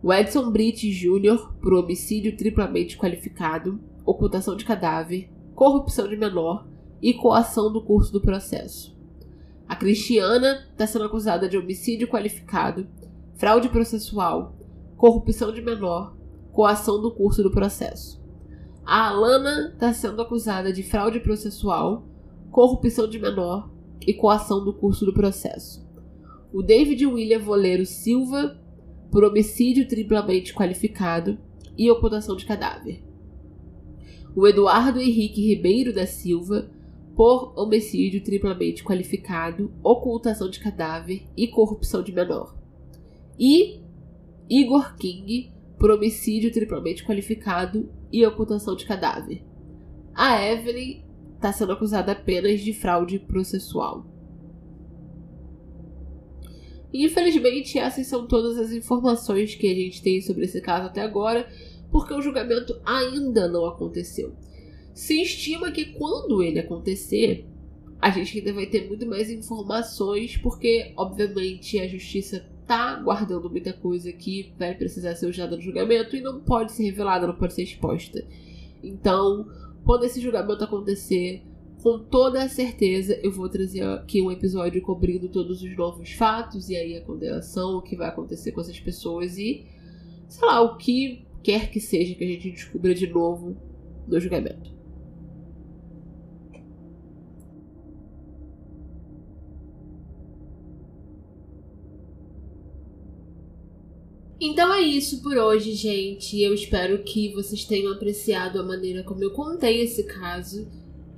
o 0.04 0.12
Edson 0.12 0.50
Britt 0.50 0.90
Jr. 0.90 1.54
por 1.62 1.72
homicídio 1.72 2.36
triplamente 2.36 2.98
qualificado, 2.98 3.80
ocultação 4.04 4.54
de 4.54 4.62
cadáver, 4.62 5.30
corrupção 5.54 6.06
de 6.06 6.14
menor 6.14 6.66
e 7.00 7.14
coação 7.14 7.72
do 7.72 7.80
curso 7.80 8.12
do 8.12 8.20
processo. 8.20 8.94
A 9.66 9.74
Cristiana 9.74 10.66
está 10.70 10.86
sendo 10.86 11.06
acusada 11.06 11.48
de 11.48 11.56
homicídio 11.56 12.06
qualificado, 12.06 12.86
fraude 13.32 13.70
processual, 13.70 14.54
corrupção 14.94 15.50
de 15.50 15.62
menor, 15.62 16.14
coação 16.52 17.00
do 17.00 17.10
curso 17.10 17.42
do 17.42 17.50
processo. 17.50 18.22
A 18.84 19.08
Alana 19.08 19.70
está 19.72 19.90
sendo 19.94 20.20
acusada 20.20 20.70
de 20.70 20.82
fraude 20.82 21.18
processual, 21.18 22.04
corrupção 22.50 23.08
de 23.08 23.18
menor 23.18 23.70
e 24.06 24.12
coação 24.12 24.62
do 24.62 24.74
curso 24.74 25.06
do 25.06 25.14
processo. 25.14 25.82
O 26.52 26.62
David 26.62 27.06
William 27.06 27.40
Voleiro 27.40 27.86
Silva 27.86 28.62
por 29.14 29.22
homicídio 29.22 29.86
triplamente 29.86 30.52
qualificado 30.52 31.38
e 31.78 31.88
ocultação 31.88 32.34
de 32.34 32.44
cadáver. 32.44 33.00
O 34.34 34.44
Eduardo 34.44 35.00
Henrique 35.00 35.40
Ribeiro 35.40 35.94
da 35.94 36.04
Silva 36.04 36.68
por 37.14 37.56
homicídio 37.56 38.24
triplamente 38.24 38.82
qualificado, 38.82 39.72
ocultação 39.84 40.50
de 40.50 40.58
cadáver 40.58 41.22
e 41.36 41.46
corrupção 41.46 42.02
de 42.02 42.10
menor. 42.10 42.56
E 43.38 43.80
Igor 44.50 44.96
King 44.96 45.52
por 45.78 45.92
homicídio 45.92 46.50
triplamente 46.50 47.04
qualificado 47.04 47.88
e 48.10 48.26
ocultação 48.26 48.74
de 48.74 48.84
cadáver. 48.84 49.44
A 50.12 50.44
Evelyn 50.44 51.04
está 51.36 51.52
sendo 51.52 51.70
acusada 51.70 52.10
apenas 52.10 52.60
de 52.60 52.72
fraude 52.72 53.20
processual. 53.20 54.12
Infelizmente, 57.02 57.78
essas 57.78 58.06
são 58.06 58.26
todas 58.26 58.56
as 58.58 58.70
informações 58.70 59.54
que 59.54 59.66
a 59.66 59.74
gente 59.74 60.02
tem 60.02 60.20
sobre 60.20 60.44
esse 60.44 60.60
caso 60.60 60.86
até 60.86 61.02
agora, 61.02 61.48
porque 61.90 62.14
o 62.14 62.22
julgamento 62.22 62.80
ainda 62.84 63.48
não 63.48 63.66
aconteceu. 63.66 64.32
Se 64.92 65.20
estima 65.20 65.72
que 65.72 65.86
quando 65.86 66.42
ele 66.42 66.60
acontecer, 66.60 67.46
a 68.00 68.10
gente 68.10 68.38
ainda 68.38 68.52
vai 68.52 68.66
ter 68.66 68.86
muito 68.86 69.06
mais 69.06 69.30
informações, 69.30 70.36
porque, 70.36 70.92
obviamente, 70.96 71.78
a 71.78 71.88
justiça 71.88 72.46
tá 72.66 72.96
guardando 72.96 73.50
muita 73.50 73.72
coisa 73.72 74.12
que 74.12 74.52
vai 74.58 74.74
precisar 74.74 75.14
ser 75.16 75.26
usada 75.26 75.56
no 75.56 75.62
julgamento 75.62 76.16
e 76.16 76.20
não 76.20 76.40
pode 76.40 76.72
ser 76.72 76.84
revelada, 76.84 77.26
não 77.26 77.34
pode 77.34 77.54
ser 77.54 77.62
exposta. 77.62 78.24
Então, 78.82 79.48
quando 79.84 80.04
esse 80.04 80.20
julgamento 80.20 80.64
acontecer, 80.64 81.42
com 81.84 81.98
toda 81.98 82.48
certeza 82.48 83.20
eu 83.22 83.30
vou 83.30 83.46
trazer 83.46 83.82
aqui 83.82 84.22
um 84.22 84.32
episódio 84.32 84.80
cobrindo 84.80 85.28
todos 85.28 85.62
os 85.62 85.76
novos 85.76 86.12
fatos 86.12 86.70
e 86.70 86.76
aí 86.76 86.96
a 86.96 87.04
condenação, 87.04 87.76
o 87.76 87.82
que 87.82 87.94
vai 87.94 88.08
acontecer 88.08 88.52
com 88.52 88.62
essas 88.62 88.80
pessoas 88.80 89.36
e, 89.36 89.66
sei 90.26 90.48
lá, 90.48 90.62
o 90.62 90.78
que 90.78 91.26
quer 91.42 91.70
que 91.70 91.78
seja 91.78 92.14
que 92.14 92.24
a 92.24 92.26
gente 92.26 92.52
descubra 92.52 92.94
de 92.94 93.06
novo 93.06 93.54
no 94.08 94.18
julgamento. 94.18 94.72
Então 104.40 104.72
é 104.72 104.80
isso 104.80 105.22
por 105.22 105.36
hoje, 105.36 105.74
gente. 105.74 106.40
Eu 106.40 106.54
espero 106.54 107.04
que 107.04 107.30
vocês 107.34 107.66
tenham 107.66 107.92
apreciado 107.92 108.58
a 108.58 108.62
maneira 108.62 109.02
como 109.02 109.22
eu 109.22 109.32
contei 109.32 109.82
esse 109.82 110.04
caso 110.04 110.66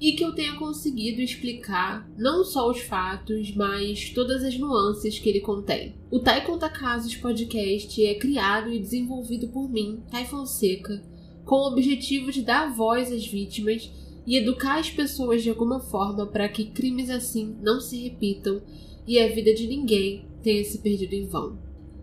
e 0.00 0.12
que 0.12 0.24
eu 0.24 0.34
tenha 0.34 0.56
conseguido 0.56 1.20
explicar 1.20 2.08
não 2.18 2.44
só 2.44 2.70
os 2.70 2.80
fatos, 2.80 3.54
mas 3.54 4.10
todas 4.10 4.44
as 4.44 4.58
nuances 4.58 5.18
que 5.18 5.28
ele 5.28 5.40
contém. 5.40 5.94
O 6.10 6.18
Tai 6.18 6.44
Conta 6.44 6.68
Casos 6.68 7.16
podcast 7.16 8.04
é 8.04 8.14
criado 8.14 8.70
e 8.70 8.78
desenvolvido 8.78 9.48
por 9.48 9.70
mim, 9.70 10.02
Tai 10.10 10.26
Fonseca, 10.26 11.02
com 11.44 11.56
o 11.56 11.68
objetivo 11.68 12.30
de 12.30 12.42
dar 12.42 12.74
voz 12.74 13.10
às 13.10 13.26
vítimas 13.26 13.90
e 14.26 14.36
educar 14.36 14.78
as 14.78 14.90
pessoas 14.90 15.42
de 15.42 15.48
alguma 15.48 15.80
forma 15.80 16.26
para 16.26 16.48
que 16.48 16.66
crimes 16.66 17.08
assim 17.08 17.56
não 17.62 17.80
se 17.80 17.96
repitam 18.02 18.60
e 19.06 19.18
a 19.18 19.28
vida 19.28 19.54
de 19.54 19.66
ninguém 19.66 20.26
tenha 20.42 20.64
se 20.64 20.78
perdido 20.78 21.14
em 21.14 21.26
vão. 21.26 21.58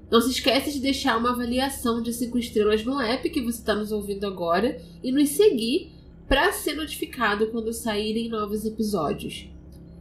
Não 0.09 0.21
se 0.21 0.29
esqueça 0.29 0.71
de 0.71 0.79
deixar 0.79 1.17
uma 1.17 1.31
avaliação 1.31 2.01
de 2.01 2.13
5 2.13 2.37
estrelas 2.37 2.85
no 2.85 2.99
app 2.99 3.29
que 3.29 3.41
você 3.41 3.59
está 3.59 3.75
nos 3.75 3.91
ouvindo 3.91 4.25
agora 4.25 4.81
e 5.03 5.11
nos 5.11 5.29
seguir 5.29 5.92
para 6.33 6.51
ser 6.51 6.73
notificado 6.73 7.51
quando 7.51 7.71
saírem 7.71 8.27
novos 8.27 8.65
episódios. 8.65 9.47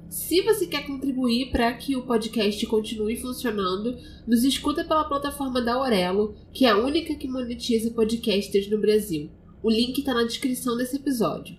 Se 0.09 0.41
você 0.41 0.67
quer 0.67 0.87
contribuir 0.87 1.51
para 1.51 1.71
que 1.75 1.95
o 1.95 2.07
podcast 2.07 2.67
continue 2.69 3.21
funcionando, 3.21 3.99
nos 4.27 4.43
escuta 4.43 4.83
pela 4.83 5.05
plataforma 5.05 5.61
da 5.61 5.75
Aurelo, 5.75 6.35
que 6.51 6.65
é 6.65 6.71
a 6.71 6.79
única 6.79 7.15
que 7.17 7.29
monetiza 7.29 7.91
podcasters 7.91 8.71
no 8.71 8.81
Brasil. 8.81 9.31
O 9.63 9.69
link 9.69 9.99
está 9.99 10.15
na 10.15 10.25
descrição 10.25 10.75
desse 10.75 10.97
episódio. 10.97 11.59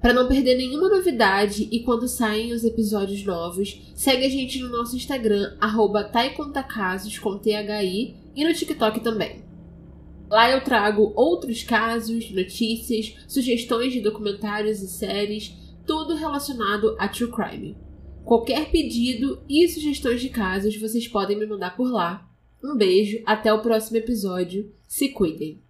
Para 0.00 0.14
não 0.14 0.28
perder 0.28 0.54
nenhuma 0.54 0.88
novidade 0.88 1.68
e 1.72 1.80
quando 1.80 2.06
saem 2.06 2.52
os 2.52 2.62
episódios 2.62 3.24
novos, 3.24 3.90
segue 3.96 4.24
a 4.24 4.30
gente 4.30 4.60
no 4.60 4.68
nosso 4.68 4.94
Instagram, 4.94 5.56
arroba 5.60 6.04
taicontacasos, 6.04 7.18
com 7.18 7.36
THI, 7.36 8.14
e 8.36 8.44
no 8.44 8.54
TikTok 8.54 9.00
também. 9.00 9.49
Lá 10.30 10.48
eu 10.48 10.62
trago 10.62 11.12
outros 11.16 11.64
casos, 11.64 12.30
notícias, 12.30 13.16
sugestões 13.26 13.92
de 13.92 14.00
documentários 14.00 14.80
e 14.80 14.88
séries, 14.88 15.52
tudo 15.84 16.14
relacionado 16.14 16.94
a 17.00 17.08
True 17.08 17.32
Crime. 17.32 17.76
Qualquer 18.24 18.70
pedido 18.70 19.42
e 19.48 19.68
sugestões 19.68 20.20
de 20.20 20.28
casos 20.28 20.76
vocês 20.76 21.08
podem 21.08 21.36
me 21.36 21.46
mandar 21.46 21.76
por 21.76 21.90
lá. 21.90 22.30
Um 22.62 22.76
beijo, 22.76 23.20
até 23.26 23.52
o 23.52 23.60
próximo 23.60 23.96
episódio. 23.96 24.72
Se 24.86 25.08
cuidem! 25.08 25.58